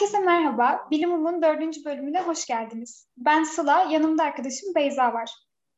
Herkese 0.00 0.18
merhaba. 0.18 0.88
Bilim 0.90 1.12
Um'un 1.12 1.42
dördüncü 1.42 1.84
bölümüne 1.84 2.22
hoş 2.22 2.46
geldiniz. 2.46 3.08
Ben 3.16 3.44
Sıla, 3.44 3.82
yanımda 3.90 4.22
arkadaşım 4.22 4.74
Beyza 4.74 5.12
var. 5.12 5.30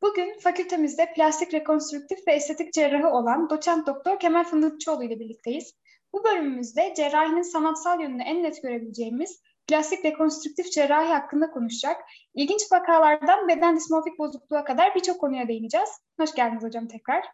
Bugün 0.03 0.39
fakültemizde 0.39 1.13
plastik 1.17 1.55
rekonstrüktif 1.55 2.19
ve 2.29 2.33
estetik 2.33 2.73
cerrahı 2.73 3.09
olan 3.09 3.51
doçent 3.51 3.87
doktor 3.87 4.19
Kemal 4.19 4.45
Fındıkçıoğlu 4.45 5.05
ile 5.05 5.21
birlikteyiz. 5.21 5.75
Bu 6.13 6.25
bölümümüzde 6.25 6.95
cerrahinin 6.97 7.43
sanatsal 7.43 8.01
yönünü 8.01 8.23
en 8.23 8.43
net 8.43 8.63
görebileceğimiz 8.63 9.43
plastik 9.67 10.05
rekonstrüktif 10.05 10.73
cerrahi 10.73 11.09
hakkında 11.09 11.51
konuşacak. 11.51 12.01
İlginç 12.35 12.63
vakalardan 12.73 13.49
beden 13.49 13.77
dismorfik 13.77 14.19
bozukluğa 14.19 14.65
kadar 14.65 14.95
birçok 14.95 15.21
konuya 15.21 15.49
değineceğiz. 15.49 15.91
Hoş 16.21 16.35
geldiniz 16.35 16.65
hocam 16.65 16.89
tekrar. 16.89 17.25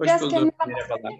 Hoş 0.00 0.06
Biraz 0.06 0.22
bulduk. 0.22 0.54
Merhabalar. 0.66 1.12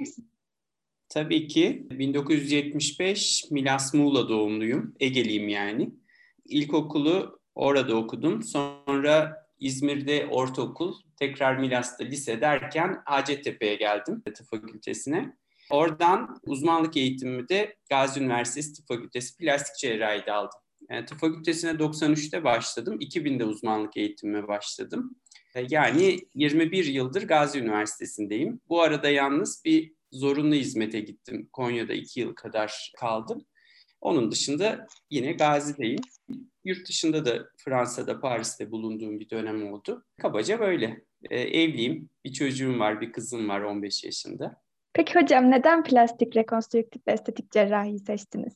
Tabii 1.13 1.49
ki 1.49 1.87
1975 1.91 3.45
Milas 3.51 3.95
Muğla 3.95 4.29
doğumluyum. 4.29 4.95
Egeliyim 5.01 5.49
yani. 5.49 5.91
İlkokulu 6.45 7.41
orada 7.55 7.97
okudum. 7.97 8.43
Sonra 8.43 9.37
İzmir'de 9.59 10.27
ortaokul, 10.31 10.95
tekrar 11.19 11.57
Milas'ta 11.57 12.05
lise 12.05 12.41
derken 12.41 13.03
Hacettepe'ye 13.05 13.75
geldim 13.75 14.23
tıp 14.35 14.47
fakültesine. 14.51 15.37
Oradan 15.71 16.41
uzmanlık 16.47 16.97
eğitimimi 16.97 17.49
de 17.49 17.77
Gazi 17.91 18.21
Üniversitesi 18.21 18.75
Tıp 18.75 18.89
Fakültesi 18.89 19.37
Plastik 19.37 19.77
Cerrahi'de 19.77 20.33
aldım. 20.33 20.61
Yani 20.91 21.07
tıp 21.07 21.19
fakültesine 21.19 21.71
93'te 21.71 22.45
başladım. 22.45 22.99
2000'de 23.01 23.45
uzmanlık 23.45 23.97
eğitimime 23.97 24.49
başladım. 24.49 25.17
Yani 25.71 26.19
21 26.35 26.85
yıldır 26.85 27.23
Gazi 27.23 27.59
Üniversitesi'ndeyim. 27.59 28.61
Bu 28.69 28.83
arada 28.83 29.09
yalnız 29.09 29.63
bir 29.65 29.93
zorunlu 30.13 30.55
hizmete 30.55 31.01
gittim. 31.01 31.49
Konya'da 31.53 31.93
iki 31.93 32.21
yıl 32.21 32.35
kadar 32.35 32.93
kaldım. 32.97 33.45
Onun 34.01 34.31
dışında 34.31 34.87
yine 35.11 35.33
Gazi'deyim. 35.33 36.01
Yurt 36.65 36.89
dışında 36.89 37.25
da 37.25 37.49
Fransa'da, 37.57 38.21
Paris'te 38.21 38.71
bulunduğum 38.71 39.21
bir 39.21 39.31
dönem 39.31 39.73
oldu. 39.73 40.05
Kabaca 40.23 40.61
böyle. 40.61 41.05
E, 41.31 41.41
evliyim. 41.41 42.09
Bir 42.25 42.33
çocuğum 42.33 42.79
var, 42.79 43.01
bir 43.01 43.13
kızım 43.13 43.49
var 43.49 43.61
15 43.61 44.05
yaşında. 44.05 44.63
Peki 44.93 45.15
hocam 45.15 45.51
neden 45.51 45.85
plastik 45.85 46.37
rekonstrüktif 46.37 47.07
ve 47.07 47.13
estetik 47.13 47.51
cerrahi 47.51 47.99
seçtiniz? 47.99 48.55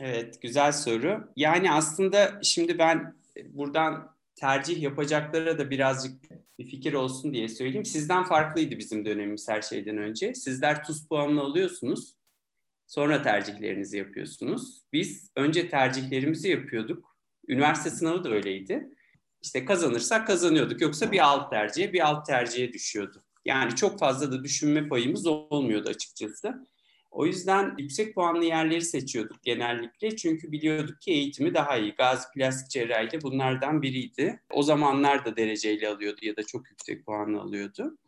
Evet, 0.00 0.42
güzel 0.42 0.72
soru. 0.72 1.32
Yani 1.36 1.72
aslında 1.72 2.40
şimdi 2.42 2.78
ben 2.78 3.14
buradan 3.44 4.15
tercih 4.36 4.82
yapacaklara 4.82 5.58
da 5.58 5.70
birazcık 5.70 6.22
bir 6.58 6.66
fikir 6.66 6.92
olsun 6.92 7.34
diye 7.34 7.48
söyleyeyim. 7.48 7.84
Sizden 7.84 8.24
farklıydı 8.24 8.78
bizim 8.78 9.04
dönemimiz 9.04 9.48
her 9.48 9.62
şeyden 9.62 9.98
önce. 9.98 10.34
Sizler 10.34 10.84
tuz 10.84 11.08
puanını 11.08 11.40
alıyorsunuz. 11.40 12.14
Sonra 12.86 13.22
tercihlerinizi 13.22 13.98
yapıyorsunuz. 13.98 14.82
Biz 14.92 15.30
önce 15.36 15.68
tercihlerimizi 15.68 16.48
yapıyorduk. 16.48 17.16
Üniversite 17.48 17.90
sınavı 17.90 18.24
da 18.24 18.30
öyleydi. 18.30 18.88
İşte 19.42 19.64
kazanırsak 19.64 20.26
kazanıyorduk. 20.26 20.80
Yoksa 20.80 21.12
bir 21.12 21.18
alt 21.18 21.50
tercihe, 21.50 21.92
bir 21.92 22.06
alt 22.06 22.26
tercihe 22.26 22.72
düşüyordu. 22.72 23.24
Yani 23.44 23.74
çok 23.74 23.98
fazla 23.98 24.32
da 24.32 24.44
düşünme 24.44 24.88
payımız 24.88 25.26
olmuyordu 25.26 25.88
açıkçası. 25.88 26.66
O 27.16 27.26
yüzden 27.26 27.74
yüksek 27.78 28.14
puanlı 28.14 28.44
yerleri 28.44 28.82
seçiyorduk 28.82 29.42
genellikle. 29.42 30.16
Çünkü 30.16 30.52
biliyorduk 30.52 31.00
ki 31.00 31.10
eğitimi 31.10 31.54
daha 31.54 31.76
iyi. 31.76 31.94
Gazi 31.94 32.24
Plastik 32.34 32.70
Cerrahi 32.70 33.10
de 33.10 33.22
bunlardan 33.22 33.82
biriydi. 33.82 34.40
O 34.50 34.62
zamanlar 34.62 35.24
da 35.24 35.36
dereceyle 35.36 35.88
alıyordu 35.88 36.18
ya 36.22 36.36
da 36.36 36.42
çok 36.42 36.70
yüksek 36.70 37.06
puanlı 37.06 37.40
alıyordu. 37.40 37.98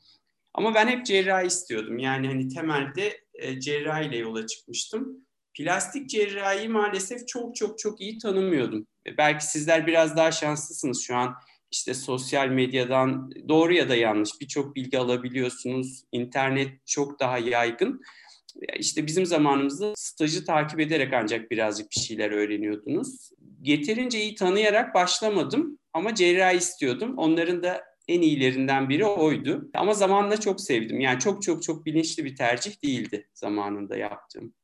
Ama 0.54 0.74
ben 0.74 0.88
hep 0.88 1.06
cerrahi 1.06 1.46
istiyordum. 1.46 1.98
Yani 1.98 2.26
hani 2.26 2.48
temelde 2.48 3.20
e, 3.34 3.60
cerrahiyle 3.60 4.16
yola 4.16 4.46
çıkmıştım. 4.46 5.26
Plastik 5.54 6.10
cerrahi 6.10 6.68
maalesef 6.68 7.28
çok 7.28 7.56
çok 7.56 7.78
çok 7.78 8.00
iyi 8.00 8.18
tanımıyordum. 8.18 8.86
E, 9.06 9.16
belki 9.16 9.46
sizler 9.46 9.86
biraz 9.86 10.16
daha 10.16 10.32
şanslısınız 10.32 11.02
şu 11.02 11.16
an. 11.16 11.34
İşte 11.70 11.94
sosyal 11.94 12.48
medyadan 12.48 13.32
doğru 13.48 13.74
ya 13.74 13.88
da 13.88 13.94
yanlış 13.94 14.30
birçok 14.40 14.76
bilgi 14.76 14.98
alabiliyorsunuz. 14.98 16.04
İnternet 16.12 16.86
çok 16.86 17.20
daha 17.20 17.38
yaygın. 17.38 18.00
İşte 18.78 19.06
bizim 19.06 19.26
zamanımızda 19.26 19.92
stajı 19.96 20.44
takip 20.44 20.80
ederek 20.80 21.12
ancak 21.12 21.50
birazcık 21.50 21.90
bir 21.90 22.00
şeyler 22.00 22.30
öğreniyordunuz. 22.30 23.30
Yeterince 23.62 24.20
iyi 24.20 24.34
tanıyarak 24.34 24.94
başlamadım 24.94 25.78
ama 25.92 26.14
cerrahi 26.14 26.56
istiyordum. 26.56 27.18
Onların 27.18 27.62
da 27.62 27.84
en 28.08 28.22
iyilerinden 28.22 28.88
biri 28.88 29.06
oydu. 29.06 29.70
Ama 29.74 29.94
zamanla 29.94 30.40
çok 30.40 30.60
sevdim. 30.60 31.00
Yani 31.00 31.18
çok 31.18 31.42
çok 31.42 31.62
çok 31.62 31.86
bilinçli 31.86 32.24
bir 32.24 32.36
tercih 32.36 32.82
değildi 32.82 33.28
zamanında 33.34 33.96
yaptığım. 33.96 34.54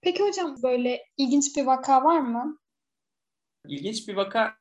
Peki 0.00 0.22
hocam 0.22 0.56
böyle 0.62 1.02
ilginç 1.16 1.56
bir 1.56 1.66
vaka 1.66 2.04
var 2.04 2.20
mı? 2.20 2.58
İlginç 3.68 4.08
bir 4.08 4.16
vaka 4.16 4.56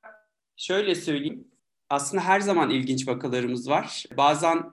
şöyle 0.57 0.95
söyleyeyim. 0.95 1.47
Aslında 1.89 2.23
her 2.23 2.39
zaman 2.39 2.69
ilginç 2.69 3.07
vakalarımız 3.07 3.69
var. 3.69 4.05
Bazen 4.17 4.63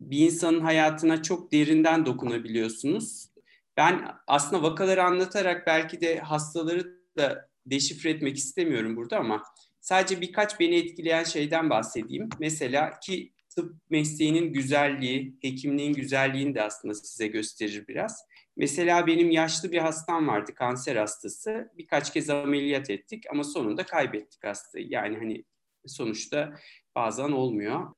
bir 0.00 0.18
insanın 0.18 0.60
hayatına 0.60 1.22
çok 1.22 1.52
derinden 1.52 2.06
dokunabiliyorsunuz. 2.06 3.28
Ben 3.76 4.08
aslında 4.26 4.62
vakaları 4.62 5.04
anlatarak 5.04 5.66
belki 5.66 6.00
de 6.00 6.18
hastaları 6.18 7.00
da 7.16 7.48
deşifre 7.66 8.10
etmek 8.10 8.36
istemiyorum 8.36 8.96
burada 8.96 9.18
ama 9.18 9.42
sadece 9.80 10.20
birkaç 10.20 10.60
beni 10.60 10.76
etkileyen 10.76 11.24
şeyden 11.24 11.70
bahsedeyim. 11.70 12.28
Mesela 12.38 13.00
ki 13.00 13.32
tıp 13.56 13.74
mesleğinin 13.90 14.52
güzelliği, 14.52 15.38
hekimliğin 15.42 15.92
güzelliğini 15.92 16.54
de 16.54 16.62
aslında 16.62 16.94
size 16.94 17.26
gösterir 17.26 17.88
biraz. 17.88 18.24
Mesela 18.56 19.06
benim 19.06 19.30
yaşlı 19.30 19.72
bir 19.72 19.78
hastam 19.78 20.28
vardı, 20.28 20.54
kanser 20.54 20.96
hastası. 20.96 21.70
Birkaç 21.78 22.12
kez 22.12 22.30
ameliyat 22.30 22.90
ettik 22.90 23.24
ama 23.30 23.44
sonunda 23.44 23.86
kaybettik 23.86 24.44
hastayı. 24.44 24.86
Yani 24.90 25.16
hani 25.18 25.44
sonuçta 25.86 26.54
bazen 26.94 27.32
olmuyor. 27.32 27.94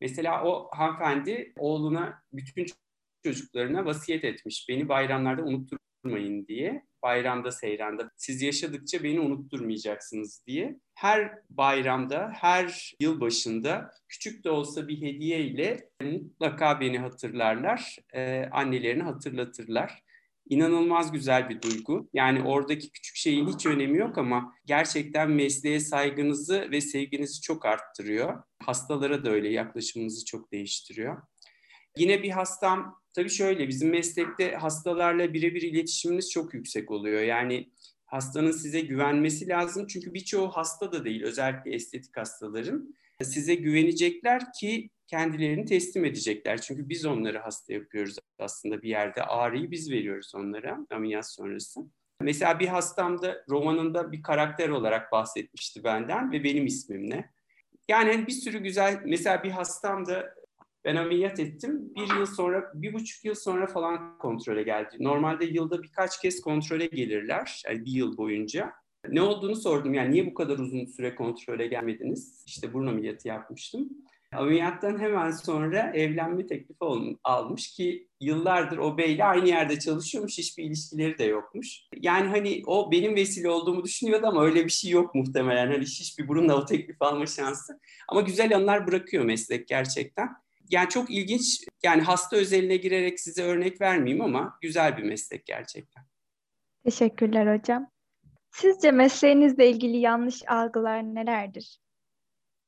Mesela 0.00 0.44
o 0.44 0.70
hanımefendi 0.72 1.52
oğluna 1.56 2.22
bütün 2.32 2.66
çocuklarına 3.24 3.84
vasiyet 3.84 4.24
etmiş. 4.24 4.66
Beni 4.68 4.88
bayramlarda 4.88 5.42
unutturmayın 5.42 6.46
diye. 6.46 6.84
Bayramda, 7.02 7.52
seyranda. 7.52 8.10
Siz 8.16 8.42
yaşadıkça 8.42 9.02
beni 9.02 9.20
unutturmayacaksınız 9.20 10.42
diye. 10.46 10.80
Her 10.94 11.32
bayramda, 11.50 12.32
her 12.34 12.92
yıl 13.00 13.20
başında 13.20 13.90
küçük 14.08 14.44
de 14.44 14.50
olsa 14.50 14.88
bir 14.88 15.02
hediye 15.02 15.40
ile 15.40 15.90
mutlaka 16.02 16.80
beni 16.80 16.98
hatırlarlar. 16.98 17.96
Ee, 18.14 18.44
annelerini 18.52 19.02
hatırlatırlar. 19.02 20.02
İnanılmaz 20.50 21.12
güzel 21.12 21.48
bir 21.48 21.62
duygu. 21.62 22.10
Yani 22.12 22.42
oradaki 22.42 22.90
küçük 22.90 23.16
şeyin 23.16 23.48
hiç 23.48 23.66
önemi 23.66 23.98
yok 23.98 24.18
ama 24.18 24.54
gerçekten 24.66 25.30
mesleğe 25.30 25.80
saygınızı 25.80 26.68
ve 26.70 26.80
sevginizi 26.80 27.40
çok 27.40 27.66
arttırıyor. 27.66 28.42
Hastalara 28.62 29.24
da 29.24 29.30
öyle 29.30 29.48
yaklaşımınızı 29.48 30.24
çok 30.24 30.52
değiştiriyor. 30.52 31.22
Yine 31.96 32.22
bir 32.22 32.30
hastam 32.30 33.00
tabii 33.12 33.30
şöyle 33.30 33.68
bizim 33.68 33.90
meslekte 33.90 34.54
hastalarla 34.54 35.34
birebir 35.34 35.62
iletişimimiz 35.62 36.30
çok 36.30 36.54
yüksek 36.54 36.90
oluyor. 36.90 37.22
Yani 37.22 37.70
hastanın 38.06 38.52
size 38.52 38.80
güvenmesi 38.80 39.48
lazım. 39.48 39.86
Çünkü 39.86 40.14
birçoğu 40.14 40.48
hasta 40.48 40.92
da 40.92 41.04
değil 41.04 41.22
özellikle 41.22 41.74
estetik 41.74 42.16
hastaların. 42.16 42.94
Size 43.22 43.54
güvenecekler 43.54 44.52
ki 44.52 44.90
kendilerini 45.06 45.64
teslim 45.64 46.04
edecekler. 46.04 46.60
Çünkü 46.60 46.88
biz 46.88 47.06
onları 47.06 47.38
hasta 47.38 47.72
yapıyoruz 47.72 48.16
aslında 48.38 48.82
bir 48.82 48.88
yerde. 48.88 49.22
Ağrıyı 49.22 49.70
biz 49.70 49.90
veriyoruz 49.90 50.32
onlara 50.34 50.78
ameliyat 50.90 51.30
sonrası. 51.32 51.80
Mesela 52.20 52.60
bir 52.60 52.66
hastamda 52.66 53.44
romanında 53.48 54.12
bir 54.12 54.22
karakter 54.22 54.68
olarak 54.68 55.12
bahsetmişti 55.12 55.84
benden 55.84 56.32
ve 56.32 56.44
benim 56.44 56.66
ismimle. 56.66 57.30
Yani 57.88 58.26
bir 58.26 58.32
sürü 58.32 58.58
güzel, 58.58 59.02
mesela 59.04 59.42
bir 59.42 59.50
hastam 59.50 60.06
da 60.06 60.34
ben 60.84 60.96
ameliyat 60.96 61.40
ettim. 61.40 61.92
Bir 61.96 62.14
yıl 62.16 62.26
sonra, 62.26 62.72
bir 62.74 62.92
buçuk 62.92 63.24
yıl 63.24 63.34
sonra 63.34 63.66
falan 63.66 64.18
kontrole 64.18 64.62
geldi. 64.62 64.96
Normalde 65.00 65.44
yılda 65.44 65.82
birkaç 65.82 66.20
kez 66.20 66.40
kontrole 66.40 66.86
gelirler. 66.86 67.62
Yani 67.66 67.84
bir 67.84 67.92
yıl 67.92 68.16
boyunca. 68.16 68.72
Ne 69.08 69.22
olduğunu 69.22 69.56
sordum. 69.56 69.94
Yani 69.94 70.12
niye 70.12 70.26
bu 70.26 70.34
kadar 70.34 70.58
uzun 70.58 70.86
süre 70.86 71.14
kontrole 71.14 71.66
gelmediniz? 71.66 72.44
İşte 72.46 72.72
burun 72.72 72.86
ameliyatı 72.86 73.28
yapmıştım. 73.28 73.88
Ameliyattan 74.34 74.98
hemen 74.98 75.30
sonra 75.30 75.92
evlenme 75.94 76.46
teklifi 76.46 76.84
almış 77.24 77.72
ki 77.72 78.08
yıllardır 78.20 78.78
o 78.78 78.98
beyle 78.98 79.24
aynı 79.24 79.48
yerde 79.48 79.78
çalışıyormuş, 79.78 80.38
hiçbir 80.38 80.64
ilişkileri 80.64 81.18
de 81.18 81.24
yokmuş. 81.24 81.80
Yani 81.96 82.28
hani 82.28 82.62
o 82.66 82.92
benim 82.92 83.14
vesile 83.16 83.48
olduğumu 83.48 83.84
düşünüyordu 83.84 84.26
ama 84.26 84.44
öyle 84.44 84.64
bir 84.64 84.70
şey 84.70 84.90
yok 84.90 85.14
muhtemelen. 85.14 85.66
Hani 85.66 85.84
hiçbir 85.84 86.28
burunla 86.28 86.56
o 86.56 86.64
teklif 86.64 87.02
alma 87.02 87.26
şansı. 87.26 87.80
Ama 88.08 88.20
güzel 88.20 88.56
anlar 88.56 88.86
bırakıyor 88.86 89.24
meslek 89.24 89.68
gerçekten 89.68 90.28
yani 90.70 90.88
çok 90.88 91.10
ilginç. 91.10 91.64
Yani 91.82 92.02
hasta 92.02 92.36
özeline 92.36 92.76
girerek 92.76 93.20
size 93.20 93.42
örnek 93.42 93.80
vermeyeyim 93.80 94.24
ama 94.24 94.58
güzel 94.60 94.96
bir 94.96 95.02
meslek 95.02 95.46
gerçekten. 95.46 96.04
Teşekkürler 96.84 97.58
hocam. 97.58 97.90
Sizce 98.50 98.90
mesleğinizle 98.90 99.70
ilgili 99.70 99.96
yanlış 99.96 100.42
algılar 100.48 101.02
nelerdir? 101.02 101.80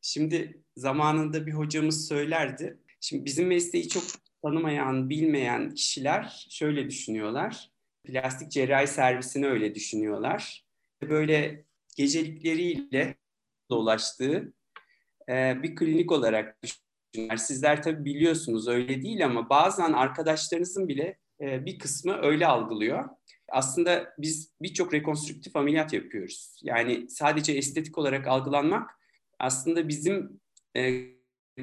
Şimdi 0.00 0.62
zamanında 0.76 1.46
bir 1.46 1.52
hocamız 1.52 2.08
söylerdi. 2.08 2.78
Şimdi 3.00 3.24
bizim 3.24 3.46
mesleği 3.46 3.88
çok 3.88 4.04
tanımayan, 4.42 5.10
bilmeyen 5.10 5.74
kişiler 5.74 6.46
şöyle 6.50 6.90
düşünüyorlar. 6.90 7.70
Plastik 8.04 8.50
cerrahi 8.50 8.86
servisini 8.86 9.46
öyle 9.46 9.74
düşünüyorlar. 9.74 10.64
böyle 11.02 11.64
gecelikleriyle 11.96 13.14
dolaştığı 13.70 14.52
bir 15.28 15.76
klinik 15.76 16.12
olarak 16.12 16.58
düşünün. 17.14 17.36
Sizler 17.36 17.82
tabii 17.82 18.04
biliyorsunuz 18.04 18.68
öyle 18.68 19.02
değil 19.02 19.24
ama 19.24 19.48
bazen 19.48 19.92
arkadaşlarınızın 19.92 20.88
bile 20.88 21.18
e, 21.40 21.66
bir 21.66 21.78
kısmı 21.78 22.18
öyle 22.22 22.46
algılıyor. 22.46 23.08
Aslında 23.48 24.14
biz 24.18 24.54
birçok 24.62 24.94
rekonstrüktif 24.94 25.56
ameliyat 25.56 25.92
yapıyoruz. 25.92 26.60
Yani 26.62 27.10
sadece 27.10 27.52
estetik 27.52 27.98
olarak 27.98 28.26
algılanmak 28.26 28.90
aslında 29.38 29.88
bizim 29.88 30.40
e, 30.76 31.04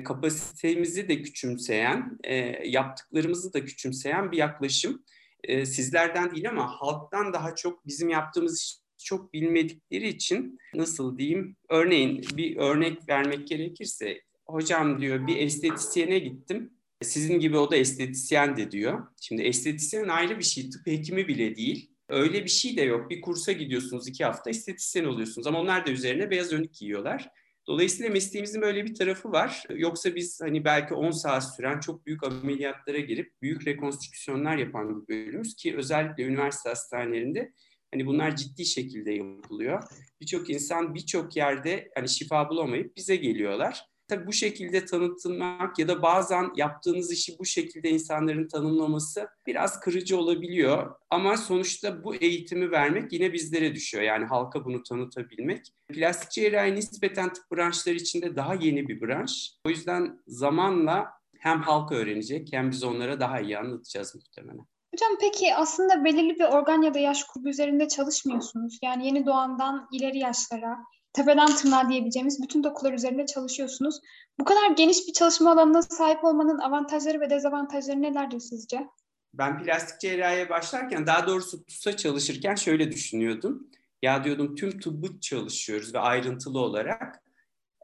kapasitemizi 0.03 1.07
de 1.07 1.21
küçümseyen, 1.21 2.17
e, 2.23 2.35
yaptıklarımızı 2.69 3.53
da 3.53 3.65
küçümseyen 3.65 4.31
bir 4.31 4.37
yaklaşım. 4.37 5.03
Sizlerden 5.47 6.31
değil 6.31 6.49
ama 6.49 6.67
halktan 6.67 7.33
daha 7.33 7.55
çok 7.55 7.87
bizim 7.87 8.09
yaptığımız 8.09 8.83
çok 8.97 9.33
bilmedikleri 9.33 10.07
için 10.07 10.59
nasıl 10.73 11.17
diyeyim? 11.17 11.55
Örneğin 11.69 12.21
bir 12.37 12.57
örnek 12.57 13.09
vermek 13.09 13.47
gerekirse 13.47 14.21
hocam 14.51 15.01
diyor 15.01 15.27
bir 15.27 15.37
estetisyene 15.37 16.19
gittim. 16.19 16.73
Sizin 17.01 17.39
gibi 17.39 17.57
o 17.57 17.71
da 17.71 17.75
estetisyen 17.75 18.57
de 18.57 18.71
diyor. 18.71 19.07
Şimdi 19.21 19.41
estetisyen 19.41 20.07
ayrı 20.07 20.39
bir 20.39 20.43
şey, 20.43 20.69
tıp 20.69 20.87
hekimi 20.87 21.27
bile 21.27 21.55
değil. 21.55 21.91
Öyle 22.09 22.43
bir 22.43 22.49
şey 22.49 22.77
de 22.77 22.81
yok. 22.81 23.09
Bir 23.09 23.21
kursa 23.21 23.51
gidiyorsunuz 23.51 24.07
iki 24.07 24.25
hafta 24.25 24.49
estetisyen 24.49 25.05
oluyorsunuz 25.05 25.47
ama 25.47 25.59
onlar 25.59 25.85
da 25.85 25.91
üzerine 25.91 26.31
beyaz 26.31 26.53
önlük 26.53 26.73
giyiyorlar. 26.73 27.29
Dolayısıyla 27.67 28.11
mesleğimizin 28.11 28.61
böyle 28.61 28.85
bir 28.85 28.95
tarafı 28.95 29.31
var. 29.31 29.63
Yoksa 29.75 30.15
biz 30.15 30.41
hani 30.41 30.65
belki 30.65 30.93
10 30.93 31.11
saat 31.11 31.55
süren 31.55 31.79
çok 31.79 32.05
büyük 32.05 32.23
ameliyatlara 32.23 32.99
girip 32.99 33.41
büyük 33.41 33.67
rekonstrüksiyonlar 33.67 34.57
yapan 34.57 35.01
bir 35.01 35.07
bölümümüz 35.07 35.55
ki 35.55 35.75
özellikle 35.75 36.23
üniversite 36.23 36.69
hastanelerinde 36.69 37.53
hani 37.91 38.05
bunlar 38.05 38.35
ciddi 38.35 38.65
şekilde 38.65 39.11
yapılıyor. 39.11 39.83
Birçok 40.21 40.49
insan 40.49 40.95
birçok 40.95 41.35
yerde 41.35 41.91
hani 41.95 42.09
şifa 42.09 42.49
bulamayıp 42.49 42.95
bize 42.95 43.15
geliyorlar. 43.15 43.88
Tabii 44.09 44.27
bu 44.27 44.33
şekilde 44.33 44.85
tanıtılmak 44.85 45.79
ya 45.79 45.87
da 45.87 46.01
bazen 46.01 46.51
yaptığınız 46.55 47.11
işi 47.11 47.39
bu 47.39 47.45
şekilde 47.45 47.89
insanların 47.89 48.47
tanımlaması 48.47 49.27
biraz 49.47 49.79
kırıcı 49.79 50.17
olabiliyor. 50.17 50.95
Ama 51.09 51.37
sonuçta 51.37 52.03
bu 52.03 52.15
eğitimi 52.15 52.71
vermek 52.71 53.13
yine 53.13 53.33
bizlere 53.33 53.75
düşüyor. 53.75 54.03
Yani 54.03 54.25
halka 54.25 54.65
bunu 54.65 54.83
tanıtabilmek. 54.83 55.73
Plastik 55.87 56.31
cerrahi 56.31 56.75
nispeten 56.75 57.33
tıp 57.33 57.43
branşları 57.51 57.95
içinde 57.95 58.35
daha 58.35 58.53
yeni 58.53 58.87
bir 58.87 59.01
branş. 59.01 59.51
O 59.65 59.69
yüzden 59.69 60.19
zamanla 60.27 61.07
hem 61.39 61.61
halk 61.61 61.91
öğrenecek 61.91 62.47
hem 62.51 62.71
biz 62.71 62.83
onlara 62.83 63.19
daha 63.19 63.39
iyi 63.39 63.57
anlatacağız 63.57 64.15
muhtemelen. 64.15 64.65
Hocam 64.93 65.17
peki 65.21 65.55
aslında 65.55 66.05
belirli 66.05 66.35
bir 66.35 66.43
organ 66.43 66.81
ya 66.81 66.93
da 66.93 66.99
yaş 66.99 67.27
grubu 67.27 67.49
üzerinde 67.49 67.87
çalışmıyorsunuz. 67.87 68.79
Yani 68.83 69.05
yeni 69.05 69.25
doğandan 69.25 69.87
ileri 69.91 70.17
yaşlara 70.17 70.77
tepeden 71.13 71.55
tırnağa 71.55 71.89
diyebileceğimiz 71.89 72.43
bütün 72.43 72.63
dokular 72.63 72.93
üzerinde 72.93 73.25
çalışıyorsunuz. 73.25 73.99
Bu 74.39 74.43
kadar 74.43 74.71
geniş 74.71 75.07
bir 75.07 75.13
çalışma 75.13 75.51
alanına 75.51 75.81
sahip 75.81 76.23
olmanın 76.23 76.59
avantajları 76.59 77.21
ve 77.21 77.29
dezavantajları 77.29 78.01
nelerdir 78.01 78.39
sizce? 78.39 78.87
Ben 79.33 79.63
plastik 79.63 79.99
cerrahiye 79.99 80.49
başlarken 80.49 81.07
daha 81.07 81.27
doğrusu 81.27 81.65
TUS'a 81.65 81.97
çalışırken 81.97 82.55
şöyle 82.55 82.91
düşünüyordum. 82.91 83.67
Ya 84.01 84.23
diyordum 84.23 84.55
tüm 84.55 84.79
tıbbı 84.79 85.19
çalışıyoruz 85.19 85.93
ve 85.93 85.99
ayrıntılı 85.99 86.59
olarak. 86.59 87.23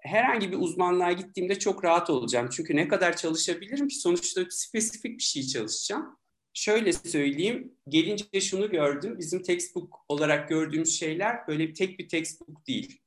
Herhangi 0.02 0.52
bir 0.52 0.58
uzmanlığa 0.58 1.12
gittiğimde 1.12 1.60
çok 1.60 1.84
rahat 1.84 2.10
olacağım. 2.10 2.50
Çünkü 2.52 2.76
ne 2.76 2.88
kadar 2.88 3.16
çalışabilirim 3.16 3.88
ki 3.88 3.96
sonuçta 3.96 4.42
spesifik 4.50 5.18
bir 5.18 5.24
şey 5.24 5.44
çalışacağım. 5.44 6.18
Şöyle 6.54 6.94
söyleyeyim, 6.94 7.74
gelince 7.88 8.42
şunu 8.42 8.70
gördüm. 8.70 9.16
Bizim 9.20 9.44
textbook 9.44 10.06
olarak 10.10 10.50
gördüğümüz 10.50 11.00
şeyler 11.00 11.48
böyle 11.48 11.74
tek 11.74 12.00
bir 12.00 12.10
textbook 12.10 12.68
değil. 12.68 13.02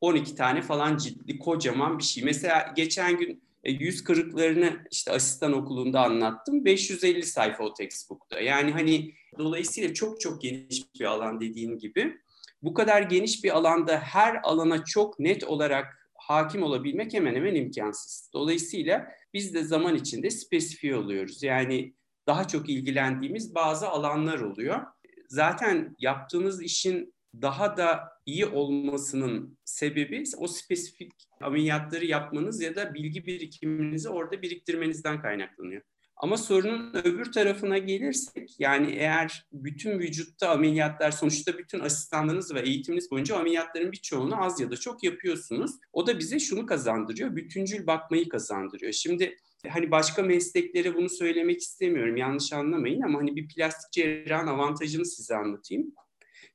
12 0.00 0.34
tane 0.34 0.62
falan 0.62 0.96
ciltli 0.96 1.38
kocaman 1.38 1.98
bir 1.98 2.04
şey. 2.04 2.24
Mesela 2.24 2.72
geçen 2.76 3.18
gün 3.18 3.42
e, 3.64 3.72
yüz 3.72 4.04
kırıklarını 4.04 4.86
işte 4.90 5.12
asistan 5.12 5.52
okulunda 5.52 6.00
anlattım. 6.00 6.64
550 6.64 7.22
sayfa 7.22 7.64
o 7.64 7.74
textbook'ta. 7.74 8.40
Yani 8.40 8.72
hani 8.72 9.14
dolayısıyla 9.38 9.94
çok 9.94 10.20
çok 10.20 10.42
geniş 10.42 10.94
bir 11.00 11.04
alan 11.04 11.40
dediğim 11.40 11.78
gibi. 11.78 12.16
Bu 12.62 12.74
kadar 12.74 13.02
geniş 13.02 13.44
bir 13.44 13.56
alanda 13.56 13.98
her 13.98 14.40
alana 14.42 14.84
çok 14.84 15.18
net 15.18 15.44
olarak 15.44 16.10
hakim 16.14 16.62
olabilmek 16.62 17.14
hemen 17.14 17.34
hemen 17.34 17.54
imkansız. 17.54 18.30
Dolayısıyla 18.32 19.06
biz 19.34 19.54
de 19.54 19.64
zaman 19.64 19.94
içinde 19.94 20.30
spesifiye 20.30 20.96
oluyoruz. 20.96 21.42
Yani 21.42 21.94
daha 22.26 22.48
çok 22.48 22.68
ilgilendiğimiz 22.68 23.54
bazı 23.54 23.88
alanlar 23.88 24.40
oluyor. 24.40 24.82
Zaten 25.28 25.96
yaptığınız 25.98 26.62
işin 26.62 27.14
daha 27.42 27.76
da 27.76 28.08
iyi 28.26 28.46
olmasının 28.46 29.58
sebebi 29.64 30.24
o 30.36 30.48
spesifik 30.48 31.12
ameliyatları 31.40 32.04
yapmanız 32.04 32.60
ya 32.60 32.76
da 32.76 32.94
bilgi 32.94 33.26
birikiminizi 33.26 34.08
orada 34.08 34.42
biriktirmenizden 34.42 35.22
kaynaklanıyor. 35.22 35.82
Ama 36.16 36.36
sorunun 36.36 36.94
öbür 36.94 37.32
tarafına 37.32 37.78
gelirsek 37.78 38.60
yani 38.60 38.92
eğer 38.92 39.46
bütün 39.52 39.98
vücutta 39.98 40.50
ameliyatlar 40.50 41.10
sonuçta 41.10 41.58
bütün 41.58 41.80
asistanlarınız 41.80 42.54
ve 42.54 42.60
eğitiminiz 42.60 43.10
boyunca 43.10 43.36
ameliyatların 43.36 43.92
birçoğunu 43.92 44.44
az 44.44 44.60
ya 44.60 44.70
da 44.70 44.76
çok 44.76 45.04
yapıyorsunuz. 45.04 45.70
O 45.92 46.06
da 46.06 46.18
bize 46.18 46.38
şunu 46.38 46.66
kazandırıyor. 46.66 47.36
Bütüncül 47.36 47.86
bakmayı 47.86 48.28
kazandırıyor. 48.28 48.92
Şimdi 48.92 49.36
hani 49.68 49.90
başka 49.90 50.22
mesleklere 50.22 50.94
bunu 50.94 51.08
söylemek 51.08 51.60
istemiyorum 51.60 52.16
yanlış 52.16 52.52
anlamayın 52.52 53.02
ama 53.02 53.18
hani 53.18 53.36
bir 53.36 53.48
plastik 53.48 53.92
cerrahın 53.92 54.46
avantajını 54.46 55.06
size 55.06 55.36
anlatayım. 55.36 55.94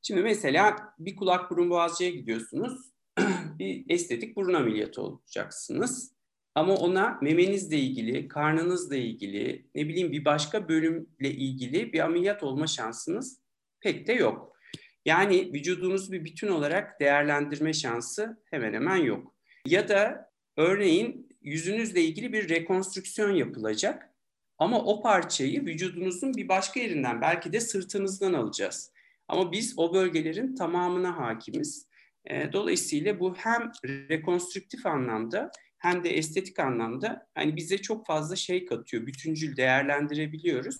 Şimdi 0.02 0.22
mesela 0.22 0.94
bir 1.00 1.16
kulak 1.16 1.52
burun 1.52 1.70
boğazcıya 1.70 2.10
gidiyorsunuz. 2.10 2.92
bir 3.60 3.86
estetik 3.90 4.36
burun 4.36 4.54
ameliyatı 4.54 5.02
olacaksınız. 5.02 6.12
Ama 6.56 6.76
ona 6.76 7.20
memenizle 7.22 7.78
ilgili, 7.78 8.28
karnınızla 8.28 8.96
ilgili, 8.96 9.66
ne 9.76 9.88
bileyim 9.88 10.12
bir 10.12 10.26
başka 10.26 10.70
bölümle 10.70 11.32
ilgili 11.32 11.94
bir 11.94 12.00
ameliyat 12.00 12.44
olma 12.44 12.68
şansınız 12.68 13.40
pek 13.80 14.08
de 14.08 14.14
yok. 14.14 14.58
Yani 15.06 15.54
vücudunuzu 15.54 16.12
bir 16.12 16.26
bütün 16.26 16.48
olarak 16.48 17.00
değerlendirme 17.00 17.74
şansı 17.74 18.42
hemen 18.46 18.74
hemen 18.74 18.96
yok. 18.96 19.36
Ya 19.66 19.90
da 19.90 20.32
örneğin 20.58 21.30
yüzünüzle 21.42 22.02
ilgili 22.02 22.34
bir 22.34 22.50
rekonstrüksiyon 22.50 23.32
yapılacak 23.32 24.10
ama 24.58 24.84
o 24.86 25.02
parçayı 25.02 25.66
vücudunuzun 25.66 26.34
bir 26.34 26.48
başka 26.48 26.80
yerinden 26.80 27.22
belki 27.22 27.54
de 27.54 27.60
sırtınızdan 27.60 28.34
alacağız. 28.34 28.91
Ama 29.32 29.52
biz 29.52 29.74
o 29.78 29.94
bölgelerin 29.94 30.56
tamamına 30.56 31.18
hakimiz. 31.18 31.88
E, 32.26 32.54
dolayısıyla 32.54 33.20
bu 33.20 33.36
hem 33.36 33.72
rekonstrüktif 33.86 34.86
anlamda 34.86 35.52
hem 35.78 36.04
de 36.04 36.10
estetik 36.10 36.60
anlamda 36.60 37.28
hani 37.36 37.56
bize 37.56 37.78
çok 37.78 38.06
fazla 38.06 38.36
şey 38.36 38.66
katıyor. 38.66 39.06
Bütüncül 39.08 39.58
değerlendirebiliyoruz. 39.58 40.78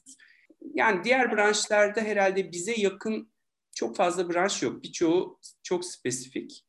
Yani 0.74 1.04
diğer 1.04 1.32
branşlarda 1.32 2.02
herhalde 2.02 2.52
bize 2.52 2.74
yakın 2.78 3.32
çok 3.76 3.96
fazla 3.96 4.34
branş 4.34 4.64
yok. 4.64 4.84
Birçoğu 4.84 5.40
çok 5.64 5.86
spesifik. 5.86 6.66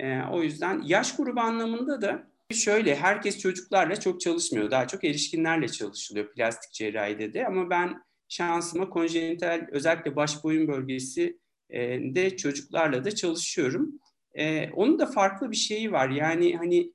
E, 0.00 0.20
o 0.32 0.42
yüzden 0.42 0.82
yaş 0.82 1.16
grubu 1.16 1.40
anlamında 1.40 2.02
da 2.02 2.30
şöyle 2.50 2.96
herkes 2.96 3.38
çocuklarla 3.38 4.00
çok 4.00 4.20
çalışmıyor. 4.20 4.70
Daha 4.70 4.86
çok 4.88 5.04
erişkinlerle 5.04 5.68
çalışılıyor 5.68 6.32
plastik 6.32 6.72
cerrahide 6.72 7.34
de. 7.34 7.46
Ama 7.46 7.70
ben 7.70 8.02
şansıma 8.28 8.90
konjenital 8.90 9.66
özellikle 9.70 10.16
baş 10.16 10.44
boyun 10.44 10.68
bölgesi 10.68 11.38
de 12.14 12.36
çocuklarla 12.36 13.04
da 13.04 13.14
çalışıyorum. 13.14 14.00
E, 14.34 14.70
onun 14.70 14.98
da 14.98 15.06
farklı 15.06 15.50
bir 15.50 15.56
şeyi 15.56 15.92
var. 15.92 16.08
Yani 16.08 16.56
hani 16.56 16.92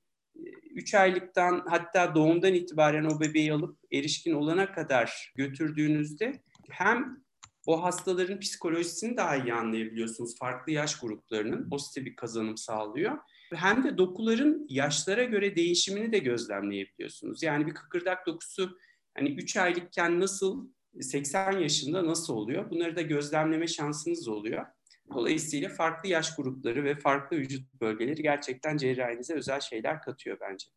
3 0.71 0.93
aylıktan 0.93 1.63
hatta 1.67 2.15
doğumdan 2.15 2.53
itibaren 2.53 3.03
o 3.03 3.19
bebeği 3.19 3.53
alıp 3.53 3.77
erişkin 3.91 4.33
olana 4.33 4.71
kadar 4.71 5.33
götürdüğünüzde 5.35 6.41
hem 6.69 7.23
o 7.65 7.83
hastaların 7.83 8.39
psikolojisini 8.39 9.17
daha 9.17 9.37
iyi 9.37 9.53
anlayabiliyorsunuz. 9.53 10.37
Farklı 10.37 10.71
yaş 10.71 10.99
gruplarının 10.99 11.67
o 11.71 11.77
size 11.77 12.05
bir 12.05 12.15
kazanım 12.15 12.57
sağlıyor. 12.57 13.17
Hem 13.53 13.83
de 13.83 13.97
dokuların 13.97 14.65
yaşlara 14.69 15.23
göre 15.23 15.55
değişimini 15.55 16.11
de 16.11 16.19
gözlemleyebiliyorsunuz. 16.19 17.43
Yani 17.43 17.67
bir 17.67 17.73
kıkırdak 17.73 18.27
dokusu 18.27 18.77
hani 19.13 19.29
3 19.29 19.57
aylıkken 19.57 20.19
nasıl 20.19 20.67
80 20.99 21.51
yaşında 21.51 22.05
nasıl 22.05 22.33
oluyor? 22.33 22.69
Bunları 22.69 22.95
da 22.95 23.01
gözlemleme 23.01 23.67
şansınız 23.67 24.27
oluyor. 24.27 24.65
Dolayısıyla 25.13 25.69
farklı 25.69 26.09
yaş 26.09 26.35
grupları 26.35 26.83
ve 26.83 26.95
farklı 26.95 27.37
vücut 27.37 27.73
bölgeleri 27.73 28.21
gerçekten 28.21 28.77
cerrahinize 28.77 29.33
özel 29.33 29.59
şeyler 29.59 30.01
katıyor 30.01 30.37
bence. 30.41 30.67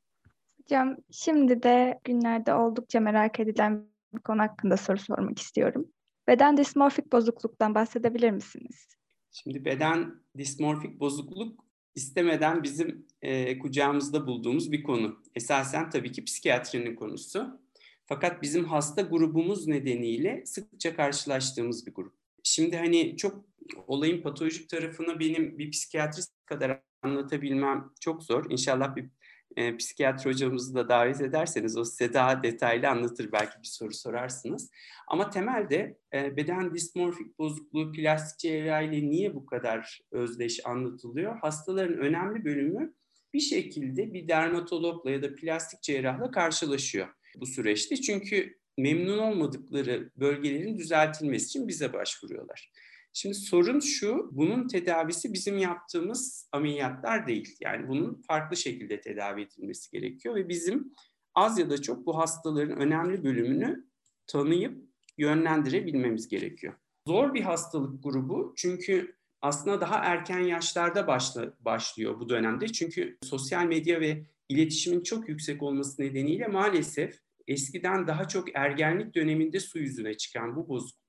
Hocam 0.62 0.96
şimdi 1.10 1.62
de 1.62 2.00
günlerde 2.04 2.54
oldukça 2.54 3.00
merak 3.00 3.40
edilen 3.40 3.86
bir 4.14 4.20
konu 4.20 4.42
hakkında 4.42 4.76
soru 4.76 4.98
sormak 4.98 5.38
istiyorum. 5.38 5.88
Beden 6.28 6.56
dismorfik 6.56 7.12
bozukluktan 7.12 7.74
bahsedebilir 7.74 8.30
misiniz? 8.30 8.88
Şimdi 9.32 9.64
beden 9.64 10.14
dismorfik 10.38 11.00
bozukluk 11.00 11.64
istemeden 11.94 12.62
bizim 12.62 13.06
e, 13.22 13.58
kucağımızda 13.58 14.26
bulduğumuz 14.26 14.72
bir 14.72 14.82
konu. 14.82 15.22
Esasen 15.34 15.90
tabii 15.90 16.12
ki 16.12 16.24
psikiyatrinin 16.24 16.94
konusu. 16.96 17.60
Fakat 18.06 18.42
bizim 18.42 18.64
hasta 18.64 19.02
grubumuz 19.02 19.66
nedeniyle 19.66 20.42
sıkça 20.46 20.96
karşılaştığımız 20.96 21.86
bir 21.86 21.94
grup. 21.94 22.14
şimdi 22.42 22.76
hani 22.76 23.16
çok 23.16 23.44
olayın 23.86 24.22
patolojik 24.22 24.68
tarafını 24.68 25.20
benim 25.20 25.58
bir 25.58 25.70
psikiyatrist 25.70 26.32
kadar 26.46 26.80
anlatabilmem 27.02 27.90
çok 28.00 28.22
zor. 28.22 28.50
İnşallah 28.50 28.96
bir 28.96 29.10
e, 29.56 29.76
psikiyatri 29.76 30.30
hocamızı 30.30 30.74
da 30.74 30.88
davet 30.88 31.20
ederseniz 31.20 31.76
o 31.76 31.84
size 31.84 32.12
daha 32.12 32.42
detaylı 32.42 32.88
anlatır 32.88 33.32
belki 33.32 33.58
bir 33.62 33.68
soru 33.68 33.94
sorarsınız. 33.94 34.70
Ama 35.06 35.30
temelde 35.30 35.98
e, 36.14 36.36
beden 36.36 36.74
dismorfik 36.74 37.38
bozukluğu 37.38 37.92
plastik 37.92 38.38
cerrahi 38.38 39.10
niye 39.10 39.34
bu 39.34 39.46
kadar 39.46 40.00
özdeş 40.10 40.66
anlatılıyor? 40.66 41.38
Hastaların 41.38 41.98
önemli 41.98 42.44
bölümü 42.44 42.94
bir 43.34 43.40
şekilde 43.40 44.14
bir 44.14 44.28
dermatologla 44.28 45.10
ya 45.10 45.22
da 45.22 45.34
plastik 45.34 45.82
cerrahla 45.82 46.30
karşılaşıyor 46.30 47.08
bu 47.40 47.46
süreçte. 47.46 47.96
Çünkü 47.96 48.58
memnun 48.78 49.18
olmadıkları 49.18 50.10
bölgelerin 50.16 50.78
düzeltilmesi 50.78 51.46
için 51.46 51.68
bize 51.68 51.92
başvuruyorlar. 51.92 52.72
Şimdi 53.12 53.34
sorun 53.34 53.80
şu, 53.80 54.30
bunun 54.32 54.68
tedavisi 54.68 55.32
bizim 55.32 55.58
yaptığımız 55.58 56.48
ameliyatlar 56.52 57.26
değil. 57.26 57.56
Yani 57.60 57.88
bunun 57.88 58.22
farklı 58.28 58.56
şekilde 58.56 59.00
tedavi 59.00 59.42
edilmesi 59.42 59.90
gerekiyor 59.90 60.34
ve 60.34 60.48
bizim 60.48 60.92
az 61.34 61.58
ya 61.58 61.70
da 61.70 61.82
çok 61.82 62.06
bu 62.06 62.18
hastaların 62.18 62.76
önemli 62.78 63.24
bölümünü 63.24 63.84
tanıyıp 64.26 64.84
yönlendirebilmemiz 65.18 66.28
gerekiyor. 66.28 66.74
Zor 67.08 67.34
bir 67.34 67.40
hastalık 67.40 68.02
grubu 68.02 68.54
çünkü 68.56 69.16
aslında 69.42 69.80
daha 69.80 69.96
erken 69.96 70.40
yaşlarda 70.40 71.06
başla, 71.06 71.54
başlıyor 71.60 72.20
bu 72.20 72.28
dönemde. 72.28 72.68
Çünkü 72.68 73.18
sosyal 73.22 73.64
medya 73.64 74.00
ve 74.00 74.26
iletişimin 74.48 75.02
çok 75.02 75.28
yüksek 75.28 75.62
olması 75.62 76.02
nedeniyle 76.02 76.46
maalesef 76.46 77.23
eskiden 77.48 78.06
daha 78.06 78.28
çok 78.28 78.56
ergenlik 78.56 79.14
döneminde 79.14 79.60
su 79.60 79.78
yüzüne 79.78 80.16
çıkan 80.16 80.56
bu 80.56 80.68
bozukluk 80.68 81.04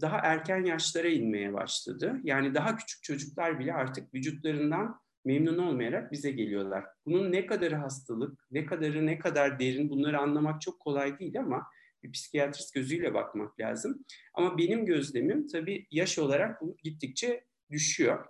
daha 0.00 0.18
erken 0.18 0.64
yaşlara 0.64 1.08
inmeye 1.08 1.52
başladı. 1.52 2.20
Yani 2.24 2.54
daha 2.54 2.76
küçük 2.76 3.02
çocuklar 3.02 3.58
bile 3.58 3.72
artık 3.72 4.14
vücutlarından 4.14 5.00
memnun 5.24 5.58
olmayarak 5.58 6.12
bize 6.12 6.30
geliyorlar. 6.30 6.84
Bunun 7.06 7.32
ne 7.32 7.46
kadarı 7.46 7.76
hastalık, 7.76 8.46
ne 8.50 8.66
kadarı 8.66 9.06
ne 9.06 9.18
kadar 9.18 9.58
derin 9.58 9.90
bunları 9.90 10.18
anlamak 10.18 10.60
çok 10.60 10.80
kolay 10.80 11.18
değil 11.18 11.40
ama 11.40 11.66
bir 12.02 12.12
psikiyatrist 12.12 12.74
gözüyle 12.74 13.14
bakmak 13.14 13.60
lazım. 13.60 14.04
Ama 14.34 14.58
benim 14.58 14.86
gözlemim 14.86 15.46
tabii 15.46 15.86
yaş 15.90 16.18
olarak 16.18 16.60
bu 16.62 16.76
gittikçe 16.82 17.44
düşüyor. 17.70 18.26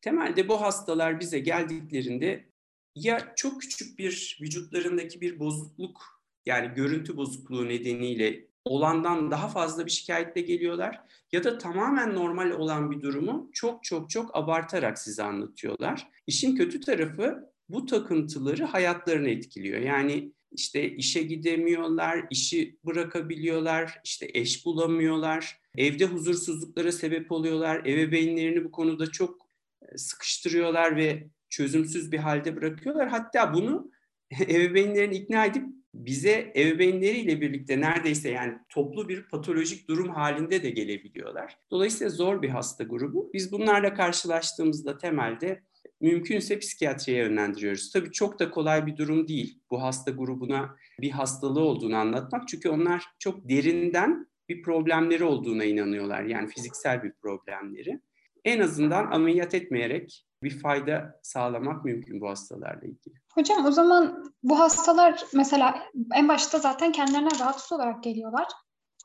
Temelde 0.00 0.48
bu 0.48 0.60
hastalar 0.60 1.20
bize 1.20 1.38
geldiklerinde 1.38 2.48
ya 2.94 3.32
çok 3.36 3.60
küçük 3.60 3.98
bir 3.98 4.38
vücutlarındaki 4.42 5.20
bir 5.20 5.38
bozukluk 5.38 6.15
yani 6.46 6.74
görüntü 6.74 7.16
bozukluğu 7.16 7.68
nedeniyle 7.68 8.46
olandan 8.64 9.30
daha 9.30 9.48
fazla 9.48 9.86
bir 9.86 9.90
şikayetle 9.90 10.40
geliyorlar 10.40 11.00
ya 11.32 11.44
da 11.44 11.58
tamamen 11.58 12.14
normal 12.14 12.50
olan 12.50 12.90
bir 12.90 13.02
durumu 13.02 13.50
çok 13.52 13.84
çok 13.84 14.10
çok 14.10 14.36
abartarak 14.36 14.98
size 14.98 15.22
anlatıyorlar. 15.22 16.08
İşin 16.26 16.56
kötü 16.56 16.80
tarafı 16.80 17.52
bu 17.68 17.86
takıntıları 17.86 18.64
hayatlarını 18.64 19.28
etkiliyor. 19.28 19.80
Yani 19.80 20.32
işte 20.52 20.90
işe 20.90 21.22
gidemiyorlar, 21.22 22.26
işi 22.30 22.78
bırakabiliyorlar, 22.84 24.00
işte 24.04 24.28
eş 24.34 24.66
bulamıyorlar, 24.66 25.60
evde 25.76 26.04
huzursuzluklara 26.04 26.92
sebep 26.92 27.32
oluyorlar, 27.32 27.80
ebeveynlerini 27.80 28.64
bu 28.64 28.70
konuda 28.70 29.10
çok 29.10 29.48
e, 29.82 29.98
sıkıştırıyorlar 29.98 30.96
ve 30.96 31.28
çözümsüz 31.48 32.12
bir 32.12 32.18
halde 32.18 32.56
bırakıyorlar. 32.56 33.08
Hatta 33.08 33.54
bunu 33.54 33.90
ebeveynlerini 34.40 35.14
ikna 35.14 35.46
edip 35.46 35.75
bize 36.04 36.52
ebeveynleriyle 36.56 37.40
birlikte 37.40 37.80
neredeyse 37.80 38.30
yani 38.30 38.54
toplu 38.68 39.08
bir 39.08 39.22
patolojik 39.22 39.88
durum 39.88 40.08
halinde 40.08 40.62
de 40.62 40.70
gelebiliyorlar. 40.70 41.58
Dolayısıyla 41.70 42.10
zor 42.10 42.42
bir 42.42 42.48
hasta 42.48 42.84
grubu. 42.84 43.30
Biz 43.34 43.52
bunlarla 43.52 43.94
karşılaştığımızda 43.94 44.98
temelde 44.98 45.62
mümkünse 46.00 46.58
psikiyatriye 46.58 47.18
yönlendiriyoruz. 47.18 47.92
Tabii 47.92 48.12
çok 48.12 48.38
da 48.38 48.50
kolay 48.50 48.86
bir 48.86 48.96
durum 48.96 49.28
değil 49.28 49.58
bu 49.70 49.82
hasta 49.82 50.10
grubuna 50.10 50.76
bir 51.00 51.10
hastalığı 51.10 51.60
olduğunu 51.60 51.96
anlatmak. 51.96 52.48
Çünkü 52.48 52.68
onlar 52.68 53.04
çok 53.18 53.48
derinden 53.48 54.26
bir 54.48 54.62
problemleri 54.62 55.24
olduğuna 55.24 55.64
inanıyorlar. 55.64 56.22
Yani 56.22 56.48
fiziksel 56.48 57.02
bir 57.02 57.12
problemleri. 57.12 58.00
En 58.44 58.60
azından 58.60 59.10
ameliyat 59.10 59.54
etmeyerek 59.54 60.26
bir 60.46 60.60
fayda 60.60 61.20
sağlamak 61.22 61.84
mümkün 61.84 62.20
bu 62.20 62.28
hastalarla 62.28 62.86
ilgili. 62.86 63.14
Hocam 63.34 63.66
o 63.66 63.70
zaman 63.70 64.32
bu 64.42 64.58
hastalar 64.58 65.24
mesela 65.34 65.74
en 66.14 66.28
başta 66.28 66.58
zaten 66.58 66.92
kendilerine 66.92 67.28
rahatsız 67.40 67.72
olarak 67.72 68.02
geliyorlar. 68.02 68.46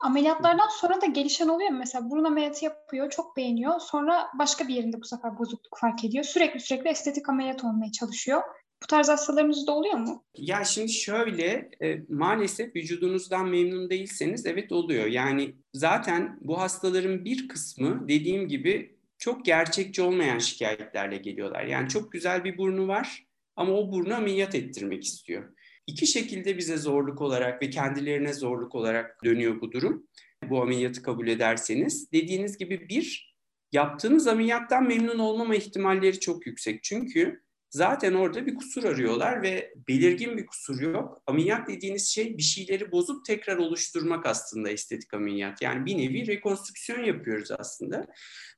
Ameliyatlardan 0.02 0.68
sonra 0.80 1.00
da 1.00 1.06
gelişen 1.06 1.48
oluyor 1.48 1.70
mu? 1.70 1.78
Mesela 1.78 2.10
burun 2.10 2.24
ameliyatı 2.24 2.64
yapıyor, 2.64 3.10
çok 3.10 3.36
beğeniyor. 3.36 3.80
Sonra 3.80 4.28
başka 4.38 4.68
bir 4.68 4.74
yerinde 4.74 5.00
bu 5.00 5.04
sefer 5.04 5.38
bozukluk 5.38 5.78
fark 5.78 6.04
ediyor. 6.04 6.24
Sürekli 6.24 6.60
sürekli 6.60 6.90
estetik 6.90 7.28
ameliyat 7.28 7.64
olmaya 7.64 7.92
çalışıyor. 7.92 8.42
Bu 8.82 8.86
tarz 8.86 9.08
hastalarımızda 9.08 9.72
oluyor 9.72 9.94
mu? 9.94 10.24
Ya 10.36 10.64
şimdi 10.64 10.92
şöyle 10.92 11.70
e, 11.82 12.02
maalesef 12.08 12.76
vücudunuzdan 12.76 13.48
memnun 13.48 13.90
değilseniz 13.90 14.46
evet 14.46 14.72
oluyor. 14.72 15.06
Yani 15.06 15.54
zaten 15.74 16.38
bu 16.40 16.60
hastaların 16.60 17.24
bir 17.24 17.48
kısmı 17.48 18.08
dediğim 18.08 18.48
gibi 18.48 19.01
çok 19.22 19.44
gerçekçi 19.44 20.02
olmayan 20.02 20.38
şikayetlerle 20.38 21.16
geliyorlar. 21.16 21.64
Yani 21.64 21.88
çok 21.88 22.12
güzel 22.12 22.44
bir 22.44 22.58
burnu 22.58 22.88
var 22.88 23.26
ama 23.56 23.72
o 23.72 23.92
burnu 23.92 24.14
ameliyat 24.14 24.54
ettirmek 24.54 25.04
istiyor. 25.04 25.56
İki 25.86 26.06
şekilde 26.06 26.58
bize 26.58 26.76
zorluk 26.76 27.20
olarak 27.20 27.62
ve 27.62 27.70
kendilerine 27.70 28.32
zorluk 28.32 28.74
olarak 28.74 29.24
dönüyor 29.24 29.60
bu 29.60 29.72
durum. 29.72 30.08
Bu 30.50 30.62
ameliyatı 30.62 31.02
kabul 31.02 31.28
ederseniz. 31.28 32.12
Dediğiniz 32.12 32.58
gibi 32.58 32.88
bir, 32.88 33.36
yaptığınız 33.72 34.26
ameliyattan 34.26 34.88
memnun 34.88 35.18
olmama 35.18 35.54
ihtimalleri 35.54 36.20
çok 36.20 36.46
yüksek. 36.46 36.82
Çünkü 36.82 37.42
zaten 37.70 38.14
orada 38.14 38.46
bir 38.46 38.54
kusur 38.54 38.84
arıyorlar 38.84 39.42
ve 39.42 39.74
belirgin 39.88 40.36
bir 40.36 40.46
kusur 40.46 40.80
yok. 40.80 41.22
Ameliyat 41.26 41.68
dediğiniz 41.68 42.08
şey 42.08 42.38
bir 42.38 42.42
şeyleri 42.42 42.92
bozup 42.92 43.24
tekrar 43.24 43.56
oluşturmak 43.56 44.26
aslında 44.26 44.70
estetik 44.70 45.14
ameliyat. 45.14 45.62
Yani 45.62 45.86
bir 45.86 45.98
nevi 45.98 46.26
rekonstrüksiyon 46.26 47.04
yapıyoruz 47.04 47.50
aslında. 47.50 48.06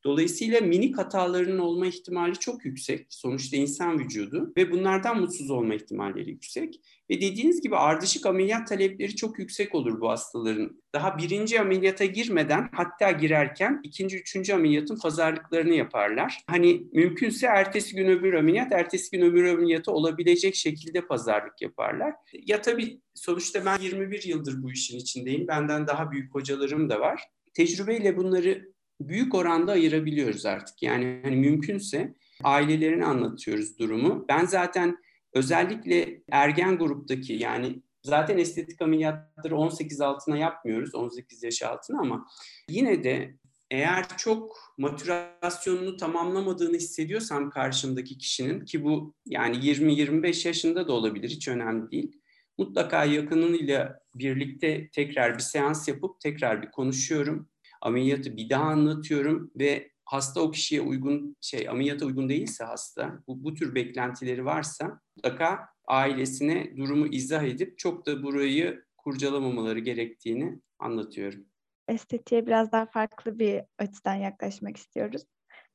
Dolayısıyla 0.07 0.61
minik 0.61 0.99
hatalarının 0.99 1.59
olma 1.59 1.87
ihtimali 1.87 2.39
çok 2.39 2.65
yüksek. 2.65 3.07
Sonuçta 3.11 3.57
insan 3.57 3.99
vücudu 3.99 4.53
ve 4.57 4.71
bunlardan 4.71 5.21
mutsuz 5.21 5.51
olma 5.51 5.75
ihtimalleri 5.75 6.31
yüksek. 6.31 6.81
Ve 7.11 7.21
dediğiniz 7.21 7.61
gibi 7.61 7.77
ardışık 7.77 8.27
ameliyat 8.27 8.69
talepleri 8.69 9.17
çok 9.17 9.39
yüksek 9.39 9.75
olur 9.75 10.01
bu 10.01 10.09
hastaların. 10.09 10.83
Daha 10.93 11.19
birinci 11.19 11.61
ameliyata 11.61 12.05
girmeden 12.05 12.69
hatta 12.73 13.11
girerken 13.11 13.81
ikinci, 13.85 14.17
üçüncü 14.17 14.53
ameliyatın 14.53 14.99
pazarlıklarını 14.99 15.75
yaparlar. 15.75 16.43
Hani 16.47 16.87
mümkünse 16.93 17.47
ertesi 17.47 17.97
gün 17.97 18.09
öbür 18.09 18.35
ameliyat, 18.35 18.73
ertesi 18.73 19.17
gün 19.17 19.27
öbür 19.27 19.45
ameliyatı 19.45 19.93
olabilecek 19.93 20.55
şekilde 20.55 21.07
pazarlık 21.07 21.63
yaparlar. 21.63 22.15
Ya 22.33 22.63
tabii 22.63 23.01
sonuçta 23.15 23.65
ben 23.65 23.79
21 23.79 24.23
yıldır 24.23 24.63
bu 24.63 24.73
işin 24.73 24.99
içindeyim. 24.99 25.49
Benden 25.49 25.87
daha 25.87 26.11
büyük 26.11 26.35
hocalarım 26.35 26.91
da 26.91 27.01
var. 27.01 27.23
Tecrübeyle 27.55 28.17
bunları 28.17 28.74
büyük 29.01 29.35
oranda 29.35 29.73
ayırabiliyoruz 29.73 30.47
artık. 30.47 30.83
Yani 30.83 31.21
hani 31.23 31.37
mümkünse 31.37 32.15
ailelerini 32.43 33.05
anlatıyoruz 33.05 33.79
durumu. 33.79 34.25
Ben 34.29 34.45
zaten 34.45 34.99
özellikle 35.33 36.23
ergen 36.31 36.79
gruptaki 36.79 37.33
yani 37.33 37.83
zaten 38.03 38.39
estetik 38.39 38.83
ameliyatları 38.83 39.57
18 39.57 40.01
altına 40.01 40.37
yapmıyoruz 40.37 40.95
18 40.95 41.43
yaş 41.43 41.63
altına 41.63 42.01
ama 42.01 42.27
yine 42.69 43.05
de 43.05 43.35
eğer 43.71 44.07
çok 44.17 44.75
matürasyonunu 44.79 45.97
tamamlamadığını 45.97 46.77
hissediyorsam 46.77 47.51
karşımdaki 47.51 48.19
kişinin 48.19 48.65
ki 48.65 48.85
bu 48.85 49.15
yani 49.27 49.57
20-25 49.57 50.49
yaşında 50.49 50.89
da 50.89 50.93
olabilir 50.93 51.31
hiç 51.31 51.49
önemli 51.49 51.91
değil. 51.91 52.21
Mutlaka 52.59 53.05
yakınıyla 53.05 53.99
birlikte 54.15 54.91
tekrar 54.93 55.35
bir 55.35 55.43
seans 55.43 55.89
yapıp 55.89 56.21
tekrar 56.21 56.63
bir 56.63 56.71
konuşuyorum. 56.71 57.49
Ameliyatı 57.85 58.37
bir 58.37 58.51
daha 58.51 58.65
anlatıyorum 58.65 59.51
ve 59.57 59.91
hasta 60.05 60.41
o 60.41 60.51
kişiye 60.51 60.81
uygun 60.81 61.37
şey 61.41 61.69
ameliyata 61.69 62.07
uygun 62.07 62.29
değilse 62.29 62.65
hasta 62.65 63.19
bu, 63.27 63.45
bu 63.45 63.55
tür 63.55 63.75
beklentileri 63.75 64.45
varsa 64.45 65.01
mutlaka 65.17 65.69
ailesine 65.87 66.77
durumu 66.77 67.07
izah 67.07 67.43
edip 67.43 67.79
çok 67.79 68.07
da 68.07 68.23
burayı 68.23 68.85
kurcalamamaları 68.97 69.79
gerektiğini 69.79 70.61
anlatıyorum. 70.79 71.47
Estetiğe 71.89 72.47
biraz 72.47 72.73
daha 72.73 72.87
farklı 72.87 73.39
bir 73.39 73.63
açıdan 73.79 74.15
yaklaşmak 74.15 74.77
istiyoruz. 74.77 75.23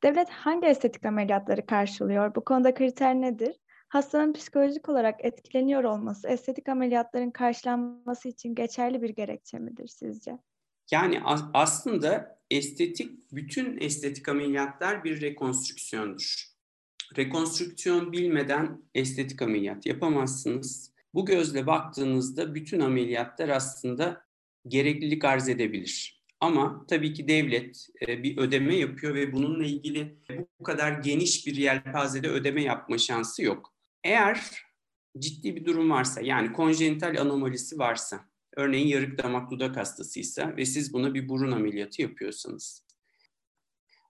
Devlet 0.03 0.29
hangi 0.29 0.67
estetik 0.67 1.05
ameliyatları 1.05 1.65
karşılıyor? 1.65 2.35
Bu 2.35 2.45
konuda 2.45 2.73
kriter 2.73 3.15
nedir? 3.15 3.55
Hastanın 3.89 4.33
psikolojik 4.33 4.89
olarak 4.89 5.25
etkileniyor 5.25 5.83
olması 5.83 6.27
estetik 6.27 6.69
ameliyatların 6.69 7.31
karşılanması 7.31 8.29
için 8.29 8.55
geçerli 8.55 9.01
bir 9.01 9.09
gerekçe 9.09 9.59
midir 9.59 9.87
sizce? 9.87 10.39
Yani 10.91 11.21
aslında 11.53 12.39
estetik, 12.51 13.31
bütün 13.31 13.77
estetik 13.81 14.29
ameliyatlar 14.29 15.03
bir 15.03 15.21
rekonstrüksiyondur. 15.21 16.49
Rekonstrüksiyon 17.17 18.11
bilmeden 18.11 18.81
estetik 18.95 19.41
ameliyat 19.41 19.85
yapamazsınız. 19.85 20.93
Bu 21.13 21.25
gözle 21.25 21.67
baktığınızda 21.67 22.55
bütün 22.55 22.79
ameliyatlar 22.79 23.49
aslında 23.49 24.25
gereklilik 24.67 25.25
arz 25.25 25.49
edebilir. 25.49 26.19
Ama 26.39 26.85
tabii 26.89 27.13
ki 27.13 27.27
devlet 27.27 27.87
e, 28.07 28.23
bir 28.23 28.37
ödeme 28.37 28.75
yapıyor 28.75 29.15
ve 29.15 29.33
bununla 29.33 29.65
ilgili 29.65 30.17
bu 30.59 30.63
kadar 30.63 30.91
geniş 30.91 31.47
bir 31.47 31.55
yelpazede 31.55 32.29
ödeme 32.29 32.63
yapma 32.63 32.97
şansı 32.97 33.43
yok. 33.43 33.73
Eğer 34.03 34.41
ciddi 35.19 35.55
bir 35.55 35.65
durum 35.65 35.89
varsa 35.89 36.21
yani 36.21 36.53
konjenital 36.53 37.21
anomalisi 37.21 37.79
varsa 37.79 38.29
örneğin 38.55 38.87
yarık 38.87 39.23
damak 39.23 39.51
dudak 39.51 39.77
hastasıysa 39.77 40.57
ve 40.57 40.65
siz 40.65 40.93
buna 40.93 41.13
bir 41.13 41.29
burun 41.29 41.51
ameliyatı 41.51 42.01
yapıyorsanız 42.01 42.85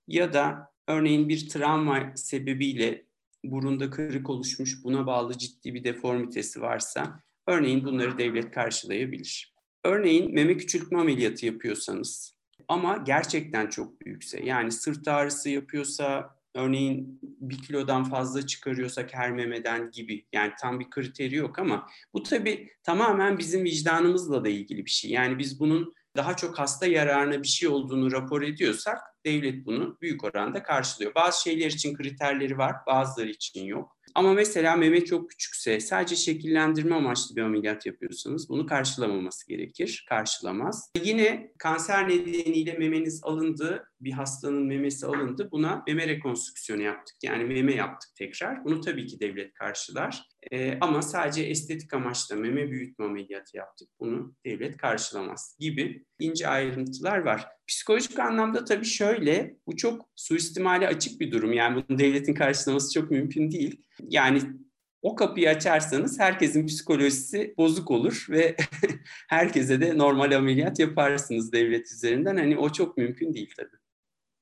ya 0.07 0.33
da 0.33 0.71
örneğin 0.87 1.29
bir 1.29 1.49
travma 1.49 2.13
sebebiyle 2.15 3.05
burunda 3.43 3.89
kırık 3.89 4.29
oluşmuş 4.29 4.83
buna 4.83 5.07
bağlı 5.07 5.37
ciddi 5.37 5.73
bir 5.73 5.83
deformitesi 5.83 6.61
varsa 6.61 7.23
örneğin 7.47 7.85
bunları 7.85 8.17
devlet 8.17 8.51
karşılayabilir. 8.51 9.53
Örneğin 9.83 10.33
meme 10.33 10.57
küçültme 10.57 10.99
ameliyatı 10.99 11.45
yapıyorsanız 11.45 12.39
ama 12.67 12.97
gerçekten 12.97 13.67
çok 13.67 14.01
büyükse 14.01 14.43
yani 14.43 14.71
sırt 14.71 15.07
ağrısı 15.07 15.49
yapıyorsa 15.49 16.38
örneğin 16.55 17.19
bir 17.21 17.57
kilodan 17.57 18.03
fazla 18.03 18.47
çıkarıyorsak 18.47 19.13
her 19.13 19.31
memeden 19.31 19.91
gibi 19.91 20.25
yani 20.33 20.53
tam 20.61 20.79
bir 20.79 20.89
kriteri 20.89 21.35
yok 21.35 21.59
ama 21.59 21.87
bu 22.13 22.23
tabii 22.23 22.69
tamamen 22.83 23.37
bizim 23.37 23.63
vicdanımızla 23.63 24.43
da 24.43 24.49
ilgili 24.49 24.85
bir 24.85 24.91
şey. 24.91 25.11
Yani 25.11 25.37
biz 25.37 25.59
bunun 25.59 25.93
daha 26.15 26.35
çok 26.35 26.59
hasta 26.59 26.85
yararına 26.85 27.43
bir 27.43 27.47
şey 27.47 27.69
olduğunu 27.69 28.11
rapor 28.11 28.41
ediyorsak 28.41 28.97
devlet 29.25 29.65
bunu 29.65 29.97
büyük 30.01 30.23
oranda 30.23 30.63
karşılıyor. 30.63 31.15
Bazı 31.15 31.41
şeyler 31.41 31.67
için 31.67 31.95
kriterleri 31.95 32.57
var, 32.57 32.75
bazıları 32.87 33.29
için 33.29 33.65
yok. 33.65 33.98
Ama 34.19 34.33
mesela 34.33 34.75
meme 34.75 35.05
çok 35.05 35.29
küçükse, 35.29 35.79
sadece 35.79 36.15
şekillendirme 36.15 36.95
amaçlı 36.95 37.35
bir 37.35 37.41
ameliyat 37.41 37.85
yapıyorsanız 37.85 38.49
bunu 38.49 38.65
karşılamaması 38.65 39.47
gerekir. 39.47 40.05
Karşılamaz. 40.09 40.91
Yine 41.03 41.51
kanser 41.57 42.09
nedeniyle 42.09 42.73
memeniz 42.73 43.21
alındı, 43.23 43.87
bir 44.01 44.11
hastanın 44.11 44.65
memesi 44.67 45.05
alındı. 45.05 45.49
Buna 45.51 45.83
meme 45.87 46.07
rekonstrüksiyonu 46.07 46.81
yaptık. 46.81 47.15
Yani 47.23 47.43
meme 47.43 47.75
yaptık 47.75 48.09
tekrar. 48.15 48.65
Bunu 48.65 48.81
tabii 48.81 49.07
ki 49.07 49.19
devlet 49.19 49.53
karşılar. 49.53 50.28
Ee, 50.51 50.77
ama 50.81 51.01
sadece 51.01 51.43
estetik 51.43 51.93
amaçla 51.93 52.35
meme 52.35 52.71
büyütme 52.71 53.05
ameliyatı 53.05 53.57
yaptık. 53.57 53.89
Bunu 53.99 54.35
devlet 54.45 54.77
karşılamaz 54.77 55.57
gibi 55.59 56.05
ince 56.19 56.47
ayrıntılar 56.47 57.17
var. 57.17 57.47
Psikolojik 57.67 58.19
anlamda 58.19 58.65
tabii 58.65 58.85
şöyle, 58.85 59.55
bu 59.67 59.75
çok 59.75 60.09
suistimale 60.15 60.87
açık 60.87 61.21
bir 61.21 61.31
durum. 61.31 61.53
Yani 61.53 61.83
bunu 61.89 61.99
devletin 61.99 62.33
karşılaması 62.33 62.93
çok 62.93 63.11
mümkün 63.11 63.51
değil. 63.51 63.85
Yani 64.09 64.41
o 65.01 65.15
kapıyı 65.15 65.49
açarsanız 65.49 66.19
herkesin 66.19 66.67
psikolojisi 66.67 67.53
bozuk 67.57 67.91
olur 67.91 68.25
ve 68.29 68.55
herkese 69.29 69.81
de 69.81 69.97
normal 69.97 70.35
ameliyat 70.35 70.79
yaparsınız 70.79 71.51
devlet 71.51 71.91
üzerinden. 71.91 72.37
Hani 72.37 72.57
o 72.57 72.71
çok 72.71 72.97
mümkün 72.97 73.33
değil 73.33 73.53
tabii. 73.57 73.78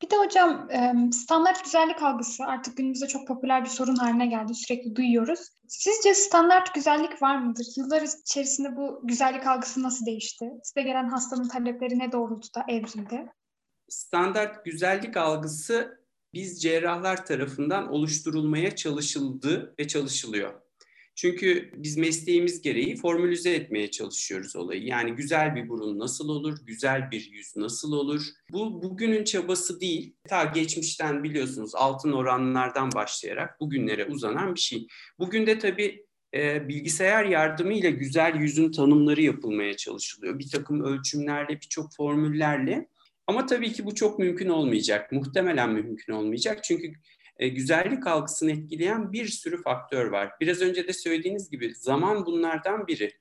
Bir 0.02 0.10
de 0.10 0.18
hocam 0.18 0.70
standart 1.14 1.64
güzellik 1.64 2.04
algısı 2.04 2.44
artık 2.44 2.78
günümüzde 2.78 3.08
çok 3.08 3.28
popüler 3.28 3.64
bir 3.64 3.70
sorun 3.70 3.96
haline 3.96 4.28
geldi. 4.28 4.54
Sürekli 4.56 4.96
duyuyoruz. 4.96 5.40
Sizce 5.68 6.14
standart 6.14 6.76
güzellik 6.76 7.22
var 7.22 7.38
mıdır? 7.38 7.68
Yıllar 7.78 8.02
içerisinde 8.02 8.76
bu 8.76 9.02
güzellik 9.04 9.48
algısı 9.48 9.84
nasıl 9.84 10.06
değişti? 10.06 10.46
Size 10.64 10.82
gelen 10.82 11.10
hastanın 11.10 11.48
talepleri 11.48 12.00
ne 12.00 12.12
doğrultuda 12.12 12.66
evrildi? 12.68 13.26
Standart 13.90 14.66
güzellik 14.66 15.18
algısı 15.18 16.00
biz 16.34 16.62
cerrahlar 16.62 17.26
tarafından 17.26 17.92
oluşturulmaya 17.92 18.76
çalışıldı 18.76 19.76
ve 19.80 19.88
çalışılıyor. 19.88 20.67
Çünkü 21.18 21.72
biz 21.76 21.98
mesleğimiz 21.98 22.62
gereği 22.62 22.96
formülize 22.96 23.50
etmeye 23.52 23.92
çalışıyoruz 23.92 24.56
olayı. 24.56 24.84
Yani 24.84 25.12
güzel 25.12 25.56
bir 25.56 25.70
burun 25.70 26.00
nasıl 26.00 26.30
olur, 26.30 26.58
güzel 26.66 27.12
bir 27.12 27.30
yüz 27.32 27.56
nasıl 27.56 27.92
olur? 27.92 28.22
Bu 28.52 28.84
bugünün 28.84 29.24
çabası 29.24 29.82
değil. 29.82 30.16
Ta 30.28 30.44
geçmişten 30.44 31.24
biliyorsunuz 31.24 31.76
altın 31.76 32.12
oranlardan 32.12 32.92
başlayarak 32.92 33.60
bugünlere 33.60 34.06
uzanan 34.06 34.56
bir 34.56 34.60
şey. 34.60 34.88
Bugün 35.20 35.48
de 35.48 35.60
tabii 35.60 36.06
e, 36.34 36.68
bilgisayar 36.68 37.26
yardımıyla 37.26 37.90
güzel 37.90 38.36
yüzün 38.36 38.72
tanımları 38.72 39.22
yapılmaya 39.22 39.78
çalışılıyor. 39.78 40.40
Bir 40.40 40.50
takım 40.50 40.84
ölçümlerle, 40.84 41.56
birçok 41.56 41.96
formüllerle. 41.96 42.88
Ama 43.28 43.46
tabii 43.46 43.74
ki 43.74 43.86
bu 43.86 43.96
çok 43.96 44.20
mümkün 44.20 44.50
olmayacak. 44.50 45.12
Muhtemelen 45.12 45.70
mümkün 45.70 46.14
olmayacak. 46.14 46.64
Çünkü 46.64 46.94
e, 47.40 47.48
güzellik 47.48 48.08
algısını 48.08 48.52
etkileyen 48.52 49.12
bir 49.12 49.28
sürü 49.28 49.62
faktör 49.62 50.06
var. 50.06 50.32
Biraz 50.42 50.62
önce 50.62 50.88
de 50.88 50.94
söylediğiniz 50.94 51.50
gibi 51.50 51.76
zaman 51.76 52.26
bunlardan 52.26 52.88
biri. 52.88 53.12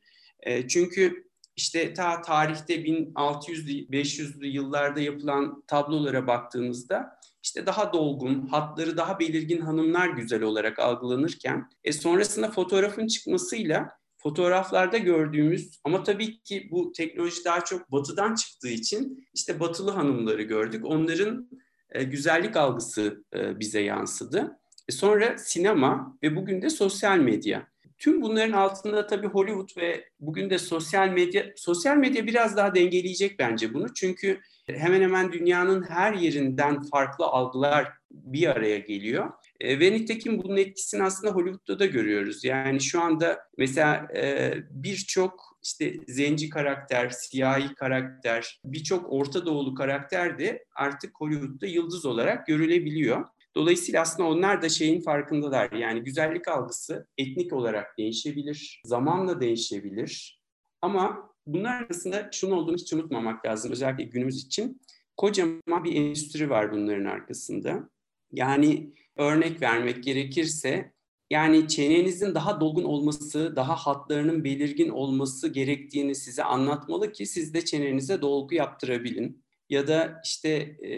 E, 0.41 0.69
çünkü 0.69 1.27
işte 1.57 1.95
ta 1.95 2.23
tarihte 2.23 2.75
1600'lü 2.75 4.47
yıllarda 4.47 5.01
yapılan 5.01 5.63
tablolara 5.67 6.27
baktığımızda 6.27 7.17
işte 7.43 7.67
daha 7.67 7.93
dolgun, 7.93 8.47
hatları 8.47 8.97
daha 8.97 9.21
belirgin 9.21 9.61
hanımlar 9.61 10.09
güzel 10.09 10.43
olarak 10.43 10.79
algılanırken 10.79 11.69
e, 11.85 11.93
sonrasında 11.93 12.51
fotoğrafın 12.51 13.07
çıkmasıyla 13.07 13.89
fotoğraflarda 14.17 14.99
gördüğümüz 14.99 15.81
ama 15.85 16.03
tabii 16.03 16.41
ki 16.43 16.69
bu 16.71 16.93
teknoloji 16.93 17.45
daha 17.45 17.65
çok 17.65 17.93
batıdan 17.93 18.35
çıktığı 18.35 18.69
için 18.69 19.29
işte 19.35 19.61
batılı 19.61 19.91
hanımları 19.91 20.43
gördük. 20.43 20.85
Onların 20.85 21.51
e, 21.91 22.05
güzellik 22.05 22.57
algısı 22.57 23.25
e, 23.35 23.61
bize 23.61 23.81
yansıdı. 23.81 24.59
E, 24.89 24.93
sonra 24.93 25.39
sinema 25.39 26.19
ve 26.23 26.37
bugün 26.37 26.63
de 26.63 26.71
sosyal 26.71 27.19
medya. 27.19 27.67
Tüm 27.99 28.23
bunların 28.23 28.53
altında 28.53 29.07
tabii 29.07 29.27
Hollywood 29.27 29.77
ve 29.77 30.05
bugün 30.21 30.51
de 30.51 30.59
sosyal 30.59 31.09
medya, 31.09 31.47
sosyal 31.57 31.97
medya 31.97 32.27
biraz 32.27 32.57
daha 32.57 32.75
dengeleyecek 32.75 33.39
bence 33.39 33.75
bunu. 33.75 33.95
Çünkü 33.95 34.41
hemen 34.67 35.01
hemen 35.01 35.33
dünyanın 35.33 35.83
her 35.83 36.13
yerinden 36.13 36.83
farklı 36.83 37.25
algılar 37.25 37.93
bir 38.11 38.47
araya 38.47 38.79
geliyor. 38.79 39.33
E, 39.61 39.81
ve 39.81 39.93
nitekim 39.93 40.43
bunun 40.43 40.57
etkisini 40.57 41.03
aslında 41.03 41.35
Hollywood'da 41.35 41.79
da 41.79 41.87
görüyoruz. 41.87 42.45
Yani 42.45 42.81
şu 42.81 43.01
anda 43.01 43.39
mesela 43.59 44.09
e, 44.17 44.55
birçok 44.71 45.59
işte 45.63 45.95
zenci 46.09 46.51
karakter, 46.51 47.11
siyahi 47.11 47.75
karakter, 47.75 48.61
birçok 48.65 49.13
Orta 49.13 49.47
Doğulu 49.47 49.75
karakter 49.75 50.39
de 50.39 50.65
artık 50.77 51.21
Hollywood'da 51.21 51.67
yıldız 51.67 52.07
olarak 52.07 52.47
görülebiliyor. 52.47 53.25
Dolayısıyla 53.57 54.03
aslında 54.03 54.29
onlar 54.29 54.63
da 54.63 54.69
şeyin 54.69 55.01
farkındalar. 55.01 55.73
Yani 55.73 56.05
güzellik 56.05 56.49
algısı 56.49 57.07
etnik 57.19 57.53
olarak 57.53 57.99
değişebilir, 57.99 58.83
zamanla 58.85 59.41
değişebilir. 59.41 60.41
Ama 60.83 61.31
bunlar 61.47 61.83
arasında 61.83 62.29
şunu 62.33 62.55
olduğunu 62.55 62.77
hiç 62.77 62.93
unutmamak 62.93 63.47
lazım 63.47 63.73
özellikle 63.73 64.05
günümüz 64.05 64.45
için. 64.45 64.81
Kocaman 65.17 65.85
bir 65.85 65.95
endüstri 65.95 66.51
var 66.51 66.73
bunların 66.73 67.05
arkasında. 67.05 67.89
Yani 68.37 68.93
örnek 69.17 69.63
vermek 69.63 70.05
gerekirse 70.05 70.93
yani 71.31 71.69
çenenizin 71.69 72.35
daha 72.35 72.61
dolgun 72.61 72.85
olması, 72.85 73.57
daha 73.57 73.77
hatlarının 73.77 74.45
belirgin 74.45 74.89
olması 74.89 75.49
gerektiğini 75.49 76.15
size 76.15 76.45
anlatmalı 76.45 77.13
ki 77.13 77.27
siz 77.27 77.55
de 77.55 77.65
çenenize 77.65 78.21
dolgu 78.21 78.55
yaptırabilin. 78.55 79.45
Ya 79.71 79.89
da 79.89 80.21
işte 80.25 80.49
e, 80.83 80.91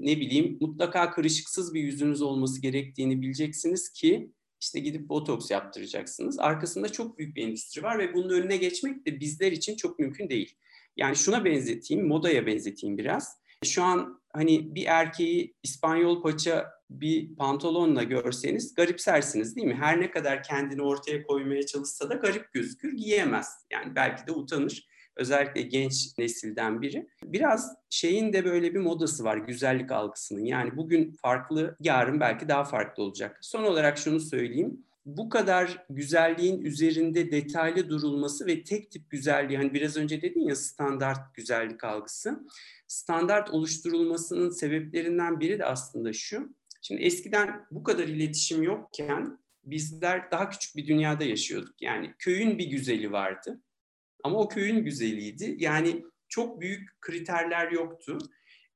ne 0.00 0.20
bileyim 0.20 0.58
mutlaka 0.60 1.10
kırışıksız 1.10 1.74
bir 1.74 1.80
yüzünüz 1.80 2.22
olması 2.22 2.62
gerektiğini 2.62 3.22
bileceksiniz 3.22 3.92
ki 3.92 4.30
işte 4.60 4.80
gidip 4.80 5.08
botoks 5.08 5.50
yaptıracaksınız. 5.50 6.38
Arkasında 6.38 6.92
çok 6.92 7.18
büyük 7.18 7.36
bir 7.36 7.46
endüstri 7.46 7.82
var 7.82 7.98
ve 7.98 8.14
bunun 8.14 8.30
önüne 8.30 8.56
geçmek 8.56 9.06
de 9.06 9.20
bizler 9.20 9.52
için 9.52 9.76
çok 9.76 9.98
mümkün 9.98 10.28
değil. 10.28 10.56
Yani 10.96 11.16
şuna 11.16 11.44
benzeteyim, 11.44 12.06
modaya 12.08 12.46
benzeteyim 12.46 12.98
biraz. 12.98 13.36
Şu 13.64 13.82
an 13.82 14.20
hani 14.32 14.74
bir 14.74 14.84
erkeği 14.86 15.54
İspanyol 15.62 16.22
paça 16.22 16.75
bir 16.90 17.36
pantolonla 17.36 18.02
görseniz 18.02 18.74
garipsersiniz 18.74 19.56
değil 19.56 19.66
mi? 19.66 19.74
Her 19.74 20.00
ne 20.00 20.10
kadar 20.10 20.42
kendini 20.42 20.82
ortaya 20.82 21.22
koymaya 21.22 21.66
çalışsa 21.66 22.10
da 22.10 22.14
garip 22.14 22.52
gözükür, 22.52 22.96
giyemez. 22.96 23.48
Yani 23.70 23.94
belki 23.94 24.26
de 24.26 24.32
utanır. 24.32 24.86
Özellikle 25.16 25.62
genç 25.62 26.18
nesilden 26.18 26.82
biri. 26.82 27.08
Biraz 27.24 27.74
şeyin 27.90 28.32
de 28.32 28.44
böyle 28.44 28.74
bir 28.74 28.80
modası 28.80 29.24
var 29.24 29.36
güzellik 29.36 29.92
algısının. 29.92 30.44
Yani 30.44 30.76
bugün 30.76 31.16
farklı, 31.22 31.76
yarın 31.80 32.20
belki 32.20 32.48
daha 32.48 32.64
farklı 32.64 33.02
olacak. 33.02 33.38
Son 33.40 33.64
olarak 33.64 33.98
şunu 33.98 34.20
söyleyeyim 34.20 34.86
bu 35.06 35.28
kadar 35.28 35.86
güzelliğin 35.90 36.60
üzerinde 36.60 37.30
detaylı 37.30 37.88
durulması 37.88 38.46
ve 38.46 38.64
tek 38.64 38.90
tip 38.90 39.10
güzelliği 39.10 39.58
hani 39.58 39.74
biraz 39.74 39.96
önce 39.96 40.22
dedin 40.22 40.48
ya 40.48 40.56
standart 40.56 41.34
güzellik 41.34 41.84
algısı. 41.84 42.40
Standart 42.88 43.50
oluşturulmasının 43.50 44.50
sebeplerinden 44.50 45.40
biri 45.40 45.58
de 45.58 45.64
aslında 45.64 46.12
şu. 46.12 46.54
Şimdi 46.86 47.02
eskiden 47.02 47.66
bu 47.70 47.82
kadar 47.82 48.08
iletişim 48.08 48.62
yokken 48.62 49.38
bizler 49.64 50.30
daha 50.30 50.48
küçük 50.48 50.76
bir 50.76 50.86
dünyada 50.86 51.24
yaşıyorduk. 51.24 51.82
Yani 51.82 52.14
köyün 52.18 52.58
bir 52.58 52.66
güzeli 52.66 53.12
vardı. 53.12 53.60
Ama 54.24 54.38
o 54.38 54.48
köyün 54.48 54.84
güzeliydi. 54.84 55.56
Yani 55.58 56.04
çok 56.28 56.60
büyük 56.60 57.00
kriterler 57.00 57.72
yoktu. 57.72 58.18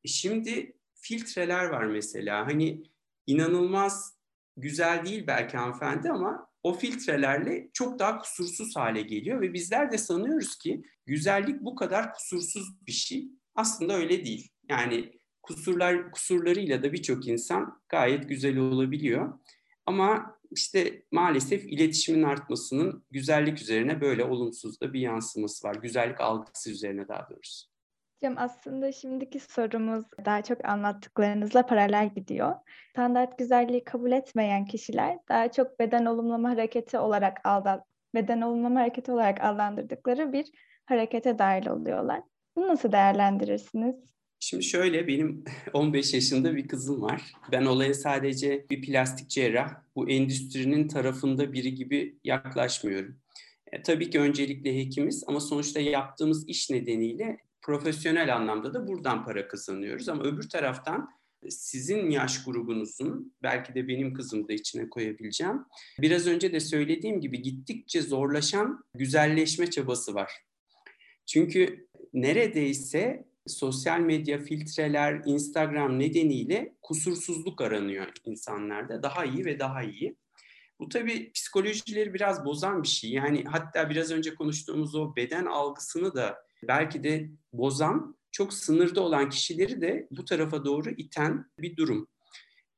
E 0.04 0.08
şimdi 0.08 0.76
filtreler 0.94 1.64
var 1.64 1.84
mesela. 1.84 2.46
Hani 2.46 2.82
inanılmaz 3.26 4.18
güzel 4.56 5.06
değil 5.06 5.26
belki 5.26 5.56
hanımefendi 5.56 6.10
ama 6.10 6.48
o 6.62 6.72
filtrelerle 6.72 7.70
çok 7.72 7.98
daha 7.98 8.18
kusursuz 8.18 8.76
hale 8.76 9.02
geliyor 9.02 9.40
ve 9.40 9.52
bizler 9.52 9.92
de 9.92 9.98
sanıyoruz 9.98 10.58
ki 10.58 10.82
güzellik 11.06 11.60
bu 11.60 11.74
kadar 11.74 12.12
kusursuz 12.14 12.86
bir 12.86 12.92
şey. 12.92 13.28
aslında 13.54 13.94
öyle 13.94 14.24
değil. 14.24 14.48
Yani 14.68 15.19
kusurlar 15.42 16.10
kusurlarıyla 16.10 16.82
da 16.82 16.92
birçok 16.92 17.28
insan 17.28 17.80
gayet 17.88 18.28
güzel 18.28 18.58
olabiliyor. 18.58 19.38
Ama 19.86 20.38
işte 20.50 21.02
maalesef 21.10 21.64
iletişimin 21.64 22.22
artmasının 22.22 23.04
güzellik 23.10 23.60
üzerine 23.60 24.00
böyle 24.00 24.24
olumsuz 24.24 24.80
da 24.80 24.92
bir 24.92 25.00
yansıması 25.00 25.68
var. 25.68 25.74
Güzellik 25.74 26.20
algısı 26.20 26.70
üzerine 26.70 27.08
daha 27.08 27.30
doğrusu. 27.30 27.70
Hocam 28.16 28.34
aslında 28.38 28.92
şimdiki 28.92 29.40
sorumuz 29.40 30.04
daha 30.24 30.42
çok 30.42 30.64
anlattıklarınızla 30.64 31.66
paralel 31.66 32.14
gidiyor. 32.14 32.54
Standart 32.90 33.38
güzelliği 33.38 33.84
kabul 33.84 34.12
etmeyen 34.12 34.66
kişiler 34.66 35.18
daha 35.28 35.52
çok 35.52 35.78
beden 35.78 36.04
olumlama 36.04 36.50
hareketi 36.50 36.98
olarak 36.98 37.40
aldan 37.44 37.84
beden 38.14 38.40
olumlama 38.40 38.80
hareketi 38.80 39.12
olarak 39.12 39.44
adlandırdıkları 39.44 40.32
bir 40.32 40.50
harekete 40.86 41.38
dahil 41.38 41.66
oluyorlar. 41.66 42.22
Bunu 42.56 42.68
nasıl 42.68 42.92
değerlendirirsiniz? 42.92 43.96
Şimdi 44.40 44.64
şöyle 44.64 45.06
benim 45.06 45.44
15 45.72 46.14
yaşında 46.14 46.56
bir 46.56 46.68
kızım 46.68 47.02
var. 47.02 47.32
Ben 47.52 47.64
olaya 47.64 47.94
sadece 47.94 48.66
bir 48.70 48.82
plastik 48.82 49.30
cerrah, 49.30 49.74
bu 49.96 50.10
endüstrinin 50.10 50.88
tarafında 50.88 51.52
biri 51.52 51.74
gibi 51.74 52.18
yaklaşmıyorum. 52.24 53.16
E, 53.72 53.82
tabii 53.82 54.10
ki 54.10 54.20
öncelikle 54.20 54.78
hekimiz 54.78 55.24
ama 55.26 55.40
sonuçta 55.40 55.80
yaptığımız 55.80 56.48
iş 56.48 56.70
nedeniyle 56.70 57.38
profesyonel 57.62 58.36
anlamda 58.36 58.74
da 58.74 58.88
buradan 58.88 59.24
para 59.24 59.48
kazanıyoruz. 59.48 60.08
Ama 60.08 60.22
öbür 60.22 60.48
taraftan 60.48 61.08
sizin 61.48 62.10
yaş 62.10 62.44
grubunuzun, 62.44 63.34
belki 63.42 63.74
de 63.74 63.88
benim 63.88 64.14
kızım 64.14 64.48
da 64.48 64.52
içine 64.52 64.90
koyabileceğim, 64.90 65.64
biraz 65.98 66.26
önce 66.26 66.52
de 66.52 66.60
söylediğim 66.60 67.20
gibi 67.20 67.42
gittikçe 67.42 68.02
zorlaşan 68.02 68.84
güzelleşme 68.94 69.70
çabası 69.70 70.14
var. 70.14 70.32
Çünkü 71.26 71.88
neredeyse 72.12 73.29
sosyal 73.50 74.00
medya 74.00 74.38
filtreler, 74.38 75.22
Instagram 75.26 75.98
nedeniyle 75.98 76.74
kusursuzluk 76.82 77.60
aranıyor 77.60 78.06
insanlarda. 78.24 79.02
Daha 79.02 79.24
iyi 79.24 79.44
ve 79.44 79.58
daha 79.58 79.82
iyi. 79.82 80.16
Bu 80.80 80.88
tabii 80.88 81.32
psikolojileri 81.32 82.14
biraz 82.14 82.44
bozan 82.44 82.82
bir 82.82 82.88
şey. 82.88 83.10
Yani 83.10 83.44
hatta 83.44 83.90
biraz 83.90 84.10
önce 84.10 84.34
konuştuğumuz 84.34 84.94
o 84.94 85.16
beden 85.16 85.46
algısını 85.46 86.14
da 86.14 86.38
belki 86.62 87.04
de 87.04 87.30
bozan, 87.52 88.16
çok 88.32 88.52
sınırda 88.52 89.00
olan 89.00 89.28
kişileri 89.28 89.80
de 89.80 90.08
bu 90.10 90.24
tarafa 90.24 90.64
doğru 90.64 90.90
iten 90.90 91.46
bir 91.58 91.76
durum. 91.76 92.08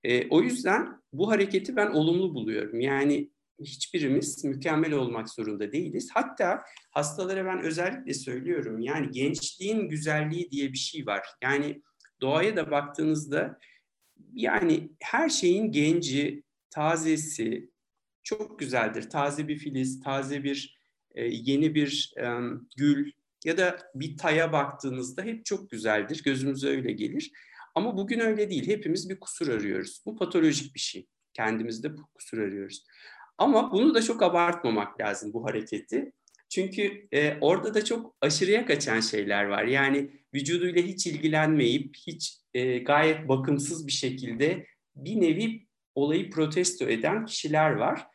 E, 0.05 0.29
o 0.29 0.43
yüzden 0.43 1.03
bu 1.13 1.31
hareketi 1.31 1.77
ben 1.77 1.91
olumlu 1.91 2.35
buluyorum. 2.35 2.81
Yani 2.81 3.31
hiçbirimiz 3.65 4.45
mükemmel 4.45 4.93
olmak 4.93 5.31
zorunda 5.31 5.73
değiliz. 5.73 6.11
Hatta 6.15 6.63
hastalara 6.91 7.45
ben 7.45 7.63
özellikle 7.63 8.15
söylüyorum. 8.15 8.81
Yani 8.81 9.11
gençliğin 9.11 9.89
güzelliği 9.89 10.51
diye 10.51 10.73
bir 10.73 10.79
şey 10.79 11.07
var. 11.07 11.27
Yani 11.43 11.83
doğaya 12.21 12.57
da 12.57 12.71
baktığınızda 12.71 13.59
yani 14.35 14.91
her 15.01 15.29
şeyin 15.29 15.73
genci, 15.73 16.43
tazesi 16.71 17.71
çok 18.23 18.59
güzeldir. 18.59 19.11
Taze 19.11 19.49
bir 19.49 19.59
filiz, 19.59 20.01
taze 20.01 20.45
bir 20.45 20.79
e, 21.15 21.25
yeni 21.25 21.75
bir 21.75 22.15
e, 22.17 22.27
gül 22.77 23.13
ya 23.45 23.59
da 23.59 23.79
bir 23.95 24.17
taya 24.17 24.53
baktığınızda 24.53 25.23
hep 25.23 25.45
çok 25.45 25.71
güzeldir. 25.71 26.23
Gözümüze 26.25 26.69
öyle 26.69 26.93
gelir. 26.93 27.33
Ama 27.75 27.97
bugün 27.97 28.21
öyle 28.21 28.51
değil. 28.51 28.67
Hepimiz 28.67 29.11
bir 29.11 29.21
kusur 29.21 29.49
arıyoruz. 29.49 30.03
Bu 30.07 30.17
patolojik 30.17 30.75
bir 30.75 30.81
şey. 30.81 31.07
Kendimizde 31.33 31.89
kusur 32.15 32.39
arıyoruz. 32.39 32.85
Ama 33.43 33.73
bunu 33.73 33.95
da 33.95 34.03
çok 34.03 34.23
abartmamak 34.23 35.01
lazım 35.01 35.33
bu 35.33 35.45
hareketi. 35.45 36.13
Çünkü 36.49 37.09
e, 37.13 37.39
orada 37.41 37.75
da 37.75 37.85
çok 37.85 38.15
aşırıya 38.21 38.67
kaçan 38.67 39.01
şeyler 39.01 39.45
var. 39.45 39.65
Yani 39.65 40.11
vücuduyla 40.35 40.83
hiç 40.83 41.07
ilgilenmeyip 41.07 41.97
hiç 42.07 42.39
e, 42.55 42.79
gayet 42.79 43.29
bakımsız 43.29 43.87
bir 43.87 43.93
şekilde 43.93 44.67
bir 44.97 45.21
nevi 45.21 45.67
olayı 45.95 46.31
protesto 46.31 46.85
eden 46.85 47.25
kişiler 47.25 47.71
var. 47.71 48.07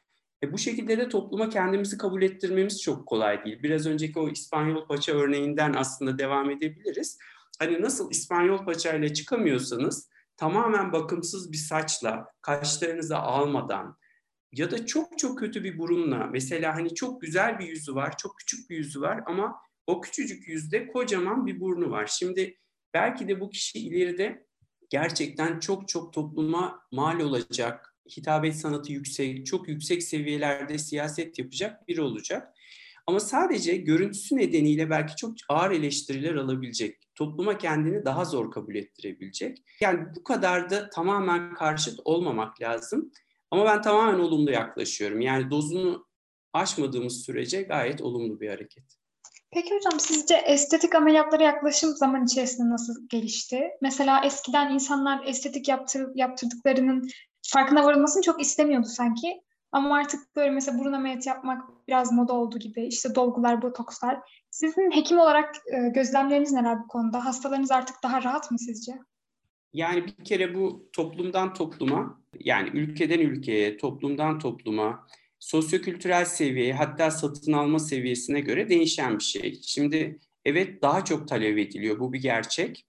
E, 0.44 0.54
bu 0.54 0.58
şekilde 0.58 0.98
de 0.98 1.10
topluma 1.10 1.50
kendimizi 1.50 1.98
kabul 1.98 2.22
ettirmemiz 2.22 2.82
çok 2.82 3.08
kolay 3.08 3.46
değil. 3.46 3.64
Biraz 3.64 3.88
önceki 3.88 4.20
o 4.20 4.30
İspanyol 4.30 4.88
paça 4.88 5.14
örneğinden 5.14 5.74
aslında 5.74 6.20
devam 6.20 6.50
edebiliriz. 6.50 7.18
Hani 7.60 7.82
nasıl 7.82 8.12
İspanyol 8.12 8.66
paçayla 8.66 9.14
çıkamıyorsanız 9.14 10.10
tamamen 10.38 10.92
bakımsız 10.92 11.52
bir 11.52 11.58
saçla, 11.58 12.26
kaşlarınızı 12.42 13.18
almadan, 13.18 13.98
ya 14.52 14.72
da 14.72 14.86
çok 14.86 15.20
çok 15.20 15.40
kötü 15.40 15.64
bir 15.64 15.78
burunla 15.78 16.30
mesela 16.32 16.76
hani 16.76 16.96
çok 16.96 17.22
güzel 17.22 17.60
bir 17.60 17.68
yüzü 17.68 17.96
var, 17.96 18.18
çok 18.18 18.38
küçük 18.38 18.70
bir 18.70 18.78
yüzü 18.78 19.02
var 19.02 19.24
ama 19.26 19.56
o 19.88 20.02
küçücük 20.02 20.48
yüzde 20.48 20.88
kocaman 20.88 21.46
bir 21.46 21.60
burnu 21.60 21.92
var. 21.92 22.08
Şimdi 22.08 22.58
belki 22.94 23.28
de 23.28 23.40
bu 23.40 23.50
kişi 23.50 23.80
ileride 23.80 24.48
gerçekten 24.90 25.60
çok 25.60 25.88
çok 25.88 26.14
topluma 26.14 26.82
mal 26.92 27.20
olacak, 27.20 27.96
hitabet 28.18 28.56
sanatı 28.56 28.92
yüksek, 28.92 29.46
çok 29.46 29.68
yüksek 29.68 30.04
seviyelerde 30.04 30.78
siyaset 30.78 31.40
yapacak 31.40 31.88
biri 31.88 32.02
olacak. 32.02 32.54
Ama 33.08 33.20
sadece 33.20 33.78
görüntüsü 33.78 34.38
nedeniyle 34.38 34.90
belki 34.90 35.16
çok 35.16 35.32
ağır 35.50 35.72
eleştiriler 35.72 36.36
alabilecek. 36.36 36.98
Topluma 37.16 37.58
kendini 37.58 38.06
daha 38.06 38.26
zor 38.26 38.52
kabul 38.52 38.76
ettirebilecek. 38.76 39.64
Yani 39.82 40.00
bu 40.16 40.24
kadar 40.24 40.70
da 40.70 40.90
tamamen 40.90 41.54
karşıt 41.54 42.00
olmamak 42.06 42.62
lazım. 42.62 43.12
Ama 43.52 43.66
ben 43.66 43.82
tamamen 43.82 44.20
olumlu 44.20 44.52
yaklaşıyorum. 44.52 45.22
Yani 45.22 45.52
dozunu 45.52 46.08
aşmadığımız 46.54 47.22
sürece 47.26 47.62
gayet 47.62 48.02
olumlu 48.02 48.40
bir 48.40 48.50
hareket. 48.50 48.84
Peki 49.52 49.76
hocam 49.76 50.00
sizce 50.00 50.36
estetik 50.36 50.96
ameliyatlara 50.96 51.44
yaklaşım 51.44 51.90
zaman 51.90 52.26
içerisinde 52.26 52.70
nasıl 52.70 53.08
gelişti? 53.10 53.70
Mesela 53.82 54.22
eskiden 54.26 54.74
insanlar 54.74 55.26
estetik 55.26 55.68
yaptır, 55.68 56.08
yaptırdıklarının 56.16 57.08
farkına 57.42 57.84
varılmasını 57.86 58.24
çok 58.24 58.42
istemiyordu 58.42 58.88
sanki. 58.88 59.42
Ama 59.72 59.96
artık 59.96 60.36
böyle 60.36 60.52
mesela 60.52 60.80
burun 60.80 60.94
ameliyatı 60.94 61.30
yapmak 61.30 61.88
biraz 61.88 62.12
moda 62.12 62.34
oldu 62.34 62.60
gibi. 62.60 62.88
İşte 62.88 63.16
dolgular, 63.16 63.62
botokslar. 63.62 64.20
Sizin 64.50 64.92
hekim 64.92 65.20
olarak 65.20 65.56
e, 65.56 65.90
gözlemleriniz 65.90 66.52
neler 66.52 66.80
bu 66.84 66.88
konuda? 66.88 67.26
Hastalarınız 67.26 67.72
artık 67.72 67.96
daha 68.04 68.24
rahat 68.24 68.52
mı 68.52 68.60
sizce? 68.60 69.00
Yani 69.74 70.06
bir 70.06 70.26
kere 70.26 70.56
bu 70.56 70.90
toplumdan 70.94 71.54
topluma, 71.54 72.22
yani 72.40 72.70
ülkeden 72.74 73.20
ülkeye, 73.20 73.78
toplumdan 73.78 74.40
topluma, 74.40 75.08
sosyokültürel 75.40 76.26
seviyeye 76.26 76.74
hatta 76.74 77.12
satın 77.12 77.54
alma 77.54 77.80
seviyesine 77.80 78.40
göre 78.40 78.70
değişen 78.70 79.20
bir 79.20 79.24
şey. 79.24 79.60
Şimdi 79.64 80.20
evet 80.46 80.82
daha 80.82 81.06
çok 81.06 81.28
talep 81.28 81.58
ediliyor 81.58 82.00
bu 82.00 82.14
bir 82.14 82.22
gerçek. 82.22 82.84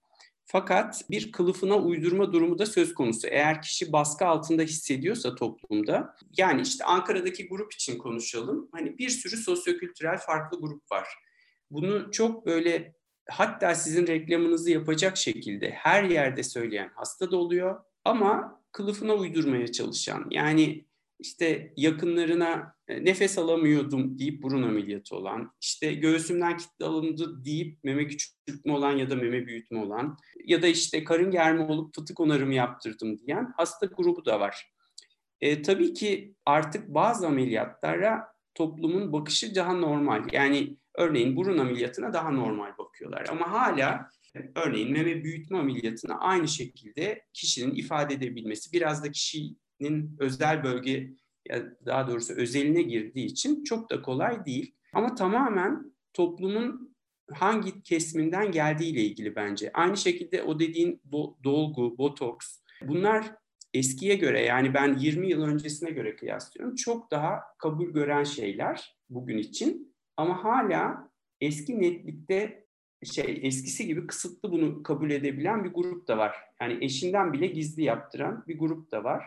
Fakat 0.45 1.09
bir 1.09 1.31
kılıfına 1.31 1.77
uydurma 1.77 2.33
durumu 2.33 2.59
da 2.59 2.65
söz 2.65 2.93
konusu. 2.93 3.27
Eğer 3.27 3.61
kişi 3.61 3.91
baskı 3.91 4.25
altında 4.25 4.61
hissediyorsa 4.61 5.35
toplumda, 5.35 6.15
yani 6.37 6.61
işte 6.61 6.83
Ankara'daki 6.83 7.47
grup 7.47 7.73
için 7.73 7.97
konuşalım. 7.97 8.69
Hani 8.71 8.97
bir 8.97 9.09
sürü 9.09 9.37
sosyokültürel 9.37 10.17
farklı 10.17 10.61
grup 10.61 10.91
var. 10.91 11.07
Bunu 11.71 12.11
çok 12.11 12.45
böyle 12.45 12.93
hatta 13.29 13.75
sizin 13.75 14.07
reklamınızı 14.07 14.71
yapacak 14.71 15.17
şekilde 15.17 15.69
her 15.71 16.03
yerde 16.03 16.43
söyleyen 16.43 16.91
hasta 16.95 17.31
da 17.31 17.37
oluyor 17.37 17.79
ama 18.05 18.58
kılıfına 18.71 19.13
uydurmaya 19.13 19.71
çalışan 19.71 20.27
yani 20.31 20.85
işte 21.19 21.73
yakınlarına 21.77 22.75
e, 22.87 23.05
nefes 23.05 23.37
alamıyordum 23.37 24.19
deyip 24.19 24.43
burun 24.43 24.63
ameliyatı 24.63 25.15
olan, 25.15 25.51
işte 25.61 25.93
göğsümden 25.93 26.57
kitle 26.57 26.85
alındı 26.85 27.45
deyip 27.45 27.83
meme 27.83 28.07
küçültme 28.07 28.73
olan 28.73 28.91
ya 28.91 29.09
da 29.09 29.15
meme 29.15 29.47
büyütme 29.47 29.79
olan 29.79 30.17
ya 30.45 30.61
da 30.61 30.67
işte 30.67 31.03
karın 31.03 31.31
germe 31.31 31.63
olup 31.63 31.95
fıtık 31.95 32.19
onarımı 32.19 32.53
yaptırdım 32.53 33.19
diyen 33.19 33.53
hasta 33.57 33.85
grubu 33.85 34.25
da 34.25 34.39
var. 34.39 34.71
E, 35.41 35.61
tabii 35.61 35.93
ki 35.93 36.35
artık 36.45 36.87
bazı 36.87 37.27
ameliyatlara 37.27 38.27
toplumun 38.55 39.13
bakışı 39.13 39.55
daha 39.55 39.73
normal. 39.73 40.23
Yani 40.31 40.77
Örneğin 40.99 41.35
burun 41.35 41.57
ameliyatına 41.57 42.13
daha 42.13 42.31
normal 42.31 42.77
bakıyorlar. 42.77 43.25
Ama 43.29 43.51
hala 43.51 44.09
örneğin 44.55 44.91
meme 44.91 45.23
büyütme 45.23 45.57
ameliyatına 45.57 46.19
aynı 46.19 46.47
şekilde 46.47 47.21
kişinin 47.33 47.75
ifade 47.75 48.13
edebilmesi 48.13 48.73
biraz 48.73 49.03
da 49.03 49.11
kişinin 49.11 50.15
özel 50.19 50.63
bölge 50.63 51.09
ya 51.49 51.63
daha 51.85 52.07
doğrusu 52.07 52.33
özeline 52.33 52.81
girdiği 52.81 53.25
için 53.25 53.63
çok 53.63 53.89
da 53.89 54.01
kolay 54.01 54.45
değil. 54.45 54.75
Ama 54.93 55.15
tamamen 55.15 55.93
toplumun 56.13 56.95
hangi 57.33 57.83
kesiminden 57.83 58.51
geldiğiyle 58.51 59.01
ilgili 59.01 59.35
bence. 59.35 59.71
Aynı 59.73 59.97
şekilde 59.97 60.43
o 60.43 60.59
dediğin 60.59 61.01
bo- 61.11 61.43
dolgu, 61.43 61.97
botoks 61.97 62.59
bunlar 62.81 63.35
eskiye 63.73 64.15
göre 64.15 64.41
yani 64.41 64.73
ben 64.73 64.97
20 64.97 65.29
yıl 65.29 65.43
öncesine 65.43 65.91
göre 65.91 66.15
kıyaslıyorum 66.15 66.75
çok 66.75 67.11
daha 67.11 67.41
kabul 67.57 67.89
gören 67.89 68.23
şeyler 68.23 68.97
bugün 69.09 69.37
için. 69.37 69.95
Ama 70.17 70.43
hala 70.43 71.11
eski 71.41 71.81
netlikte 71.81 72.65
şey 73.03 73.39
eskisi 73.43 73.87
gibi 73.87 74.07
kısıtlı 74.07 74.51
bunu 74.51 74.83
kabul 74.83 75.11
edebilen 75.11 75.63
bir 75.63 75.69
grup 75.69 76.07
da 76.07 76.17
var. 76.17 76.35
Yani 76.61 76.77
eşinden 76.85 77.33
bile 77.33 77.47
gizli 77.47 77.83
yaptıran 77.83 78.43
bir 78.47 78.59
grup 78.59 78.91
da 78.91 79.03
var. 79.03 79.25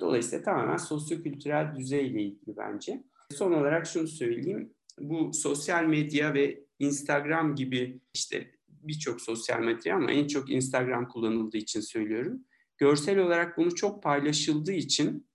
Dolayısıyla 0.00 0.44
tamamen 0.44 0.76
sosyokültürel 0.76 1.76
düzeyle 1.76 2.22
ilgili 2.22 2.56
bence. 2.56 3.02
Son 3.30 3.52
olarak 3.52 3.86
şunu 3.86 4.08
söyleyeyim. 4.08 4.74
Bu 5.00 5.32
sosyal 5.32 5.84
medya 5.84 6.34
ve 6.34 6.60
Instagram 6.78 7.54
gibi 7.54 8.00
işte 8.14 8.50
birçok 8.68 9.20
sosyal 9.20 9.60
medya 9.60 9.96
ama 9.96 10.10
en 10.10 10.26
çok 10.26 10.50
Instagram 10.50 11.08
kullanıldığı 11.08 11.56
için 11.56 11.80
söylüyorum. 11.80 12.44
Görsel 12.78 13.18
olarak 13.18 13.58
bunu 13.58 13.74
çok 13.74 14.02
paylaşıldığı 14.02 14.72
için 14.72 15.26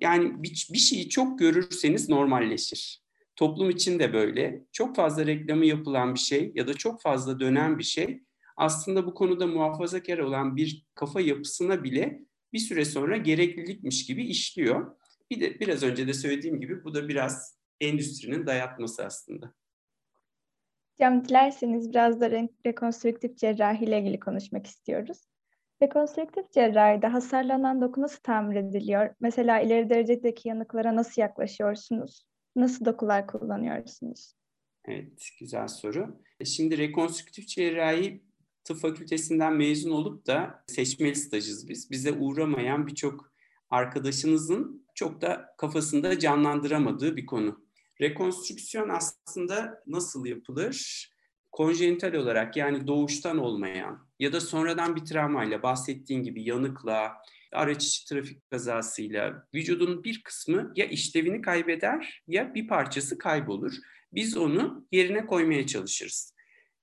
yani 0.00 0.42
bir, 0.42 0.68
bir 0.72 0.78
şeyi 0.78 1.08
çok 1.08 1.38
görürseniz 1.38 2.08
normalleşir. 2.08 3.01
Toplum 3.36 3.70
için 3.70 3.98
de 3.98 4.12
böyle. 4.12 4.64
Çok 4.72 4.96
fazla 4.96 5.26
reklamı 5.26 5.66
yapılan 5.66 6.14
bir 6.14 6.20
şey 6.20 6.52
ya 6.54 6.66
da 6.66 6.74
çok 6.74 7.02
fazla 7.02 7.40
dönen 7.40 7.78
bir 7.78 7.84
şey 7.84 8.22
aslında 8.56 9.06
bu 9.06 9.14
konuda 9.14 9.46
muhafazakar 9.46 10.18
olan 10.18 10.56
bir 10.56 10.86
kafa 10.94 11.20
yapısına 11.20 11.84
bile 11.84 12.22
bir 12.52 12.58
süre 12.58 12.84
sonra 12.84 13.16
gereklilikmiş 13.16 14.06
gibi 14.06 14.24
işliyor. 14.24 14.96
Bir 15.30 15.40
de 15.40 15.60
biraz 15.60 15.82
önce 15.82 16.06
de 16.06 16.14
söylediğim 16.14 16.60
gibi 16.60 16.84
bu 16.84 16.94
da 16.94 17.08
biraz 17.08 17.58
endüstrinin 17.80 18.46
dayatması 18.46 19.04
aslında. 19.04 19.54
Hocam 20.92 21.24
dilerseniz 21.24 21.90
biraz 21.90 22.20
da 22.20 22.26
re- 22.26 22.48
rekonstrüktif 22.66 23.38
cerrahi 23.38 23.84
ile 23.84 24.00
ilgili 24.00 24.20
konuşmak 24.20 24.66
istiyoruz. 24.66 25.18
Rekonstrüktif 25.82 26.52
cerrahide 26.52 27.06
hasarlanan 27.06 27.80
doku 27.80 28.00
nasıl 28.00 28.20
tamir 28.22 28.56
ediliyor? 28.56 29.14
Mesela 29.20 29.60
ileri 29.60 29.90
derecedeki 29.90 30.48
yanıklara 30.48 30.96
nasıl 30.96 31.22
yaklaşıyorsunuz? 31.22 32.31
Nasıl 32.56 32.84
dokular 32.84 33.26
kullanıyorsunuz? 33.26 34.34
Evet, 34.84 35.28
güzel 35.40 35.68
soru. 35.68 36.22
E, 36.40 36.44
şimdi 36.44 36.78
rekonstrüktif 36.78 37.48
cerrahi 37.48 38.22
tıp 38.64 38.78
fakültesinden 38.80 39.52
mezun 39.52 39.90
olup 39.90 40.26
da 40.26 40.64
seçmeli 40.66 41.16
stajız 41.16 41.68
biz. 41.68 41.90
Bize 41.90 42.12
uğramayan 42.12 42.86
birçok 42.86 43.32
arkadaşınızın 43.70 44.86
çok 44.94 45.20
da 45.20 45.54
kafasında 45.58 46.18
canlandıramadığı 46.18 47.16
bir 47.16 47.26
konu. 47.26 47.64
Rekonstrüksiyon 48.00 48.88
aslında 48.88 49.82
nasıl 49.86 50.26
yapılır? 50.26 51.08
Konjenital 51.52 52.14
olarak 52.14 52.56
yani 52.56 52.86
doğuştan 52.86 53.38
olmayan 53.38 54.08
ya 54.18 54.32
da 54.32 54.40
sonradan 54.40 54.96
bir 54.96 55.04
travmayla 55.04 55.62
bahsettiğin 55.62 56.22
gibi 56.22 56.42
yanıkla, 56.42 57.12
araç 57.52 57.84
içi 57.84 58.08
trafik 58.08 58.50
kazasıyla 58.50 59.46
vücudun 59.54 60.04
bir 60.04 60.22
kısmı 60.22 60.72
ya 60.76 60.86
işlevini 60.86 61.42
kaybeder 61.42 62.22
ya 62.26 62.54
bir 62.54 62.68
parçası 62.68 63.18
kaybolur. 63.18 63.72
Biz 64.12 64.36
onu 64.36 64.86
yerine 64.92 65.26
koymaya 65.26 65.66
çalışırız. 65.66 66.34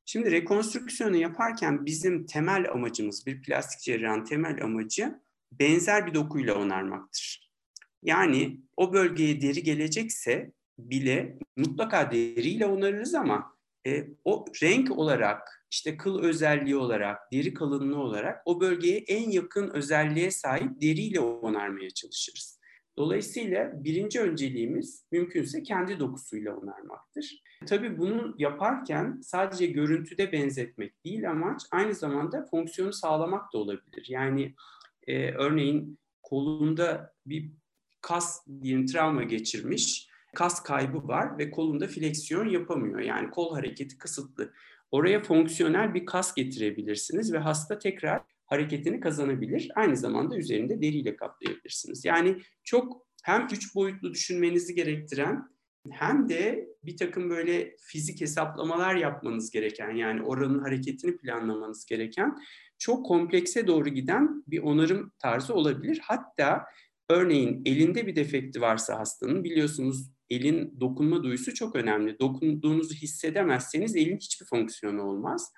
Şimdi 0.06 0.32
rekonstrüksiyonu 0.32 1.16
yaparken 1.16 1.86
bizim 1.86 2.26
temel 2.26 2.72
amacımız, 2.72 3.26
bir 3.26 3.42
plastik 3.42 3.82
cerrahın 3.82 4.24
temel 4.24 4.64
amacı 4.64 5.20
benzer 5.52 6.08
bir 6.08 6.14
dokuyla 6.14 6.56
onarmaktır. 6.56 7.52
Yani 8.04 8.60
o 8.78 8.94
bölgeye 8.94 9.42
deri 9.42 9.64
gelecekse 9.64 10.52
bile 10.80 11.38
mutlaka 11.58 12.12
deriyle 12.12 12.66
onarırız 12.66 13.16
ama 13.16 13.59
e, 13.88 14.08
o 14.26 14.46
renk 14.64 14.92
olarak, 14.92 15.66
işte 15.72 15.98
kıl 15.98 16.24
özelliği 16.24 16.76
olarak, 16.76 17.32
deri 17.34 17.54
kalınlığı 17.54 18.00
olarak 18.00 18.42
o 18.46 18.62
bölgeye 18.62 18.98
en 18.98 19.30
yakın 19.30 19.70
özelliğe 19.70 20.32
sahip 20.32 20.82
deriyle 20.82 21.20
onarmaya 21.20 21.90
çalışırız. 21.90 22.60
Dolayısıyla 22.98 23.72
birinci 23.84 24.22
önceliğimiz 24.22 25.06
mümkünse 25.12 25.64
kendi 25.64 26.00
dokusuyla 26.00 26.56
onarmaktır. 26.56 27.44
Tabii 27.66 27.98
bunu 27.98 28.36
yaparken 28.38 29.22
sadece 29.24 29.66
görüntüde 29.66 30.32
benzetmek 30.32 31.06
değil 31.06 31.30
amaç 31.32 31.62
aynı 31.72 31.94
zamanda 31.94 32.46
fonksiyonu 32.52 32.94
sağlamak 32.94 33.54
da 33.54 33.58
olabilir. 33.58 34.06
Yani 34.10 34.56
e, 35.08 35.32
örneğin 35.32 36.00
kolunda 36.24 37.14
bir 37.26 37.52
kas 38.02 38.48
diyelim 38.62 38.86
travma 38.86 39.24
geçirmiş, 39.24 40.09
kas 40.36 40.64
kaybı 40.64 41.08
var 41.08 41.38
ve 41.38 41.52
kolunda 41.52 41.88
fleksiyon 41.88 42.46
yapamıyor. 42.46 43.00
Yani 43.00 43.32
kol 43.32 43.56
hareketi 43.56 43.98
kısıtlı. 43.98 44.54
Oraya 44.92 45.24
fonksiyonel 45.24 45.94
bir 45.94 46.06
kas 46.06 46.36
getirebilirsiniz 46.36 47.34
ve 47.34 47.38
hasta 47.38 47.80
tekrar 47.80 48.22
hareketini 48.46 49.00
kazanabilir. 49.00 49.72
Aynı 49.76 49.98
zamanda 49.98 50.38
üzerinde 50.38 50.82
deriyle 50.82 51.16
kaplayabilirsiniz. 51.16 52.06
Yani 52.06 52.42
çok 52.64 53.06
hem 53.24 53.48
üç 53.52 53.76
boyutlu 53.76 54.14
düşünmenizi 54.14 54.76
gerektiren 54.76 55.50
hem 55.92 56.30
de 56.30 56.70
bir 56.84 56.98
takım 56.98 57.30
böyle 57.30 57.76
fizik 57.82 58.22
hesaplamalar 58.22 58.96
yapmanız 58.96 59.52
gereken 59.52 59.92
yani 59.92 60.22
oranın 60.22 60.60
hareketini 60.60 61.18
planlamanız 61.18 61.86
gereken 61.86 62.38
çok 62.78 63.06
komplekse 63.06 63.68
doğru 63.68 63.90
giden 63.90 64.44
bir 64.48 64.60
onarım 64.60 65.12
tarzı 65.20 65.54
olabilir. 65.54 66.00
Hatta 66.04 66.66
örneğin 67.10 67.62
elinde 67.66 68.08
bir 68.08 68.16
defekti 68.16 68.62
varsa 68.62 69.00
hastanın 69.00 69.44
biliyorsunuz 69.44 70.12
elin 70.30 70.80
dokunma 70.80 71.24
duyusu 71.24 71.54
çok 71.54 71.76
önemli. 71.76 72.20
Dokunduğunuzu 72.20 72.94
hissedemezseniz 72.94 73.96
elin 73.96 74.18
hiçbir 74.18 74.46
fonksiyonu 74.46 75.04
olmaz. 75.04 75.54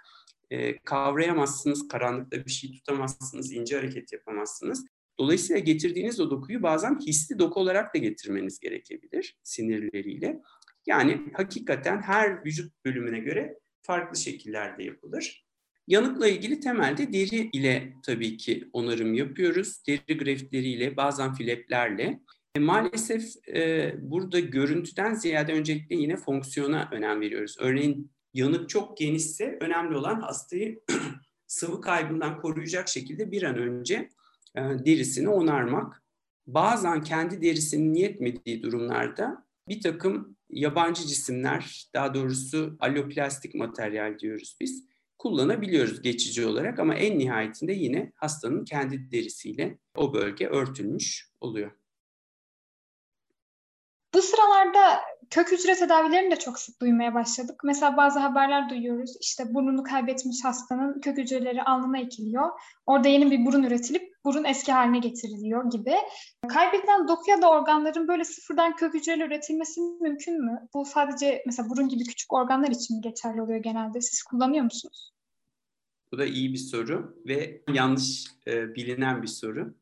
E, 0.50 0.78
kavrayamazsınız, 0.78 1.88
karanlıkta 1.88 2.46
bir 2.46 2.52
şey 2.52 2.72
tutamazsınız, 2.72 3.52
ince 3.52 3.76
hareket 3.76 4.14
yapamazsınız. 4.14 4.86
Dolayısıyla 5.20 5.60
getirdiğiniz 5.60 6.20
o 6.20 6.30
dokuyu 6.30 6.64
bazen 6.64 7.00
hisli 7.00 7.40
doku 7.40 7.60
olarak 7.60 7.96
da 7.96 7.98
getirmeniz 7.98 8.60
gerekebilir 8.60 9.38
sinirleriyle. 9.44 10.42
Yani 10.86 11.22
hakikaten 11.34 12.02
her 12.02 12.46
vücut 12.46 12.86
bölümüne 12.86 13.20
göre 13.20 13.60
farklı 13.82 14.20
şekillerde 14.20 14.84
yapılır. 14.84 15.46
Yanıkla 15.88 16.28
ilgili 16.28 16.60
temelde 16.60 17.14
deri 17.14 17.50
ile 17.54 17.94
tabii 18.06 18.38
ki 18.38 18.70
onarım 18.74 19.14
yapıyoruz. 19.14 19.84
Deri 19.88 20.18
greftleriyle, 20.18 20.98
bazen 20.98 21.34
fileplerle. 21.34 22.20
E, 22.56 22.60
maalesef 22.60 23.48
e, 23.48 23.94
burada 24.02 24.40
görüntüden 24.40 25.14
ziyade 25.14 25.54
öncelikle 25.54 25.96
yine 25.96 26.18
fonksiyona 26.18 26.90
önem 26.92 27.22
veriyoruz. 27.22 27.56
Örneğin 27.60 28.12
yanık 28.34 28.70
çok 28.70 28.98
genişse 28.98 29.58
önemli 29.62 29.98
olan 29.98 30.22
hastayı 30.22 30.82
sıvı 31.48 31.82
kaybından 31.82 32.42
koruyacak 32.42 32.88
şekilde 32.88 33.32
bir 33.32 33.44
an 33.44 33.58
önce 33.58 34.10
e, 34.56 34.62
derisini 34.62 35.30
onarmak. 35.30 36.04
Bazen 36.48 37.04
kendi 37.04 37.42
derisinin 37.42 37.94
yetmediği 37.94 38.64
durumlarda 38.64 39.46
bir 39.68 39.82
takım 39.82 40.38
yabancı 40.50 41.08
cisimler, 41.08 41.90
daha 41.94 42.14
doğrusu 42.14 42.78
alloplastik 42.80 43.56
materyal 43.56 44.20
diyoruz 44.20 44.58
biz, 44.62 44.86
kullanabiliyoruz 45.18 46.02
geçici 46.02 46.46
olarak 46.46 46.80
ama 46.80 46.96
en 46.96 47.20
nihayetinde 47.20 47.74
yine 47.74 48.12
hastanın 48.16 48.66
kendi 48.66 49.12
derisiyle 49.12 49.78
o 49.96 50.14
bölge 50.14 50.48
örtülmüş 50.48 51.32
oluyor. 51.42 51.81
Bu 54.14 54.22
sıralarda 54.22 55.02
kök 55.30 55.52
hücre 55.52 55.76
tedavilerini 55.76 56.32
de 56.32 56.40
çok 56.40 56.60
sık 56.60 56.82
duymaya 56.82 57.14
başladık. 57.14 57.62
Mesela 57.64 57.98
bazı 57.98 58.20
haberler 58.20 58.70
duyuyoruz. 58.70 59.18
İşte 59.22 59.54
burnunu 59.54 59.84
kaybetmiş 59.84 60.44
hastanın 60.44 61.02
kök 61.02 61.18
hücreleri 61.18 61.64
alnına 61.64 62.00
ekiliyor. 62.00 62.50
Orada 62.86 63.08
yeni 63.08 63.32
bir 63.32 63.46
burun 63.46 63.64
üretilip 63.64 64.12
burun 64.26 64.44
eski 64.44 64.72
haline 64.72 65.00
getiriliyor 65.00 65.72
gibi. 65.72 65.96
Kaybedilen 66.50 67.08
doku 67.08 67.30
ya 67.30 67.42
da 67.42 67.50
organların 67.50 68.08
böyle 68.08 68.24
sıfırdan 68.24 68.76
kök 68.76 68.94
hücreyle 68.94 69.26
üretilmesi 69.26 69.82
mümkün 70.02 70.46
mü? 70.46 70.68
Bu 70.74 70.86
sadece 70.86 71.44
mesela 71.46 71.70
burun 71.70 71.90
gibi 71.90 72.04
küçük 72.04 72.34
organlar 72.34 72.70
için 72.70 73.02
geçerli 73.02 73.42
oluyor 73.42 73.60
genelde? 73.60 74.02
Siz 74.02 74.24
kullanıyor 74.24 74.64
musunuz? 74.64 75.12
Bu 76.12 76.18
da 76.18 76.26
iyi 76.26 76.54
bir 76.54 76.58
soru 76.58 77.22
ve 77.28 77.62
yanlış 77.74 78.26
e, 78.48 78.76
bilinen 78.76 79.22
bir 79.22 79.28
soru. 79.28 79.74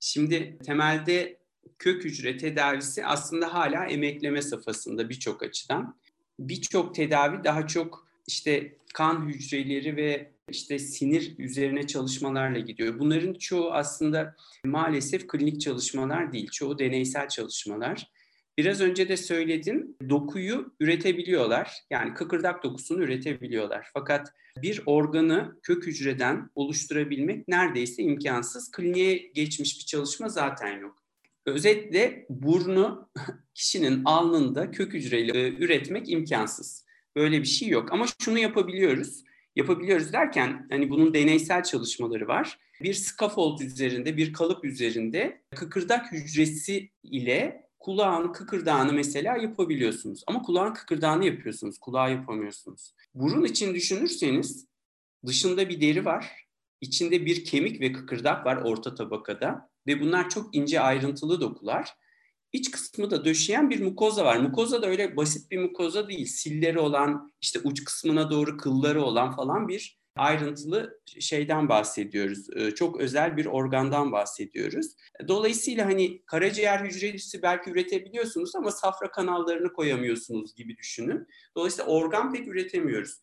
Şimdi 0.00 0.58
temelde 0.66 1.43
kök 1.84 2.04
hücre 2.04 2.36
tedavisi 2.36 3.06
aslında 3.06 3.54
hala 3.54 3.86
emekleme 3.86 4.42
safhasında 4.42 5.08
birçok 5.08 5.42
açıdan. 5.42 5.96
Birçok 6.38 6.94
tedavi 6.94 7.44
daha 7.44 7.66
çok 7.66 8.08
işte 8.26 8.76
kan 8.94 9.28
hücreleri 9.28 9.96
ve 9.96 10.32
işte 10.48 10.78
sinir 10.78 11.38
üzerine 11.38 11.86
çalışmalarla 11.86 12.58
gidiyor. 12.58 12.98
Bunların 12.98 13.34
çoğu 13.34 13.72
aslında 13.72 14.36
maalesef 14.64 15.26
klinik 15.26 15.60
çalışmalar 15.60 16.32
değil, 16.32 16.50
çoğu 16.50 16.78
deneysel 16.78 17.28
çalışmalar. 17.28 18.10
Biraz 18.58 18.80
önce 18.80 19.08
de 19.08 19.16
söyledim, 19.16 19.96
dokuyu 20.08 20.74
üretebiliyorlar. 20.80 21.72
Yani 21.90 22.14
kıkırdak 22.14 22.62
dokusunu 22.62 23.02
üretebiliyorlar. 23.02 23.86
Fakat 23.92 24.32
bir 24.62 24.82
organı 24.86 25.56
kök 25.62 25.86
hücreden 25.86 26.50
oluşturabilmek 26.54 27.48
neredeyse 27.48 28.02
imkansız. 28.02 28.70
Kliniğe 28.70 29.16
geçmiş 29.16 29.78
bir 29.78 29.84
çalışma 29.84 30.28
zaten 30.28 30.78
yok. 30.78 31.03
Özetle 31.46 32.26
burnu 32.28 33.08
kişinin 33.54 34.02
alnında 34.04 34.70
kök 34.70 34.94
hücreyle 34.94 35.38
e, 35.38 35.48
üretmek 35.48 36.10
imkansız. 36.10 36.84
Böyle 37.16 37.42
bir 37.42 37.46
şey 37.46 37.68
yok 37.68 37.92
ama 37.92 38.06
şunu 38.22 38.38
yapabiliyoruz. 38.38 39.24
Yapabiliyoruz 39.56 40.12
derken 40.12 40.66
hani 40.70 40.90
bunun 40.90 41.14
deneysel 41.14 41.62
çalışmaları 41.62 42.28
var. 42.28 42.58
Bir 42.82 42.94
scaffold 42.94 43.58
üzerinde, 43.58 44.16
bir 44.16 44.32
kalıp 44.32 44.64
üzerinde 44.64 45.42
kıkırdak 45.54 46.12
hücresi 46.12 46.90
ile 47.02 47.64
kulağın 47.78 48.32
kıkırdağını 48.32 48.92
mesela 48.92 49.36
yapabiliyorsunuz. 49.36 50.24
Ama 50.26 50.42
kulağın 50.42 50.74
kıkırdağını 50.74 51.26
yapıyorsunuz, 51.26 51.78
kulağı 51.78 52.12
yapamıyorsunuz. 52.12 52.94
Burun 53.14 53.44
için 53.44 53.74
düşünürseniz 53.74 54.66
dışında 55.26 55.68
bir 55.68 55.80
deri 55.80 56.04
var, 56.04 56.46
içinde 56.80 57.26
bir 57.26 57.44
kemik 57.44 57.80
ve 57.80 57.92
kıkırdak 57.92 58.46
var 58.46 58.56
orta 58.56 58.94
tabakada 58.94 59.70
ve 59.86 60.00
bunlar 60.00 60.30
çok 60.30 60.54
ince 60.54 60.80
ayrıntılı 60.80 61.40
dokular. 61.40 61.94
İç 62.52 62.70
kısmı 62.70 63.10
da 63.10 63.24
döşeyen 63.24 63.70
bir 63.70 63.82
mukoza 63.82 64.24
var. 64.24 64.36
Mukoza 64.36 64.82
da 64.82 64.86
öyle 64.86 65.16
basit 65.16 65.50
bir 65.50 65.58
mukoza 65.58 66.08
değil. 66.08 66.26
Silleri 66.26 66.78
olan, 66.78 67.32
işte 67.40 67.60
uç 67.64 67.84
kısmına 67.84 68.30
doğru 68.30 68.56
kılları 68.56 69.02
olan 69.02 69.36
falan 69.36 69.68
bir 69.68 69.98
ayrıntılı 70.16 71.00
şeyden 71.20 71.68
bahsediyoruz. 71.68 72.46
Ee, 72.56 72.70
çok 72.70 73.00
özel 73.00 73.36
bir 73.36 73.46
organdan 73.46 74.12
bahsediyoruz. 74.12 74.86
Dolayısıyla 75.28 75.86
hani 75.86 76.22
karaciğer 76.26 76.80
hücresi 76.80 77.42
belki 77.42 77.70
üretebiliyorsunuz 77.70 78.56
ama 78.56 78.70
safra 78.70 79.10
kanallarını 79.10 79.72
koyamıyorsunuz 79.72 80.54
gibi 80.54 80.76
düşünün. 80.76 81.26
Dolayısıyla 81.56 81.90
organ 81.90 82.32
pek 82.32 82.48
üretemiyoruz. 82.48 83.20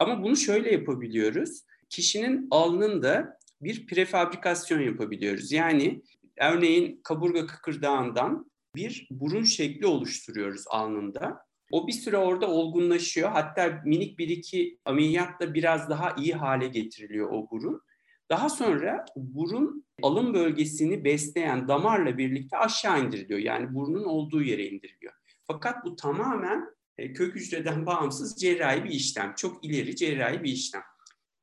Ama 0.00 0.22
bunu 0.22 0.36
şöyle 0.36 0.72
yapabiliyoruz. 0.72 1.64
Kişinin 1.90 2.48
alnında 2.50 3.38
bir 3.64 3.86
prefabrikasyon 3.86 4.80
yapabiliyoruz. 4.80 5.52
Yani 5.52 6.02
örneğin 6.40 7.00
kaburga 7.04 7.46
kıkırdağından 7.46 8.50
bir 8.76 9.08
burun 9.10 9.44
şekli 9.44 9.86
oluşturuyoruz 9.86 10.64
alnında. 10.70 11.44
O 11.70 11.86
bir 11.86 11.92
süre 11.92 12.16
orada 12.16 12.48
olgunlaşıyor. 12.48 13.30
Hatta 13.30 13.82
minik 13.84 14.18
bir 14.18 14.28
iki 14.28 14.78
ameliyatla 14.84 15.54
biraz 15.54 15.90
daha 15.90 16.14
iyi 16.18 16.34
hale 16.34 16.68
getiriliyor 16.68 17.28
o 17.32 17.50
burun. 17.50 17.82
Daha 18.30 18.48
sonra 18.48 19.04
burun 19.16 19.84
alın 20.02 20.34
bölgesini 20.34 21.04
besleyen 21.04 21.68
damarla 21.68 22.18
birlikte 22.18 22.56
aşağı 22.56 23.04
indiriliyor. 23.04 23.40
Yani 23.40 23.74
burnun 23.74 24.04
olduğu 24.04 24.42
yere 24.42 24.66
indiriliyor. 24.66 25.12
Fakat 25.46 25.84
bu 25.84 25.96
tamamen 25.96 26.64
e, 26.98 27.12
kök 27.12 27.34
hücreden 27.34 27.86
bağımsız 27.86 28.36
cerrahi 28.36 28.84
bir 28.84 28.90
işlem. 28.90 29.34
Çok 29.36 29.64
ileri 29.64 29.96
cerrahi 29.96 30.42
bir 30.42 30.52
işlem. 30.52 30.82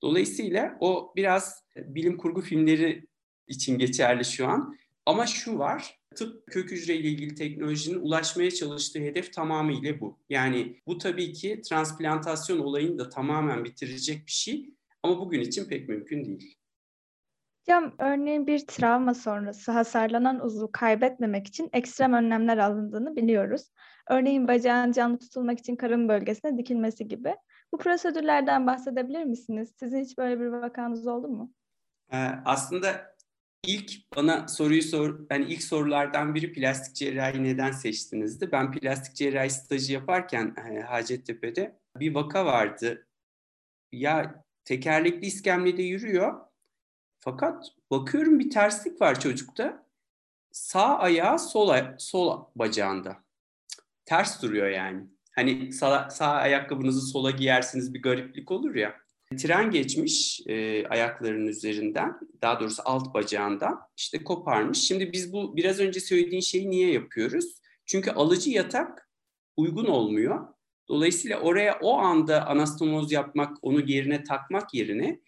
Dolayısıyla 0.01 0.77
o 0.79 1.13
biraz 1.15 1.63
e, 1.75 1.95
bilim 1.95 2.17
kurgu 2.17 2.41
filmleri 2.41 3.07
için 3.47 3.77
geçerli 3.77 4.25
şu 4.25 4.47
an. 4.47 4.75
Ama 5.05 5.25
şu 5.25 5.57
var, 5.57 5.99
tıp 6.15 6.47
kök 6.47 6.71
hücre 6.71 6.95
ile 6.95 7.07
ilgili 7.07 7.35
teknolojinin 7.35 7.99
ulaşmaya 7.99 8.51
çalıştığı 8.51 8.99
hedef 8.99 9.33
tamamıyla 9.33 9.99
bu. 9.99 10.19
Yani 10.29 10.81
bu 10.87 10.97
tabii 10.97 11.33
ki 11.33 11.61
transplantasyon 11.69 12.59
olayını 12.59 12.99
da 12.99 13.09
tamamen 13.09 13.63
bitirecek 13.63 14.27
bir 14.27 14.31
şey 14.31 14.69
ama 15.03 15.19
bugün 15.19 15.41
için 15.41 15.65
pek 15.65 15.89
mümkün 15.89 16.25
değil. 16.25 16.55
Hocam 17.61 17.95
örneğin 17.99 18.47
bir 18.47 18.67
travma 18.67 19.13
sonrası 19.13 19.71
hasarlanan 19.71 20.45
uzvu 20.45 20.71
kaybetmemek 20.71 21.47
için 21.47 21.69
ekstrem 21.73 22.13
önlemler 22.13 22.57
alındığını 22.57 23.15
biliyoruz. 23.15 23.71
Örneğin 24.09 24.47
bacağın 24.47 24.91
canlı 24.91 25.19
tutulmak 25.19 25.59
için 25.59 25.75
karın 25.75 26.09
bölgesine 26.09 26.57
dikilmesi 26.57 27.07
gibi. 27.07 27.35
Bu 27.71 27.77
prosedürlerden 27.77 28.67
bahsedebilir 28.67 29.23
misiniz? 29.23 29.73
Sizin 29.79 29.99
hiç 29.99 30.17
böyle 30.17 30.39
bir 30.39 30.45
vakanız 30.45 31.07
oldu 31.07 31.27
mu? 31.27 31.53
Ee, 32.11 32.17
aslında 32.45 33.15
ilk 33.63 34.15
bana 34.15 34.47
soruyu 34.47 34.81
sor, 34.81 35.19
yani 35.31 35.45
ilk 35.45 35.63
sorulardan 35.63 36.35
biri 36.35 36.53
plastik 36.53 36.95
cerrahi 36.95 37.43
neden 37.43 37.71
seçtinizdi? 37.71 38.51
Ben 38.51 38.71
plastik 38.71 39.15
cerrahi 39.15 39.49
stajı 39.49 39.93
yaparken 39.93 40.55
e, 40.57 40.81
Hacettepe'de 40.81 41.79
bir 41.95 42.15
vaka 42.15 42.45
vardı. 42.45 43.07
Ya 43.91 44.43
tekerlekli 44.65 45.27
iskemlede 45.27 45.83
yürüyor. 45.83 46.39
Fakat 47.19 47.65
bakıyorum 47.91 48.39
bir 48.39 48.49
terslik 48.49 49.01
var 49.01 49.19
çocukta. 49.19 49.85
Sağ 50.51 50.99
ayağı 50.99 51.39
sol, 51.39 51.75
sol 51.97 52.45
bacağında. 52.55 53.23
Ters 54.05 54.41
duruyor 54.41 54.67
yani. 54.67 55.07
Hani 55.41 55.73
sağ, 55.73 56.09
sağ 56.09 56.31
ayakkabınızı 56.31 57.01
sola 57.01 57.31
giyersiniz 57.31 57.93
bir 57.93 58.01
gariplik 58.01 58.51
olur 58.51 58.75
ya. 58.75 58.95
Tren 59.37 59.71
geçmiş 59.71 60.41
e, 60.47 60.87
ayaklarının 60.87 61.47
üzerinden, 61.47 62.19
daha 62.41 62.59
doğrusu 62.59 62.81
alt 62.85 63.13
bacağından 63.13 63.79
işte 63.97 64.23
koparmış. 64.23 64.77
Şimdi 64.77 65.13
biz 65.13 65.33
bu 65.33 65.57
biraz 65.57 65.79
önce 65.79 65.99
söylediğin 65.99 66.41
şeyi 66.41 66.69
niye 66.69 66.91
yapıyoruz? 66.91 67.61
Çünkü 67.85 68.11
alıcı 68.11 68.49
yatak 68.49 69.09
uygun 69.57 69.85
olmuyor. 69.85 70.47
Dolayısıyla 70.89 71.39
oraya 71.39 71.79
o 71.81 71.97
anda 71.97 72.47
anastomoz 72.47 73.11
yapmak, 73.11 73.57
onu 73.61 73.89
yerine 73.89 74.23
takmak 74.23 74.73
yerine 74.73 75.19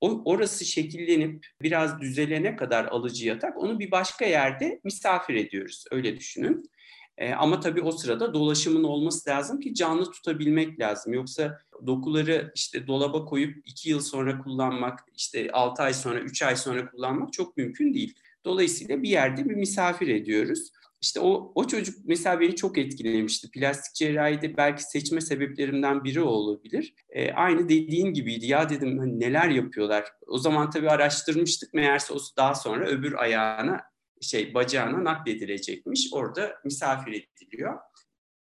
o, 0.00 0.22
orası 0.24 0.64
şekillenip 0.64 1.46
biraz 1.62 2.00
düzelene 2.00 2.56
kadar 2.56 2.84
alıcı 2.84 3.26
yatak 3.26 3.56
onu 3.56 3.78
bir 3.78 3.90
başka 3.90 4.24
yerde 4.24 4.80
misafir 4.84 5.34
ediyoruz. 5.34 5.84
Öyle 5.90 6.16
düşünün. 6.16 6.70
E, 7.18 7.32
ama 7.32 7.60
tabii 7.60 7.82
o 7.82 7.92
sırada 7.92 8.34
dolaşımın 8.34 8.84
olması 8.84 9.30
lazım 9.30 9.60
ki 9.60 9.74
canlı 9.74 10.10
tutabilmek 10.10 10.80
lazım. 10.80 11.12
Yoksa 11.12 11.60
dokuları 11.86 12.52
işte 12.54 12.86
dolaba 12.86 13.24
koyup 13.24 13.56
iki 13.66 13.90
yıl 13.90 14.00
sonra 14.00 14.38
kullanmak, 14.38 15.00
işte 15.16 15.50
altı 15.52 15.82
ay 15.82 15.94
sonra, 15.94 16.20
üç 16.20 16.42
ay 16.42 16.56
sonra 16.56 16.90
kullanmak 16.90 17.32
çok 17.32 17.56
mümkün 17.56 17.94
değil. 17.94 18.14
Dolayısıyla 18.44 19.02
bir 19.02 19.08
yerde 19.08 19.48
bir 19.48 19.54
misafir 19.54 20.08
ediyoruz. 20.08 20.70
İşte 21.00 21.20
o, 21.20 21.52
o 21.54 21.66
çocuk 21.66 21.94
mesela 22.04 22.40
beni 22.40 22.56
çok 22.56 22.78
etkilemişti. 22.78 23.50
Plastik 23.50 23.94
cerrahide 23.94 24.56
belki 24.56 24.82
seçme 24.82 25.20
sebeplerimden 25.20 26.04
biri 26.04 26.20
olabilir. 26.20 26.94
E, 27.10 27.32
aynı 27.32 27.68
dediğin 27.68 28.14
gibiydi. 28.14 28.46
Ya 28.46 28.68
dedim 28.68 28.98
hani 28.98 29.20
neler 29.20 29.48
yapıyorlar. 29.48 30.04
O 30.26 30.38
zaman 30.38 30.70
tabii 30.70 30.90
araştırmıştık. 30.90 31.74
Meğerse 31.74 32.14
o 32.14 32.18
daha 32.36 32.54
sonra 32.54 32.86
öbür 32.86 33.12
ayağına 33.12 33.80
şey 34.20 34.54
bacağına 34.54 35.04
nakledilecekmiş. 35.04 36.08
Orada 36.12 36.56
misafir 36.64 37.12
ediliyor. 37.12 37.78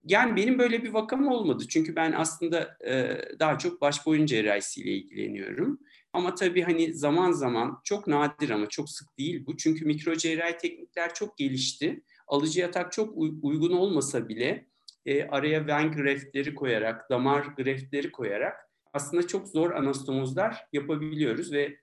Yani 0.04 0.36
benim 0.36 0.58
böyle 0.58 0.82
bir 0.82 0.92
vakam 0.92 1.28
olmadı. 1.28 1.64
Çünkü 1.68 1.96
ben 1.96 2.12
aslında 2.12 2.76
e, 2.86 3.20
daha 3.38 3.58
çok 3.58 3.80
baş 3.80 4.06
boyun 4.06 4.26
cerrahisiyle 4.26 4.90
ilgileniyorum. 4.90 5.78
Ama 6.12 6.34
tabii 6.34 6.62
hani 6.62 6.94
zaman 6.94 7.32
zaman 7.32 7.80
çok 7.84 8.06
nadir 8.06 8.50
ama 8.50 8.68
çok 8.68 8.90
sık 8.90 9.18
değil 9.18 9.46
bu. 9.46 9.56
Çünkü 9.56 9.84
mikro 9.84 10.14
cerrahi 10.14 10.56
teknikler 10.56 11.14
çok 11.14 11.36
gelişti. 11.38 12.02
Alıcı 12.26 12.60
yatak 12.60 12.92
çok 12.92 13.16
uygun 13.42 13.72
olmasa 13.72 14.28
bile 14.28 14.66
e, 15.06 15.22
araya 15.22 15.66
ven 15.66 15.92
greftleri 15.92 16.54
koyarak, 16.54 17.10
damar 17.10 17.42
greftleri 17.56 18.12
koyarak 18.12 18.56
aslında 18.92 19.26
çok 19.26 19.48
zor 19.48 19.70
anastomozlar 19.70 20.66
yapabiliyoruz 20.72 21.52
ve 21.52 21.78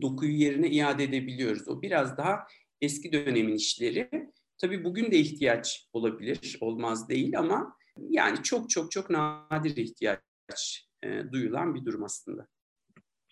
dokuyu 0.00 0.32
yerine 0.32 0.70
iade 0.70 1.04
edebiliyoruz. 1.04 1.68
O 1.68 1.82
biraz 1.82 2.16
daha 2.16 2.46
eski 2.80 3.12
dönemin 3.12 3.54
işleri. 3.54 4.10
Tabii 4.58 4.84
bugün 4.84 5.10
de 5.10 5.16
ihtiyaç 5.16 5.88
olabilir, 5.92 6.58
olmaz 6.60 7.08
değil 7.08 7.38
ama 7.38 7.76
yani 8.08 8.42
çok 8.42 8.70
çok 8.70 8.90
çok 8.90 9.10
nadir 9.10 9.76
ihtiyaç 9.76 10.88
e, 11.02 11.32
duyulan 11.32 11.74
bir 11.74 11.84
durum 11.84 12.04
aslında. 12.04 12.46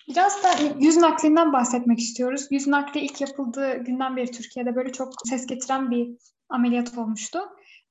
Biraz 0.08 0.42
da 0.42 0.48
yüz 0.80 0.96
naklinden 0.96 1.52
bahsetmek 1.52 1.98
istiyoruz. 1.98 2.46
Yüz 2.50 2.66
nakli 2.66 3.00
ilk 3.00 3.20
yapıldığı 3.20 3.84
günden 3.84 4.16
beri 4.16 4.30
Türkiye'de 4.30 4.76
böyle 4.76 4.92
çok 4.92 5.12
ses 5.28 5.46
getiren 5.46 5.90
bir 5.90 6.08
ameliyat 6.48 6.98
olmuştu. 6.98 7.38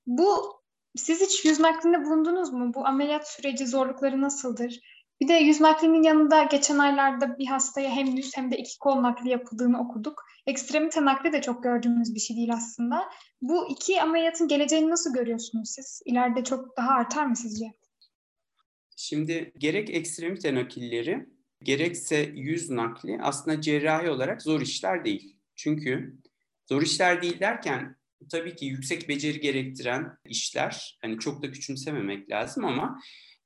Bu 0.08 0.54
siz 0.96 1.22
hiç 1.22 1.46
yüz 1.46 1.60
naklinde 1.60 2.06
bulundunuz 2.06 2.54
mu? 2.54 2.74
Bu 2.74 2.88
ameliyat 2.88 3.28
süreci 3.28 3.68
zorlukları 3.68 4.22
nasıldır? 4.22 4.80
Bir 5.24 5.28
de 5.28 5.34
yüz 5.34 5.62
naklinin 5.62 6.04
yanında 6.04 6.44
geçen 6.44 6.78
aylarda 6.78 7.38
bir 7.38 7.46
hastaya 7.46 7.90
hem 7.90 8.08
yüz 8.08 8.38
hem 8.38 8.52
de 8.52 8.58
iki 8.58 8.80
kol 8.80 9.02
nakli 9.02 9.30
yapıldığını 9.30 9.80
okuduk. 9.82 10.24
Ekstremite 10.48 11.06
nakli 11.06 11.34
de 11.34 11.42
çok 11.42 11.64
gördüğümüz 11.64 12.16
bir 12.16 12.20
şey 12.20 12.38
değil 12.38 12.54
aslında. 12.54 13.10
Bu 13.42 13.70
iki 13.72 14.02
ameliyatın 14.02 14.48
geleceğini 14.48 14.90
nasıl 14.90 15.14
görüyorsunuz 15.14 15.70
siz? 15.76 16.02
İleride 16.06 16.44
çok 16.44 16.78
daha 16.78 16.90
artar 16.90 17.26
mı 17.26 17.36
sizce? 17.36 17.66
Şimdi 18.98 19.52
gerek 19.58 19.90
ekstremite 19.90 20.56
nakilleri 20.56 21.26
gerekse 21.62 22.32
yüz 22.36 22.70
nakli 22.70 23.20
aslında 23.22 23.62
cerrahi 23.62 24.10
olarak 24.10 24.42
zor 24.42 24.62
işler 24.62 25.06
değil. 25.06 25.36
Çünkü 25.56 26.18
zor 26.70 26.82
işler 26.82 27.22
değil 27.22 27.40
derken 27.40 27.96
tabii 28.32 28.56
ki 28.56 28.66
yüksek 28.66 29.10
beceri 29.10 29.40
gerektiren 29.40 30.18
işler. 30.26 30.98
Hani 31.02 31.20
çok 31.20 31.44
da 31.44 31.52
küçümsememek 31.52 32.30
lazım 32.30 32.66
ama 32.66 33.00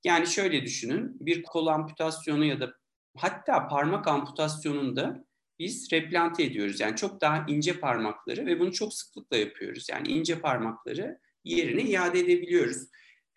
yani 0.03 0.27
şöyle 0.27 0.63
düşünün 0.63 1.17
bir 1.19 1.43
kol 1.43 1.67
amputasyonu 1.67 2.45
ya 2.45 2.59
da 2.59 2.73
hatta 3.17 3.67
parmak 3.67 4.07
amputasyonunda 4.07 5.25
biz 5.59 5.91
replante 5.91 6.43
ediyoruz. 6.43 6.79
Yani 6.79 6.95
çok 6.95 7.21
daha 7.21 7.45
ince 7.47 7.79
parmakları 7.79 8.45
ve 8.45 8.59
bunu 8.59 8.71
çok 8.71 8.93
sıklıkla 8.93 9.37
yapıyoruz. 9.37 9.87
Yani 9.89 10.07
ince 10.07 10.39
parmakları 10.39 11.19
yerine 11.43 11.81
iade 11.81 12.19
edebiliyoruz. 12.19 12.77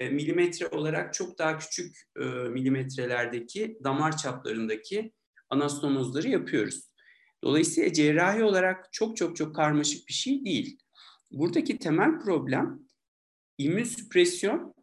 E, 0.00 0.08
milimetre 0.08 0.66
olarak 0.66 1.14
çok 1.14 1.38
daha 1.38 1.58
küçük 1.58 1.96
e, 2.20 2.24
milimetrelerdeki 2.24 3.78
damar 3.84 4.16
çaplarındaki 4.16 5.12
anastomozları 5.50 6.28
yapıyoruz. 6.28 6.90
Dolayısıyla 7.44 7.92
cerrahi 7.92 8.44
olarak 8.44 8.92
çok 8.92 9.16
çok 9.16 9.36
çok 9.36 9.56
karmaşık 9.56 10.08
bir 10.08 10.12
şey 10.12 10.44
değil. 10.44 10.78
Buradaki 11.30 11.78
temel 11.78 12.18
problem 12.18 12.80
immün 13.58 13.84
süpresyon 13.84 14.74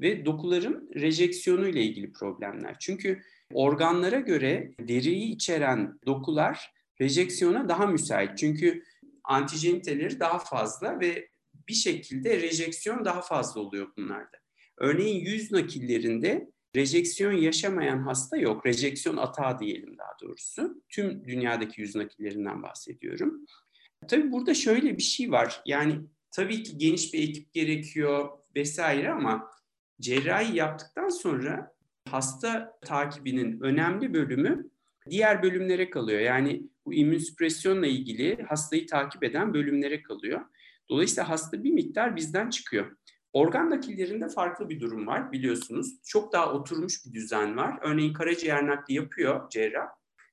ve 0.00 0.26
dokuların 0.26 0.90
rejeksiyonu 0.94 1.68
ile 1.68 1.82
ilgili 1.82 2.12
problemler. 2.12 2.76
Çünkü 2.80 3.22
organlara 3.52 4.20
göre 4.20 4.74
deriyi 4.80 5.34
içeren 5.34 5.98
dokular 6.06 6.72
rejeksiyona 7.00 7.68
daha 7.68 7.86
müsait. 7.86 8.38
Çünkü 8.38 8.82
antijeniteleri 9.24 10.20
daha 10.20 10.38
fazla 10.38 11.00
ve 11.00 11.28
bir 11.68 11.74
şekilde 11.74 12.40
rejeksiyon 12.42 13.04
daha 13.04 13.22
fazla 13.22 13.60
oluyor 13.60 13.88
bunlarda. 13.96 14.38
Örneğin 14.78 15.24
yüz 15.24 15.52
nakillerinde 15.52 16.50
rejeksiyon 16.76 17.32
yaşamayan 17.32 17.98
hasta 17.98 18.36
yok. 18.36 18.66
Rejeksiyon 18.66 19.16
atağı 19.16 19.58
diyelim 19.58 19.98
daha 19.98 20.12
doğrusu. 20.22 20.82
Tüm 20.88 21.24
dünyadaki 21.24 21.80
yüz 21.80 21.94
nakillerinden 21.94 22.62
bahsediyorum. 22.62 23.46
Tabii 24.08 24.32
burada 24.32 24.54
şöyle 24.54 24.96
bir 24.96 25.02
şey 25.02 25.30
var. 25.30 25.62
Yani 25.66 26.00
tabii 26.32 26.62
ki 26.62 26.78
geniş 26.78 27.14
bir 27.14 27.28
ekip 27.28 27.52
gerekiyor 27.52 28.28
vesaire 28.56 29.10
ama 29.10 29.50
cerrahi 30.00 30.56
yaptıktan 30.56 31.08
sonra 31.08 31.72
hasta 32.10 32.78
takibinin 32.84 33.60
önemli 33.60 34.14
bölümü 34.14 34.70
diğer 35.10 35.42
bölümlere 35.42 35.90
kalıyor. 35.90 36.20
Yani 36.20 36.62
bu 36.86 36.94
immünsüpresyonla 36.94 37.86
ilgili 37.86 38.42
hastayı 38.42 38.86
takip 38.86 39.24
eden 39.24 39.54
bölümlere 39.54 40.02
kalıyor. 40.02 40.40
Dolayısıyla 40.90 41.28
hasta 41.28 41.64
bir 41.64 41.70
miktar 41.70 42.16
bizden 42.16 42.50
çıkıyor. 42.50 42.96
Organ 43.32 43.70
nakillerinde 43.70 44.28
farklı 44.28 44.68
bir 44.68 44.80
durum 44.80 45.06
var 45.06 45.32
biliyorsunuz. 45.32 46.02
Çok 46.04 46.32
daha 46.32 46.52
oturmuş 46.52 47.06
bir 47.06 47.12
düzen 47.12 47.56
var. 47.56 47.78
Örneğin 47.82 48.12
karaciğer 48.12 48.66
nakli 48.66 48.94
yapıyor 48.94 49.50
cerrah. 49.50 49.86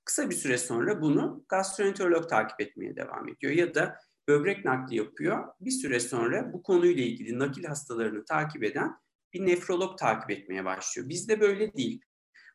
Kısa 0.06 0.30
bir 0.30 0.36
süre 0.36 0.58
sonra 0.58 1.02
bunu 1.02 1.46
gastroenterolog 1.50 2.30
takip 2.30 2.62
etmeye 2.62 2.96
devam 2.96 3.30
ediyor. 3.30 3.54
Ya 3.54 3.76
da 3.76 3.96
böbrek 4.30 4.66
nakli 4.66 4.96
yapıyor. 4.96 5.48
Bir 5.62 5.72
süre 5.72 6.00
sonra 6.00 6.54
bu 6.54 6.64
konuyla 6.64 7.04
ilgili 7.04 7.40
nakil 7.40 7.64
hastalarını 7.64 8.26
takip 8.26 8.64
eden 8.64 8.96
bir 9.34 9.46
nefrolog 9.46 9.98
takip 9.98 10.32
etmeye 10.32 10.66
başlıyor. 10.66 11.10
Bizde 11.10 11.42
böyle 11.42 11.74
değil. 11.74 12.02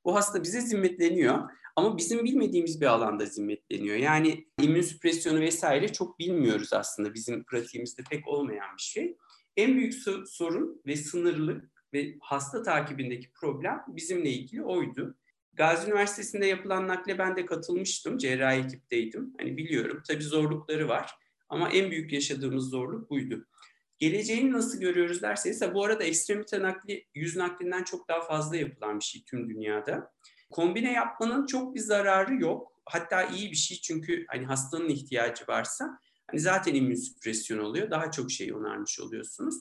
Bu 0.04 0.14
hasta 0.14 0.42
bize 0.42 0.60
zimmetleniyor 0.60 1.50
ama 1.76 1.96
bizim 1.96 2.24
bilmediğimiz 2.24 2.80
bir 2.80 2.86
alanda 2.86 3.26
zimmetleniyor. 3.26 3.96
Yani 3.96 4.46
immün 4.60 4.82
süpresyonu 4.82 5.40
vesaire 5.40 5.92
çok 5.92 6.18
bilmiyoruz 6.18 6.72
aslında 6.72 7.14
bizim 7.14 7.44
pratiğimizde 7.44 8.02
pek 8.10 8.28
olmayan 8.28 8.76
bir 8.76 8.82
şey. 8.82 9.16
En 9.56 9.76
büyük 9.76 9.94
sorun 10.26 10.82
ve 10.86 10.96
sınırlık 10.96 11.72
ve 11.94 12.16
hasta 12.20 12.62
takibindeki 12.62 13.32
problem 13.32 13.84
bizimle 13.88 14.30
ilgili 14.30 14.62
oydu. 14.62 15.16
Gazi 15.52 15.86
Üniversitesi'nde 15.86 16.46
yapılan 16.46 16.88
nakle 16.88 17.18
ben 17.18 17.36
de 17.36 17.46
katılmıştım. 17.46 18.18
Cerrahi 18.18 18.64
ekipteydim. 18.64 19.34
Hani 19.38 19.56
biliyorum 19.56 20.02
tabii 20.08 20.24
zorlukları 20.24 20.88
var. 20.88 21.23
Ama 21.54 21.68
en 21.68 21.90
büyük 21.90 22.12
yaşadığımız 22.12 22.70
zorluk 22.70 23.10
buydu. 23.10 23.46
Geleceğini 23.98 24.52
nasıl 24.52 24.80
görüyoruz 24.80 25.22
derseniz, 25.22 25.62
bu 25.74 25.84
arada 25.84 26.04
ekstremite 26.04 26.62
nakli 26.62 27.06
yüz 27.14 27.36
naklinden 27.36 27.84
çok 27.84 28.08
daha 28.08 28.20
fazla 28.20 28.56
yapılan 28.56 28.98
bir 28.98 29.04
şey 29.04 29.24
tüm 29.24 29.48
dünyada. 29.48 30.12
Kombine 30.50 30.92
yapmanın 30.92 31.46
çok 31.46 31.74
bir 31.74 31.80
zararı 31.80 32.34
yok. 32.34 32.72
Hatta 32.86 33.22
iyi 33.22 33.50
bir 33.50 33.56
şey 33.56 33.80
çünkü 33.80 34.24
hani 34.28 34.46
hastanın 34.46 34.88
ihtiyacı 34.88 35.44
varsa 35.48 35.98
hani 36.26 36.40
zaten 36.40 36.74
immün 36.74 36.94
süpresyon 36.94 37.58
oluyor. 37.58 37.90
Daha 37.90 38.10
çok 38.10 38.30
şey 38.30 38.54
onarmış 38.54 39.00
oluyorsunuz. 39.00 39.54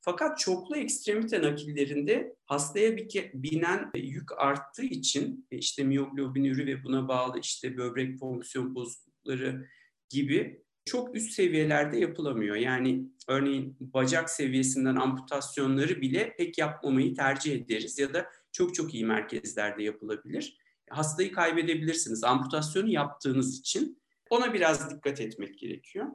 Fakat 0.00 0.38
çoklu 0.38 0.76
ekstremite 0.76 1.42
nakillerinde 1.42 2.36
hastaya 2.44 2.96
binen 3.34 3.90
yük 3.94 4.38
arttığı 4.38 4.84
için 4.84 5.46
e, 5.50 5.58
işte 5.58 5.84
miyoglobinürü 5.84 6.66
ve 6.66 6.84
buna 6.84 7.08
bağlı 7.08 7.40
işte 7.40 7.76
böbrek 7.76 8.18
fonksiyon 8.18 8.74
bozuklukları 8.74 9.68
gibi 10.08 10.62
çok 10.84 11.16
üst 11.16 11.32
seviyelerde 11.32 11.98
yapılamıyor. 11.98 12.56
Yani 12.56 13.04
örneğin 13.28 13.76
bacak 13.80 14.30
seviyesinden 14.30 14.96
amputasyonları 14.96 16.00
bile 16.00 16.36
pek 16.36 16.58
yapmamayı 16.58 17.14
tercih 17.14 17.54
ederiz 17.54 17.98
ya 17.98 18.14
da 18.14 18.26
çok 18.52 18.74
çok 18.74 18.94
iyi 18.94 19.04
merkezlerde 19.04 19.82
yapılabilir. 19.82 20.58
Hastayı 20.90 21.32
kaybedebilirsiniz 21.32 22.24
amputasyonu 22.24 22.88
yaptığınız 22.88 23.58
için. 23.58 24.02
Ona 24.30 24.54
biraz 24.54 24.90
dikkat 24.90 25.20
etmek 25.20 25.58
gerekiyor. 25.58 26.06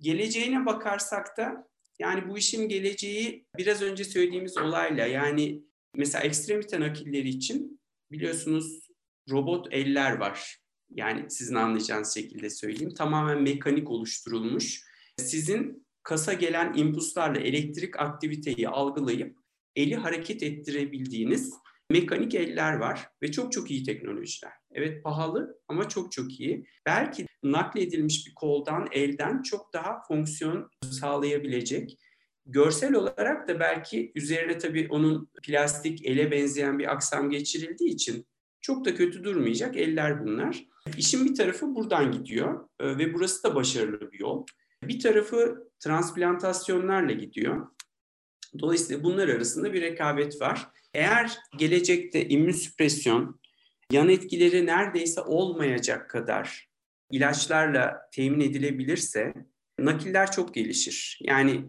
Geleceğine 0.00 0.66
bakarsak 0.66 1.36
da 1.36 1.68
yani 1.98 2.28
bu 2.28 2.38
işin 2.38 2.68
geleceği 2.68 3.46
biraz 3.58 3.82
önce 3.82 4.04
söylediğimiz 4.04 4.58
olayla 4.58 5.06
yani 5.06 5.62
mesela 5.94 6.24
ekstremite 6.24 6.80
nakilleri 6.80 7.28
için 7.28 7.80
biliyorsunuz 8.12 8.88
robot 9.30 9.66
eller 9.70 10.16
var. 10.16 10.59
Yani 10.90 11.30
sizin 11.30 11.54
anlayacağınız 11.54 12.14
şekilde 12.14 12.50
söyleyeyim. 12.50 12.94
Tamamen 12.94 13.42
mekanik 13.42 13.90
oluşturulmuş. 13.90 14.82
Sizin 15.18 15.86
kasa 16.02 16.32
gelen 16.32 16.74
impulslarla 16.74 17.40
elektrik 17.40 18.00
aktiviteyi 18.00 18.68
algılayıp 18.68 19.36
eli 19.76 19.96
hareket 19.96 20.42
ettirebildiğiniz 20.42 21.54
mekanik 21.90 22.34
eller 22.34 22.76
var 22.76 23.08
ve 23.22 23.32
çok 23.32 23.52
çok 23.52 23.70
iyi 23.70 23.84
teknolojiler. 23.84 24.52
Evet 24.72 25.04
pahalı 25.04 25.60
ama 25.68 25.88
çok 25.88 26.12
çok 26.12 26.40
iyi. 26.40 26.66
Belki 26.86 27.26
nakledilmiş 27.42 28.26
bir 28.26 28.34
koldan, 28.34 28.88
elden 28.92 29.42
çok 29.42 29.72
daha 29.72 30.02
fonksiyon 30.08 30.70
sağlayabilecek. 30.90 31.98
Görsel 32.46 32.94
olarak 32.94 33.48
da 33.48 33.60
belki 33.60 34.12
üzerine 34.14 34.58
tabii 34.58 34.88
onun 34.90 35.30
plastik 35.42 36.06
ele 36.06 36.30
benzeyen 36.30 36.78
bir 36.78 36.92
aksam 36.92 37.30
geçirildiği 37.30 37.90
için 37.90 38.26
çok 38.60 38.84
da 38.84 38.94
kötü 38.94 39.24
durmayacak 39.24 39.76
eller 39.76 40.24
bunlar. 40.24 40.64
İşin 40.96 41.24
bir 41.24 41.34
tarafı 41.34 41.74
buradan 41.74 42.12
gidiyor 42.12 42.68
e, 42.80 42.98
ve 42.98 43.14
burası 43.14 43.44
da 43.44 43.54
başarılı 43.54 44.12
bir 44.12 44.20
yol. 44.20 44.46
Bir 44.82 45.00
tarafı 45.00 45.68
transplantasyonlarla 45.80 47.12
gidiyor. 47.12 47.66
Dolayısıyla 48.58 49.04
bunlar 49.04 49.28
arasında 49.28 49.72
bir 49.72 49.82
rekabet 49.82 50.40
var. 50.40 50.68
Eğer 50.94 51.38
gelecekte 51.58 52.28
immünsüpresyon 52.28 53.40
yan 53.92 54.08
etkileri 54.08 54.66
neredeyse 54.66 55.20
olmayacak 55.20 56.10
kadar 56.10 56.68
ilaçlarla 57.10 58.08
temin 58.12 58.40
edilebilirse 58.40 59.34
nakiller 59.78 60.32
çok 60.32 60.54
gelişir. 60.54 61.18
Yani 61.22 61.64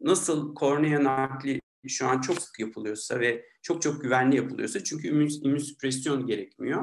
nasıl 0.00 0.54
kornea 0.54 1.04
nakli 1.04 1.60
şu 1.88 2.06
an 2.06 2.20
çok 2.20 2.42
sık 2.42 2.60
yapılıyorsa 2.60 3.20
ve 3.20 3.44
çok 3.64 3.82
çok 3.82 4.02
güvenli 4.02 4.36
yapılıyorsa 4.36 4.84
çünkü 4.84 5.08
immünsüpresyon 5.08 6.26
gerekmiyor 6.26 6.82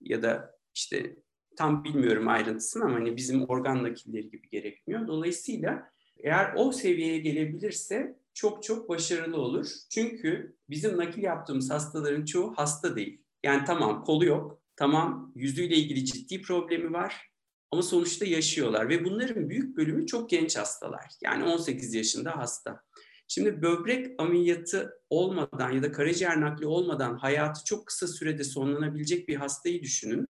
ya 0.00 0.22
da 0.22 0.58
işte 0.74 1.16
tam 1.56 1.84
bilmiyorum 1.84 2.28
ayrıntısını 2.28 2.84
ama 2.84 2.94
hani 2.94 3.16
bizim 3.16 3.44
organ 3.48 3.82
nakilleri 3.82 4.30
gibi 4.30 4.48
gerekmiyor. 4.50 5.06
Dolayısıyla 5.06 5.90
eğer 6.16 6.54
o 6.56 6.72
seviyeye 6.72 7.18
gelebilirse 7.18 8.18
çok 8.34 8.62
çok 8.62 8.88
başarılı 8.88 9.36
olur. 9.36 9.66
Çünkü 9.90 10.56
bizim 10.70 10.96
nakil 10.96 11.22
yaptığımız 11.22 11.70
hastaların 11.70 12.24
çoğu 12.24 12.54
hasta 12.56 12.96
değil. 12.96 13.22
Yani 13.42 13.64
tamam 13.64 14.04
kolu 14.04 14.24
yok, 14.24 14.62
tamam 14.76 15.32
yüzüyle 15.34 15.76
ilgili 15.76 16.04
ciddi 16.04 16.42
problemi 16.42 16.92
var 16.92 17.30
ama 17.70 17.82
sonuçta 17.82 18.24
yaşıyorlar 18.24 18.88
ve 18.88 19.04
bunların 19.04 19.50
büyük 19.50 19.76
bölümü 19.76 20.06
çok 20.06 20.30
genç 20.30 20.56
hastalar. 20.56 21.04
Yani 21.22 21.44
18 21.44 21.94
yaşında 21.94 22.36
hasta. 22.36 22.83
Şimdi 23.28 23.62
böbrek 23.62 24.06
ameliyatı 24.18 24.92
olmadan 25.10 25.70
ya 25.70 25.82
da 25.82 25.92
karaciğer 25.92 26.40
nakli 26.40 26.66
olmadan 26.66 27.16
hayatı 27.16 27.64
çok 27.64 27.86
kısa 27.86 28.08
sürede 28.08 28.44
sonlanabilecek 28.44 29.28
bir 29.28 29.36
hastayı 29.36 29.82
düşünün. 29.82 30.26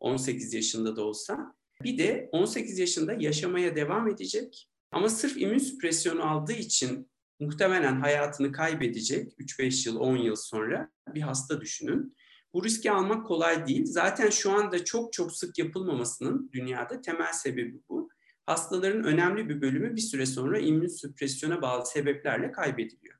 18 0.00 0.54
yaşında 0.54 0.96
da 0.96 1.02
olsa. 1.02 1.54
Bir 1.82 1.98
de 1.98 2.28
18 2.32 2.78
yaşında 2.78 3.12
yaşamaya 3.12 3.76
devam 3.76 4.08
edecek 4.08 4.68
ama 4.92 5.08
sırf 5.08 5.36
immün 5.36 5.58
süpresyonu 5.58 6.30
aldığı 6.30 6.52
için 6.52 7.10
muhtemelen 7.40 8.00
hayatını 8.00 8.52
kaybedecek 8.52 9.32
3-5 9.38 9.88
yıl, 9.88 9.96
10 9.96 10.16
yıl 10.16 10.36
sonra 10.36 10.90
bir 11.14 11.20
hasta 11.20 11.60
düşünün. 11.60 12.16
Bu 12.54 12.64
riski 12.64 12.90
almak 12.90 13.26
kolay 13.26 13.66
değil. 13.66 13.84
Zaten 13.86 14.30
şu 14.30 14.52
anda 14.52 14.84
çok 14.84 15.12
çok 15.12 15.36
sık 15.36 15.58
yapılmamasının 15.58 16.50
dünyada 16.52 17.00
temel 17.00 17.32
sebebi 17.32 17.80
bu. 17.88 18.08
Hastaların 18.46 19.04
önemli 19.04 19.48
bir 19.48 19.60
bölümü 19.60 19.96
bir 19.96 20.00
süre 20.00 20.26
sonra 20.26 20.58
immün 20.58 20.88
süpresyona 20.88 21.62
bağlı 21.62 21.86
sebeplerle 21.86 22.52
kaybediliyor. 22.52 23.18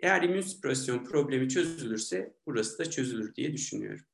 Eğer 0.00 0.22
immün 0.22 0.40
süpresyon 0.40 1.04
problemi 1.04 1.48
çözülürse 1.48 2.34
burası 2.46 2.78
da 2.78 2.90
çözülür 2.90 3.34
diye 3.34 3.52
düşünüyorum. 3.52 4.04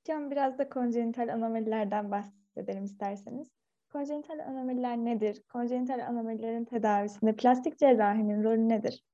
Hocam 0.00 0.30
biraz 0.30 0.58
da 0.58 0.68
konjenital 0.68 1.28
anomalilerden 1.34 2.10
bahsedelim 2.10 2.84
isterseniz. 2.84 3.48
Konjenital 3.92 4.38
anomaliler 4.38 4.96
nedir? 4.96 5.42
Konjenital 5.48 6.06
anomalilerin 6.06 6.64
tedavisinde 6.64 7.36
plastik 7.36 7.78
cerrahinin 7.78 8.44
rolü 8.44 8.68
nedir? 8.68 9.04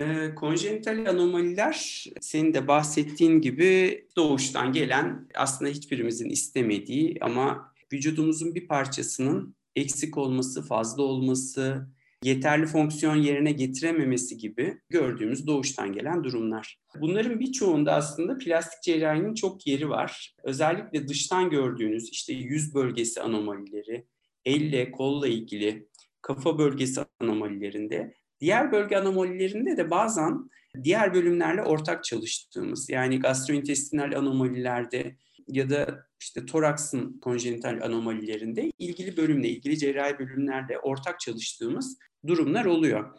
E, 0.00 0.34
konjenital 0.34 1.06
anomaliler 1.06 2.04
senin 2.20 2.54
de 2.54 2.68
bahsettiğin 2.68 3.40
gibi 3.40 4.06
doğuştan 4.16 4.72
gelen 4.72 5.28
aslında 5.34 5.70
hiçbirimizin 5.70 6.30
istemediği 6.30 7.18
ama 7.20 7.72
vücudumuzun 7.92 8.54
bir 8.54 8.68
parçasının 8.68 9.56
eksik 9.76 10.18
olması, 10.18 10.62
fazla 10.62 11.02
olması, 11.02 11.86
yeterli 12.24 12.66
fonksiyon 12.66 13.16
yerine 13.16 13.52
getirememesi 13.52 14.36
gibi 14.36 14.80
gördüğümüz 14.88 15.46
doğuştan 15.46 15.92
gelen 15.92 16.24
durumlar. 16.24 16.78
Bunların 17.00 17.40
birçoğunda 17.40 17.94
aslında 17.94 18.38
plastik 18.38 18.82
cerrahinin 18.82 19.34
çok 19.34 19.66
yeri 19.66 19.88
var. 19.88 20.34
Özellikle 20.44 21.08
dıştan 21.08 21.50
gördüğünüz 21.50 22.08
işte 22.12 22.32
yüz 22.32 22.74
bölgesi 22.74 23.22
anomalileri, 23.22 24.06
elle, 24.44 24.90
kolla 24.90 25.28
ilgili 25.28 25.88
kafa 26.22 26.58
bölgesi 26.58 27.00
anomalilerinde, 27.20 28.14
diğer 28.40 28.72
bölge 28.72 28.96
anomalilerinde 28.96 29.76
de 29.76 29.90
bazen 29.90 30.50
diğer 30.84 31.14
bölümlerle 31.14 31.62
ortak 31.62 32.04
çalıştığımız 32.04 32.90
yani 32.90 33.20
gastrointestinal 33.20 34.12
anomalilerde 34.12 35.16
ya 35.48 35.70
da 35.70 36.06
işte 36.20 36.46
toraksın 36.46 37.20
konjenital 37.20 37.80
anomalilerinde 37.82 38.72
ilgili 38.78 39.16
bölümle, 39.16 39.48
ilgili 39.48 39.78
cerrahi 39.78 40.18
bölümlerde 40.18 40.78
ortak 40.78 41.20
çalıştığımız 41.20 41.98
durumlar 42.26 42.64
oluyor. 42.64 43.18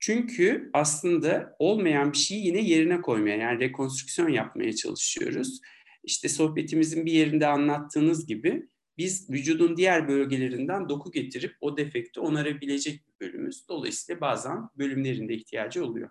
Çünkü 0.00 0.70
aslında 0.72 1.56
olmayan 1.58 2.12
bir 2.12 2.18
şeyi 2.18 2.46
yine 2.46 2.60
yerine 2.60 3.00
koymaya 3.00 3.36
yani 3.36 3.60
rekonstrüksiyon 3.60 4.28
yapmaya 4.28 4.72
çalışıyoruz. 4.72 5.60
İşte 6.04 6.28
sohbetimizin 6.28 7.06
bir 7.06 7.12
yerinde 7.12 7.46
anlattığınız 7.46 8.26
gibi 8.26 8.68
biz 8.98 9.30
vücudun 9.30 9.76
diğer 9.76 10.08
bölgelerinden 10.08 10.88
doku 10.88 11.12
getirip 11.12 11.56
o 11.60 11.76
defekti 11.76 12.20
onarabilecek 12.20 13.02
bir 13.08 13.26
bölümümüz. 13.26 13.68
Dolayısıyla 13.68 14.20
bazen 14.20 14.58
bölümlerinde 14.78 15.34
ihtiyacı 15.34 15.84
oluyor. 15.84 16.10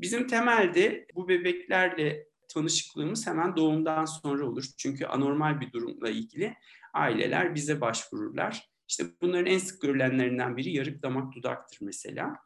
Bizim 0.00 0.26
temelde 0.26 1.06
bu 1.14 1.28
bebeklerle 1.28 2.26
tanışıklığımız 2.48 3.26
hemen 3.26 3.56
doğumdan 3.56 4.04
sonra 4.04 4.46
olur. 4.46 4.64
Çünkü 4.76 5.06
anormal 5.06 5.60
bir 5.60 5.72
durumla 5.72 6.08
ilgili 6.08 6.54
aileler 6.94 7.54
bize 7.54 7.80
başvururlar. 7.80 8.70
İşte 8.88 9.04
bunların 9.22 9.46
en 9.46 9.58
sık 9.58 9.82
görülenlerinden 9.82 10.56
biri 10.56 10.70
yarık 10.70 11.02
damak 11.02 11.34
dudaktır 11.34 11.78
mesela. 11.80 12.36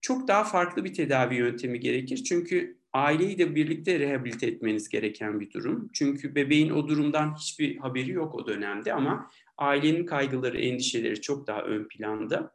Çok 0.00 0.28
daha 0.28 0.44
farklı 0.44 0.84
bir 0.84 0.94
tedavi 0.94 1.34
yöntemi 1.34 1.80
gerekir. 1.80 2.24
Çünkü 2.24 2.78
aileyi 2.92 3.38
de 3.38 3.54
birlikte 3.54 3.98
rehabilite 3.98 4.46
etmeniz 4.46 4.88
gereken 4.88 5.40
bir 5.40 5.50
durum. 5.50 5.90
Çünkü 5.92 6.34
bebeğin 6.34 6.70
o 6.70 6.88
durumdan 6.88 7.34
hiçbir 7.34 7.78
haberi 7.78 8.10
yok 8.10 8.34
o 8.34 8.46
dönemde 8.46 8.92
ama 8.92 9.30
ailenin 9.58 10.06
kaygıları, 10.06 10.58
endişeleri 10.58 11.20
çok 11.20 11.46
daha 11.46 11.62
ön 11.62 11.88
planda. 11.88 12.53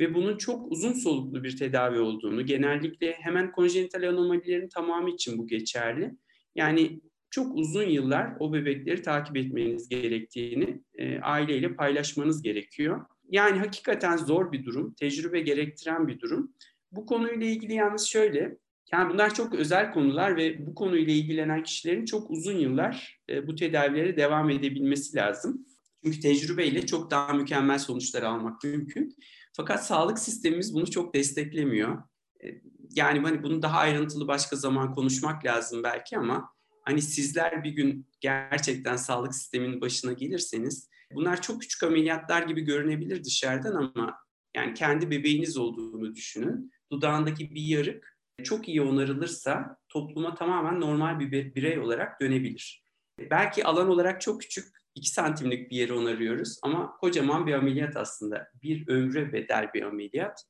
Ve 0.00 0.14
bunun 0.14 0.36
çok 0.36 0.72
uzun 0.72 0.92
soluklu 0.92 1.44
bir 1.44 1.56
tedavi 1.56 1.98
olduğunu, 1.98 2.46
genellikle 2.46 3.12
hemen 3.12 3.52
konjenital 3.52 4.02
anomalilerin 4.08 4.68
tamamı 4.68 5.10
için 5.10 5.38
bu 5.38 5.46
geçerli. 5.46 6.10
Yani 6.54 7.00
çok 7.30 7.56
uzun 7.56 7.82
yıllar 7.82 8.32
o 8.38 8.52
bebekleri 8.52 9.02
takip 9.02 9.36
etmeniz 9.36 9.88
gerektiğini 9.88 10.82
e, 10.94 11.18
aileyle 11.20 11.74
paylaşmanız 11.74 12.42
gerekiyor. 12.42 13.06
Yani 13.28 13.58
hakikaten 13.58 14.16
zor 14.16 14.52
bir 14.52 14.64
durum, 14.64 14.94
tecrübe 14.94 15.40
gerektiren 15.40 16.08
bir 16.08 16.20
durum. 16.20 16.52
Bu 16.92 17.06
konuyla 17.06 17.46
ilgili 17.46 17.74
yalnız 17.74 18.06
şöyle, 18.06 18.56
yani 18.92 19.12
bunlar 19.12 19.34
çok 19.34 19.54
özel 19.54 19.92
konular 19.92 20.36
ve 20.36 20.66
bu 20.66 20.74
konuyla 20.74 21.12
ilgilenen 21.12 21.62
kişilerin 21.62 22.04
çok 22.04 22.30
uzun 22.30 22.56
yıllar 22.56 23.20
e, 23.30 23.46
bu 23.46 23.54
tedavilere 23.54 24.16
devam 24.16 24.50
edebilmesi 24.50 25.16
lazım. 25.16 25.66
Çünkü 26.04 26.20
tecrübeyle 26.20 26.86
çok 26.86 27.10
daha 27.10 27.32
mükemmel 27.32 27.78
sonuçlar 27.78 28.22
almak 28.22 28.64
mümkün. 28.64 29.16
Fakat 29.56 29.86
sağlık 29.86 30.18
sistemimiz 30.18 30.74
bunu 30.74 30.90
çok 30.90 31.14
desteklemiyor. 31.14 32.02
E, 32.44 32.46
yani 32.90 33.20
hani 33.20 33.42
bunu 33.42 33.62
daha 33.62 33.78
ayrıntılı 33.78 34.28
başka 34.28 34.56
zaman 34.56 34.94
konuşmak 34.94 35.44
lazım 35.44 35.82
belki 35.82 36.18
ama 36.18 36.48
hani 36.84 37.02
sizler 37.02 37.64
bir 37.64 37.70
gün 37.70 38.08
gerçekten 38.20 38.96
sağlık 38.96 39.34
sisteminin 39.34 39.80
başına 39.80 40.12
gelirseniz 40.12 40.88
bunlar 41.14 41.42
çok 41.42 41.62
küçük 41.62 41.82
ameliyatlar 41.82 42.42
gibi 42.42 42.60
görünebilir 42.60 43.24
dışarıdan 43.24 43.74
ama 43.74 44.16
yani 44.56 44.74
kendi 44.74 45.10
bebeğiniz 45.10 45.56
olduğunu 45.56 46.14
düşünün. 46.14 46.72
Dudağındaki 46.92 47.54
bir 47.54 47.62
yarık 47.62 48.16
çok 48.44 48.68
iyi 48.68 48.82
onarılırsa 48.82 49.76
topluma 49.88 50.34
tamamen 50.34 50.80
normal 50.80 51.20
bir 51.20 51.54
birey 51.54 51.78
olarak 51.78 52.20
dönebilir. 52.20 52.84
Belki 53.30 53.64
alan 53.64 53.88
olarak 53.88 54.20
çok 54.20 54.40
küçük 54.40 54.79
2 54.94 55.10
santimlik 55.10 55.70
bir 55.70 55.76
yeri 55.76 55.92
onarıyoruz 55.92 56.58
ama 56.62 56.96
kocaman 56.96 57.46
bir 57.46 57.52
ameliyat 57.52 57.96
aslında. 57.96 58.48
Bir 58.62 58.88
ömre 58.88 59.32
bedel 59.32 59.70
bir 59.74 59.82
ameliyat. 59.82 60.44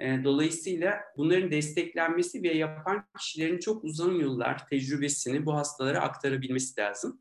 E, 0.00 0.24
dolayısıyla 0.24 1.00
bunların 1.16 1.50
desteklenmesi 1.50 2.42
ve 2.42 2.48
yapan 2.48 3.04
kişilerin 3.18 3.58
çok 3.58 3.84
uzun 3.84 4.20
yıllar 4.20 4.66
tecrübesini 4.66 5.46
bu 5.46 5.54
hastalara 5.54 6.00
aktarabilmesi 6.00 6.80
lazım. 6.80 7.20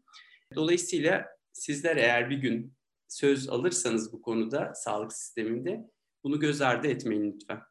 Dolayısıyla 0.55 1.27
sizler 1.53 1.97
eğer 1.97 2.29
bir 2.29 2.37
gün 2.37 2.73
söz 3.07 3.49
alırsanız 3.49 4.13
bu 4.13 4.21
konuda 4.21 4.73
sağlık 4.75 5.13
sisteminde 5.13 5.91
bunu 6.23 6.39
göz 6.39 6.61
ardı 6.61 6.87
etmeyin 6.87 7.33
lütfen. 7.33 7.70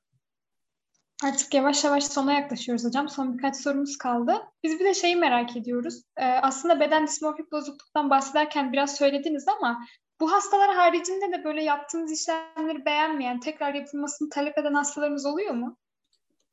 Artık 1.24 1.54
yavaş 1.54 1.84
yavaş 1.84 2.04
sona 2.04 2.32
yaklaşıyoruz 2.32 2.84
hocam. 2.84 3.08
Son 3.08 3.38
birkaç 3.38 3.56
sorumuz 3.56 3.98
kaldı. 3.98 4.32
Biz 4.62 4.80
bir 4.80 4.84
de 4.84 4.94
şeyi 4.94 5.16
merak 5.16 5.56
ediyoruz. 5.56 6.02
Ee, 6.16 6.24
aslında 6.24 6.80
beden 6.80 7.06
dismorfik 7.06 7.52
bozukluktan 7.52 8.10
bahsederken 8.10 8.72
biraz 8.72 8.96
söylediniz 8.96 9.44
ama 9.48 9.80
bu 10.20 10.32
hastalar 10.32 10.74
haricinde 10.74 11.38
de 11.38 11.44
böyle 11.44 11.62
yaptığınız 11.62 12.12
işlemleri 12.12 12.84
beğenmeyen, 12.84 13.40
tekrar 13.40 13.74
yapılmasını 13.74 14.28
talep 14.30 14.58
eden 14.58 14.74
hastalarımız 14.74 15.26
oluyor 15.26 15.54
mu? 15.54 15.76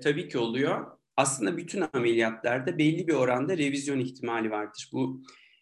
Tabii 0.02 0.30
ki 0.30 0.38
oluyor. 0.38 0.98
Aslında 1.18 1.58
bütün 1.58 1.84
ameliyatlarda 1.94 2.78
belli 2.78 3.08
bir 3.08 3.14
oranda 3.14 3.58
revizyon 3.58 4.00
ihtimali 4.00 4.52
vardır. 4.52 4.90
Bu 4.94 5.22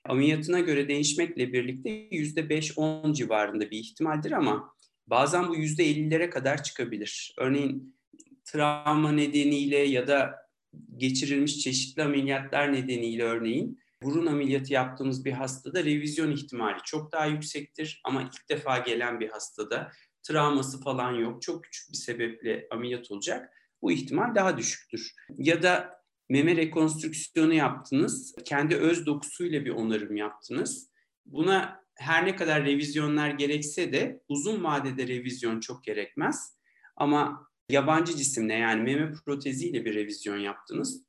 ameliyatına 0.09 0.59
göre 0.59 0.87
değişmekle 0.87 1.53
birlikte 1.53 1.89
%5-10 1.89 3.13
civarında 3.13 3.71
bir 3.71 3.77
ihtimaldir 3.77 4.31
ama 4.31 4.75
bazen 5.07 5.47
bu 5.47 5.55
%50'lere 5.55 6.29
kadar 6.29 6.63
çıkabilir. 6.63 7.35
Örneğin 7.37 7.94
travma 8.45 9.11
nedeniyle 9.11 9.77
ya 9.77 10.07
da 10.07 10.35
geçirilmiş 10.97 11.59
çeşitli 11.59 12.03
ameliyatlar 12.03 12.73
nedeniyle 12.73 13.23
örneğin 13.23 13.79
burun 14.03 14.25
ameliyatı 14.25 14.73
yaptığımız 14.73 15.25
bir 15.25 15.31
hastada 15.31 15.83
revizyon 15.83 16.31
ihtimali 16.31 16.77
çok 16.85 17.11
daha 17.11 17.25
yüksektir 17.25 18.01
ama 18.03 18.21
ilk 18.21 18.49
defa 18.49 18.77
gelen 18.77 19.19
bir 19.19 19.29
hastada 19.29 19.91
travması 20.23 20.81
falan 20.81 21.11
yok. 21.13 21.41
Çok 21.41 21.63
küçük 21.63 21.91
bir 21.91 21.97
sebeple 21.97 22.67
ameliyat 22.71 23.11
olacak. 23.11 23.53
Bu 23.81 23.91
ihtimal 23.91 24.35
daha 24.35 24.57
düşüktür. 24.57 25.13
Ya 25.37 25.63
da 25.63 26.01
meme 26.29 26.55
rekonstrüksiyonu 26.55 27.53
yaptınız. 27.53 28.35
Kendi 28.45 28.75
öz 28.75 29.05
dokusuyla 29.05 29.65
bir 29.65 29.69
onarım 29.69 30.15
yaptınız. 30.15 30.91
Buna 31.25 31.83
her 31.95 32.25
ne 32.25 32.35
kadar 32.35 32.65
revizyonlar 32.65 33.29
gerekse 33.29 33.93
de 33.93 34.21
uzun 34.27 34.63
vadede 34.63 35.07
revizyon 35.07 35.59
çok 35.59 35.83
gerekmez. 35.83 36.57
Ama 36.95 37.47
yabancı 37.69 38.15
cisimle 38.15 38.53
yani 38.53 38.83
meme 38.83 39.13
proteziyle 39.25 39.85
bir 39.85 39.95
revizyon 39.95 40.37
yaptınız. 40.37 41.03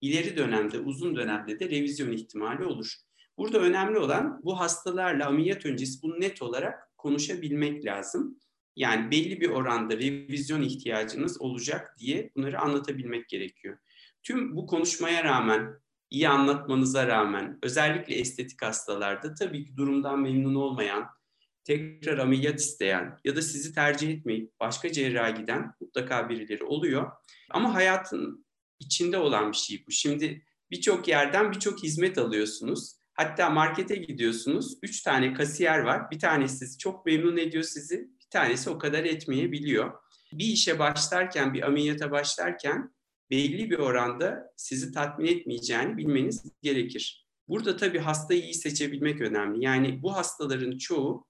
İleri 0.00 0.36
dönemde, 0.36 0.78
uzun 0.78 1.16
dönemde 1.16 1.60
de 1.60 1.70
revizyon 1.70 2.12
ihtimali 2.12 2.64
olur. 2.64 2.94
Burada 3.38 3.58
önemli 3.58 3.98
olan 3.98 4.40
bu 4.44 4.60
hastalarla 4.60 5.26
ameliyat 5.26 5.66
öncesi 5.66 6.02
bunu 6.02 6.20
net 6.20 6.42
olarak 6.42 6.96
konuşabilmek 6.96 7.84
lazım. 7.84 8.38
Yani 8.76 9.10
belli 9.10 9.40
bir 9.40 9.50
oranda 9.50 9.96
revizyon 9.96 10.62
ihtiyacınız 10.62 11.40
olacak 11.40 11.94
diye 11.98 12.30
bunları 12.36 12.60
anlatabilmek 12.60 13.28
gerekiyor. 13.28 13.78
Tüm 14.22 14.56
bu 14.56 14.66
konuşmaya 14.66 15.24
rağmen, 15.24 15.80
iyi 16.10 16.28
anlatmanıza 16.28 17.06
rağmen 17.06 17.58
özellikle 17.62 18.14
estetik 18.14 18.62
hastalarda 18.62 19.34
tabii 19.34 19.64
ki 19.64 19.76
durumdan 19.76 20.20
memnun 20.20 20.54
olmayan, 20.54 21.06
tekrar 21.64 22.18
ameliyat 22.18 22.60
isteyen 22.60 23.18
ya 23.24 23.36
da 23.36 23.42
sizi 23.42 23.74
tercih 23.74 24.10
etmeyip 24.10 24.60
başka 24.60 24.92
cerraha 24.92 25.30
giden 25.30 25.72
mutlaka 25.80 26.28
birileri 26.28 26.64
oluyor. 26.64 27.10
Ama 27.50 27.74
hayatın 27.74 28.46
içinde 28.80 29.18
olan 29.18 29.52
bir 29.52 29.56
şey 29.56 29.84
bu. 29.86 29.90
Şimdi 29.90 30.44
birçok 30.70 31.08
yerden 31.08 31.52
birçok 31.52 31.82
hizmet 31.82 32.18
alıyorsunuz. 32.18 32.92
Hatta 33.14 33.50
markete 33.50 33.96
gidiyorsunuz. 33.96 34.78
Üç 34.82 35.02
tane 35.02 35.34
kasiyer 35.34 35.78
var. 35.78 36.10
Bir 36.10 36.18
tanesi 36.18 36.78
çok 36.78 37.06
memnun 37.06 37.36
ediyor 37.36 37.64
sizi. 37.64 37.98
Bir 37.98 38.30
tanesi 38.30 38.70
o 38.70 38.78
kadar 38.78 39.04
etmeyebiliyor. 39.04 39.92
Bir 40.32 40.46
işe 40.46 40.78
başlarken, 40.78 41.54
bir 41.54 41.62
ameliyata 41.62 42.10
başlarken 42.10 42.94
belli 43.30 43.70
bir 43.70 43.78
oranda 43.78 44.52
sizi 44.56 44.92
tatmin 44.92 45.26
etmeyeceğini 45.26 45.96
bilmeniz 45.96 46.44
gerekir. 46.62 47.26
Burada 47.48 47.76
tabii 47.76 47.98
hastayı 47.98 48.42
iyi 48.42 48.54
seçebilmek 48.54 49.20
önemli. 49.20 49.64
Yani 49.64 50.02
bu 50.02 50.16
hastaların 50.16 50.78
çoğu 50.78 51.26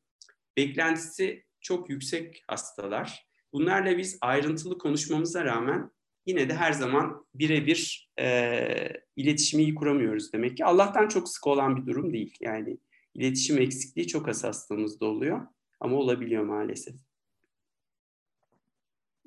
beklentisi 0.56 1.44
çok 1.60 1.90
yüksek 1.90 2.44
hastalar. 2.48 3.26
Bunlarla 3.52 3.98
biz 3.98 4.18
ayrıntılı 4.20 4.78
konuşmamıza 4.78 5.44
rağmen 5.44 5.90
yine 6.26 6.48
de 6.48 6.54
her 6.54 6.72
zaman 6.72 7.26
birebir 7.34 8.10
e, 8.20 8.88
iletişimi 9.16 9.62
iyi 9.62 9.74
kuramıyoruz 9.74 10.32
demek 10.32 10.56
ki. 10.56 10.64
Allah'tan 10.64 11.08
çok 11.08 11.28
sık 11.28 11.46
olan 11.46 11.76
bir 11.76 11.86
durum 11.86 12.12
değil. 12.12 12.36
Yani 12.40 12.78
iletişim 13.14 13.58
eksikliği 13.58 14.06
çok 14.06 14.28
az 14.28 14.44
hastamızda 14.44 15.06
oluyor 15.06 15.46
ama 15.80 15.96
olabiliyor 15.96 16.44
maalesef. 16.44 16.94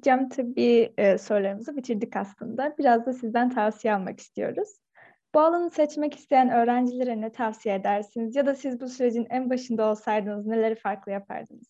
Cem 0.01 0.29
tabii 0.29 0.93
e, 0.97 1.17
sorularımızı 1.17 1.77
bitirdik 1.77 2.15
aslında. 2.15 2.75
Biraz 2.77 3.05
da 3.05 3.13
sizden 3.13 3.49
tavsiye 3.49 3.93
almak 3.93 4.19
istiyoruz. 4.19 4.69
Bu 5.35 5.39
alanı 5.39 5.69
seçmek 5.69 6.15
isteyen 6.15 6.49
öğrencilere 6.49 7.21
ne 7.21 7.31
tavsiye 7.31 7.75
edersiniz? 7.75 8.35
Ya 8.35 8.45
da 8.45 8.55
siz 8.55 8.81
bu 8.81 8.89
sürecin 8.89 9.27
en 9.29 9.49
başında 9.49 9.85
olsaydınız 9.85 10.45
neleri 10.45 10.75
farklı 10.75 11.11
yapardınız? 11.11 11.67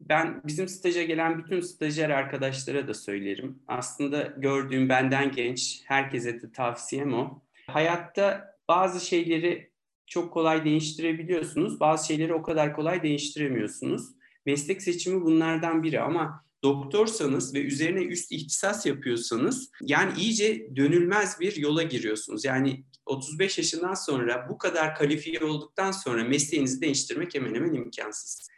Ben 0.00 0.42
bizim 0.44 0.68
staja 0.68 1.02
gelen 1.02 1.38
bütün 1.38 1.60
stajyer 1.60 2.10
arkadaşlara 2.10 2.88
da 2.88 2.94
söylerim. 2.94 3.62
Aslında 3.68 4.22
gördüğüm 4.22 4.88
benden 4.88 5.32
genç 5.32 5.82
herkese 5.84 6.42
de 6.42 6.52
tavsiyem 6.52 7.14
o. 7.14 7.42
Hayatta 7.66 8.54
bazı 8.68 9.06
şeyleri 9.06 9.70
çok 10.06 10.32
kolay 10.32 10.64
değiştirebiliyorsunuz. 10.64 11.80
Bazı 11.80 12.06
şeyleri 12.06 12.34
o 12.34 12.42
kadar 12.42 12.76
kolay 12.76 13.02
değiştiremiyorsunuz. 13.02 14.08
Meslek 14.46 14.82
seçimi 14.82 15.24
bunlardan 15.24 15.82
biri 15.82 16.00
ama 16.00 16.47
doktorsanız 16.62 17.54
ve 17.54 17.60
üzerine 17.60 18.04
üst 18.04 18.32
ihtisas 18.32 18.86
yapıyorsanız 18.86 19.70
yani 19.82 20.20
iyice 20.20 20.76
dönülmez 20.76 21.40
bir 21.40 21.56
yola 21.56 21.82
giriyorsunuz. 21.82 22.44
Yani 22.44 22.84
35 23.06 23.58
yaşından 23.58 23.94
sonra 23.94 24.46
bu 24.48 24.58
kadar 24.58 24.94
kalifiye 24.94 25.40
olduktan 25.40 25.90
sonra 25.90 26.24
mesleğinizi 26.24 26.80
değiştirmek 26.80 27.34
hemen 27.34 27.54
hemen 27.54 27.74
imkansız. 27.74 28.48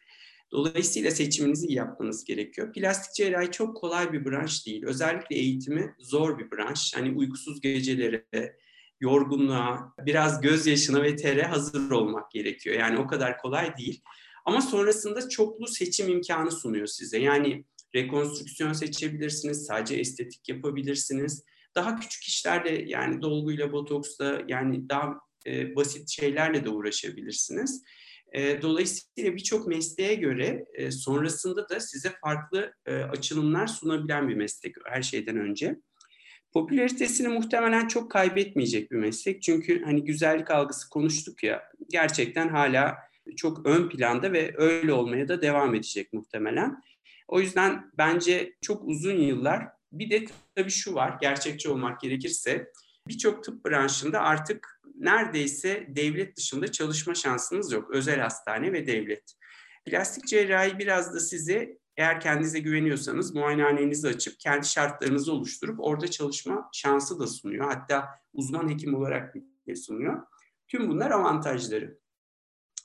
Dolayısıyla 0.53 1.11
seçiminizi 1.11 1.67
iyi 1.67 1.77
yapmanız 1.77 2.25
gerekiyor. 2.25 2.73
Plastik 2.73 3.15
cerrahi 3.15 3.51
çok 3.51 3.77
kolay 3.77 4.13
bir 4.13 4.25
branş 4.25 4.67
değil. 4.67 4.85
Özellikle 4.87 5.37
eğitimi 5.37 5.95
zor 5.99 6.39
bir 6.39 6.51
branş. 6.51 6.93
Hani 6.97 7.11
uykusuz 7.17 7.61
gecelere, 7.61 8.57
yorgunluğa, 9.01 9.95
biraz 10.07 10.41
gözyaşına 10.41 11.03
ve 11.03 11.17
tere 11.17 11.43
hazır 11.43 11.91
olmak 11.91 12.31
gerekiyor. 12.31 12.77
Yani 12.77 12.99
o 12.99 13.07
kadar 13.07 13.39
kolay 13.39 13.77
değil. 13.77 14.03
Ama 14.45 14.61
sonrasında 14.61 15.29
çoklu 15.29 15.67
seçim 15.67 16.09
imkanı 16.09 16.51
sunuyor 16.51 16.87
size. 16.87 17.19
Yani 17.19 17.65
rekonstrüksiyon 17.95 18.73
seçebilirsiniz, 18.73 19.67
sadece 19.67 19.95
estetik 19.95 20.49
yapabilirsiniz. 20.49 21.45
Daha 21.75 22.01
küçük 22.01 22.23
işlerde 22.23 22.85
yani 22.87 23.23
dolguyla, 23.23 23.73
botoksla 23.73 24.43
yani 24.49 24.89
daha 24.89 25.15
e, 25.47 25.77
basit 25.77 26.09
şeylerle 26.09 26.65
de 26.65 26.69
uğraşabilirsiniz. 26.69 27.83
E, 28.33 28.63
dolayısıyla 28.63 29.37
birçok 29.37 29.67
mesleğe 29.67 30.15
göre 30.15 30.65
e, 30.75 30.91
sonrasında 30.91 31.69
da 31.69 31.81
size 31.81 32.13
farklı 32.25 32.73
e, 32.87 32.95
açılımlar 32.95 33.67
sunabilen 33.67 34.29
bir 34.29 34.35
meslek 34.35 34.75
her 34.87 35.03
şeyden 35.03 35.37
önce. 35.37 35.77
Popülaritesini 36.53 37.29
muhtemelen 37.29 37.89
çok 37.89 38.11
kaybetmeyecek 38.11 38.91
bir 38.91 38.97
meslek. 38.97 39.43
Çünkü 39.43 39.85
hani 39.85 40.05
güzellik 40.05 40.51
algısı 40.51 40.89
konuştuk 40.91 41.43
ya 41.43 41.63
gerçekten 41.91 42.49
hala 42.49 42.97
çok 43.37 43.67
ön 43.67 43.89
planda 43.89 44.33
ve 44.33 44.55
öyle 44.57 44.93
olmaya 44.93 45.29
da 45.29 45.43
devam 45.43 45.75
edecek 45.75 46.13
muhtemelen. 46.13 46.83
O 47.31 47.41
yüzden 47.41 47.91
bence 47.99 48.57
çok 48.61 48.85
uzun 48.85 49.17
yıllar 49.17 49.69
bir 49.93 50.11
de 50.11 50.27
tabii 50.55 50.71
şu 50.71 50.95
var 50.95 51.19
gerçekçi 51.21 51.69
olmak 51.69 52.01
gerekirse 52.01 52.73
birçok 53.09 53.45
tıp 53.45 53.67
branşında 53.67 54.21
artık 54.21 54.81
neredeyse 54.95 55.87
devlet 55.89 56.37
dışında 56.37 56.73
çalışma 56.73 57.15
şansınız 57.15 57.73
yok. 57.73 57.91
Özel 57.91 58.21
hastane 58.21 58.73
ve 58.73 58.87
devlet. 58.87 59.35
Plastik 59.87 60.27
cerrahi 60.27 60.79
biraz 60.79 61.15
da 61.15 61.21
size 61.21 61.79
eğer 61.97 62.21
kendinize 62.21 62.59
güveniyorsanız 62.59 63.35
muayenehanenizi 63.35 64.09
açıp 64.09 64.41
kendi 64.41 64.67
şartlarınızı 64.67 65.33
oluşturup 65.33 65.81
orada 65.81 66.09
çalışma 66.09 66.69
şansı 66.73 67.21
da 67.21 67.27
sunuyor. 67.27 67.65
Hatta 67.73 68.09
uzman 68.33 68.69
hekim 68.69 68.95
olarak 68.95 69.35
bir 69.67 69.77
sunuyor. 69.77 70.23
Tüm 70.69 70.89
bunlar 70.89 71.11
avantajları. 71.11 71.99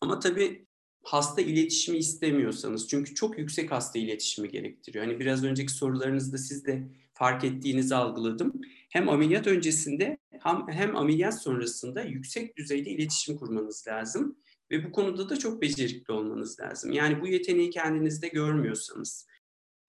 Ama 0.02 0.20
tabii 0.20 0.65
hasta 1.06 1.42
iletişimi 1.42 1.98
istemiyorsanız 1.98 2.88
çünkü 2.88 3.16
çok 3.16 3.38
yüksek 3.38 3.72
hasta 3.72 4.00
iletişimi 4.00 4.50
gerektiriyor. 4.50 5.06
Hani 5.06 5.20
biraz 5.20 5.44
önceki 5.44 5.74
sorularınızda 5.74 6.38
siz 6.38 6.66
de 6.66 6.88
fark 7.14 7.44
ettiğinizi 7.44 7.96
algıladım. 7.96 8.62
Hem 8.90 9.10
ameliyat 9.10 9.48
öncesinde 9.48 10.18
hem, 10.40 10.68
hem 10.68 10.96
ameliyat 10.96 11.42
sonrasında 11.42 12.02
yüksek 12.02 12.58
düzeyde 12.58 12.90
iletişim 12.90 13.38
kurmanız 13.38 13.88
lazım. 13.88 14.38
Ve 14.72 14.86
bu 14.86 14.92
konuda 14.92 15.30
da 15.30 15.40
çok 15.40 15.62
becerikli 15.62 16.12
olmanız 16.12 16.60
lazım. 16.60 16.92
Yani 16.92 17.22
bu 17.22 17.28
yeteneği 17.28 17.70
kendinizde 17.70 18.28
görmüyorsanız, 18.28 19.28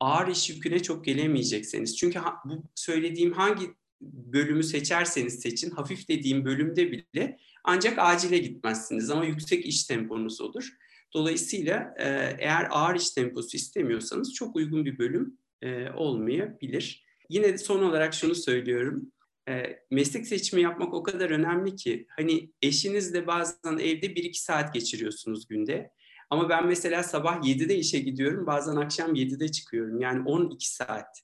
ağır 0.00 0.28
iş 0.28 0.50
yüküne 0.50 0.82
çok 0.82 1.04
gelemeyecekseniz. 1.04 1.96
Çünkü 1.96 2.18
ha, 2.18 2.34
bu 2.44 2.64
söylediğim 2.74 3.32
hangi 3.32 3.64
bölümü 4.00 4.62
seçerseniz 4.62 5.40
seçin, 5.40 5.70
hafif 5.70 6.08
dediğim 6.08 6.44
bölümde 6.44 6.92
bile 6.92 7.38
ancak 7.64 7.98
acile 7.98 8.38
gitmezsiniz 8.38 9.10
ama 9.10 9.24
yüksek 9.24 9.66
iş 9.66 9.84
temponuz 9.84 10.40
olur. 10.40 10.76
Dolayısıyla 11.14 11.94
e, 11.98 12.36
eğer 12.38 12.68
ağır 12.70 12.94
iş 12.94 13.10
temposu 13.10 13.56
istemiyorsanız 13.56 14.34
çok 14.34 14.56
uygun 14.56 14.84
bir 14.84 14.98
bölüm 14.98 15.38
e, 15.62 15.90
olmayabilir. 15.90 17.04
Yine 17.30 17.58
son 17.58 17.82
olarak 17.82 18.14
şunu 18.14 18.34
söylüyorum 18.34 19.12
e, 19.48 19.78
meslek 19.90 20.26
seçimi 20.26 20.62
yapmak 20.62 20.94
o 20.94 21.02
kadar 21.02 21.30
önemli 21.30 21.76
ki 21.76 22.06
hani 22.16 22.52
eşinizle 22.62 23.26
bazen 23.26 23.78
evde 23.78 24.06
1-2 24.06 24.34
saat 24.34 24.74
geçiriyorsunuz 24.74 25.48
günde. 25.48 25.90
Ama 26.30 26.48
ben 26.48 26.66
mesela 26.66 27.02
sabah 27.02 27.42
7'de 27.42 27.76
işe 27.76 27.98
gidiyorum, 27.98 28.46
bazen 28.46 28.76
akşam 28.76 29.14
7'de 29.14 29.48
çıkıyorum. 29.48 30.00
Yani 30.00 30.28
12 30.28 30.74
saat. 30.74 31.22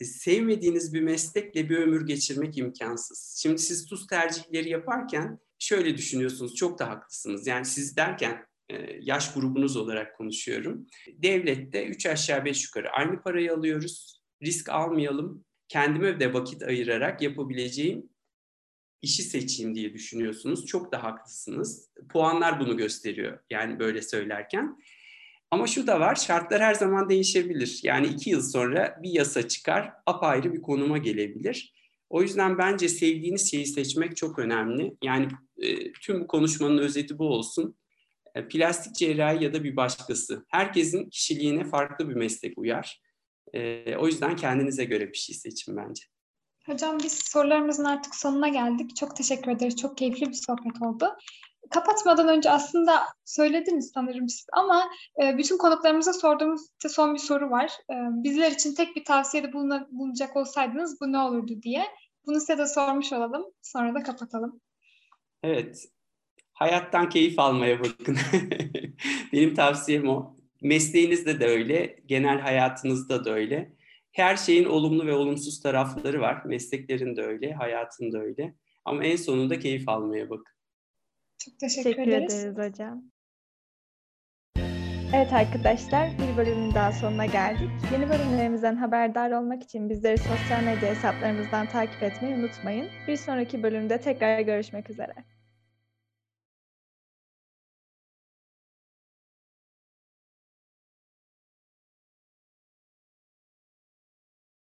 Sevmediğiniz 0.00 0.94
bir 0.94 1.00
meslekle 1.00 1.68
bir 1.68 1.76
ömür 1.76 2.06
geçirmek 2.06 2.58
imkansız. 2.58 3.38
Şimdi 3.42 3.58
siz 3.58 3.86
tuz 3.86 4.06
tercihleri 4.06 4.70
yaparken 4.70 5.38
şöyle 5.58 5.96
düşünüyorsunuz, 5.96 6.54
çok 6.54 6.78
da 6.78 6.88
haklısınız. 6.88 7.46
Yani 7.46 7.64
siz 7.64 7.96
derken 7.96 8.45
yaş 9.00 9.34
grubunuz 9.34 9.76
olarak 9.76 10.16
konuşuyorum. 10.16 10.86
Devlette 11.12 11.86
3 11.86 12.06
aşağı 12.06 12.44
5 12.44 12.64
yukarı 12.64 12.90
aynı 12.90 13.22
parayı 13.22 13.54
alıyoruz. 13.54 14.20
Risk 14.42 14.68
almayalım, 14.68 15.44
kendime 15.68 16.20
de 16.20 16.32
vakit 16.32 16.62
ayırarak 16.62 17.22
yapabileceğim 17.22 18.08
işi 19.02 19.22
seçeyim 19.22 19.74
diye 19.74 19.94
düşünüyorsunuz. 19.94 20.66
Çok 20.66 20.92
da 20.92 21.02
haklısınız. 21.02 21.90
Puanlar 22.08 22.60
bunu 22.60 22.76
gösteriyor 22.76 23.38
yani 23.50 23.78
böyle 23.78 24.02
söylerken. 24.02 24.78
Ama 25.50 25.66
şu 25.66 25.86
da 25.86 26.00
var, 26.00 26.14
şartlar 26.14 26.62
her 26.62 26.74
zaman 26.74 27.08
değişebilir. 27.08 27.80
Yani 27.82 28.06
iki 28.06 28.30
yıl 28.30 28.42
sonra 28.42 28.98
bir 29.02 29.10
yasa 29.10 29.48
çıkar, 29.48 29.92
apayrı 30.06 30.52
bir 30.52 30.62
konuma 30.62 30.98
gelebilir. 30.98 31.74
O 32.10 32.22
yüzden 32.22 32.58
bence 32.58 32.88
sevdiğiniz 32.88 33.50
şeyi 33.50 33.66
seçmek 33.66 34.16
çok 34.16 34.38
önemli. 34.38 34.96
Yani 35.02 35.28
e, 35.58 35.92
tüm 35.92 36.20
bu 36.20 36.26
konuşmanın 36.26 36.78
özeti 36.78 37.18
bu 37.18 37.28
olsun. 37.28 37.76
E, 38.36 38.48
plastik 38.48 38.94
cerrahi 38.94 39.44
ya 39.44 39.54
da 39.54 39.64
bir 39.64 39.76
başkası. 39.76 40.46
Herkesin 40.48 41.10
kişiliğine 41.10 41.64
farklı 41.64 42.08
bir 42.08 42.14
meslek 42.14 42.58
uyar. 42.58 43.00
E, 43.52 43.96
o 43.96 44.06
yüzden 44.06 44.36
kendinize 44.36 44.84
göre 44.84 45.12
bir 45.12 45.18
şey 45.18 45.36
seçin 45.36 45.76
bence. 45.76 46.04
Hocam 46.66 46.98
biz 46.98 47.12
sorularımızın 47.12 47.84
artık 47.84 48.14
sonuna 48.14 48.48
geldik. 48.48 48.96
Çok 48.96 49.16
teşekkür 49.16 49.50
ederiz. 49.50 49.76
Çok 49.76 49.96
keyifli 49.96 50.28
bir 50.28 50.32
sohbet 50.46 50.82
oldu. 50.82 51.16
Kapatmadan 51.70 52.28
önce 52.28 52.50
aslında 52.50 53.02
söylediniz 53.24 53.90
sanırım 53.94 54.28
siz 54.28 54.46
ama 54.52 54.90
e, 55.22 55.38
bütün 55.38 55.58
konuklarımıza 55.58 56.12
sorduğumuz 56.12 56.62
son 56.88 57.14
bir 57.14 57.18
soru 57.18 57.50
var. 57.50 57.72
Bizler 58.10 58.52
için 58.52 58.74
tek 58.74 58.96
bir 58.96 59.04
tavsiyede 59.04 59.52
bulunacak 59.52 60.36
olsaydınız 60.36 61.00
bu 61.00 61.12
ne 61.12 61.18
olurdu 61.18 61.62
diye. 61.62 61.84
Bunu 62.26 62.40
size 62.40 62.58
de 62.58 62.66
sormuş 62.66 63.12
olalım. 63.12 63.44
Sonra 63.62 63.94
da 63.94 64.02
kapatalım. 64.02 64.60
Evet. 65.42 65.88
Hayattan 66.56 67.08
keyif 67.08 67.38
almaya 67.38 67.80
bakın. 67.80 68.16
Benim 69.32 69.54
tavsiyem 69.54 70.08
o. 70.08 70.36
Mesleğinizde 70.62 71.40
de 71.40 71.46
öyle, 71.46 71.96
genel 72.06 72.40
hayatınızda 72.40 73.24
da 73.24 73.30
öyle. 73.30 73.72
Her 74.12 74.36
şeyin 74.36 74.64
olumlu 74.64 75.06
ve 75.06 75.12
olumsuz 75.12 75.60
tarafları 75.60 76.20
var. 76.20 76.42
Mesleklerin 76.44 77.16
de 77.16 77.22
öyle, 77.22 77.52
hayatın 77.52 78.12
da 78.12 78.18
öyle. 78.18 78.54
Ama 78.84 79.04
en 79.04 79.16
sonunda 79.16 79.58
keyif 79.58 79.88
almaya 79.88 80.30
bakın. 80.30 80.54
Çok 81.38 81.58
teşekkür, 81.58 81.90
teşekkür 81.90 82.12
ederiz. 82.12 82.44
ederiz 82.44 82.72
hocam. 82.72 83.02
Evet 85.14 85.32
arkadaşlar 85.32 86.10
bir 86.18 86.36
bölümün 86.36 86.74
daha 86.74 86.92
sonuna 86.92 87.26
geldik. 87.26 87.70
Yeni 87.92 88.08
bölümlerimizden 88.08 88.76
haberdar 88.76 89.30
olmak 89.30 89.62
için 89.62 89.90
bizleri 89.90 90.18
sosyal 90.18 90.62
medya 90.62 90.88
hesaplarımızdan 90.88 91.66
takip 91.66 92.02
etmeyi 92.02 92.34
unutmayın. 92.34 92.88
Bir 93.08 93.16
sonraki 93.16 93.62
bölümde 93.62 94.00
tekrar 94.00 94.40
görüşmek 94.40 94.90
üzere. 94.90 95.35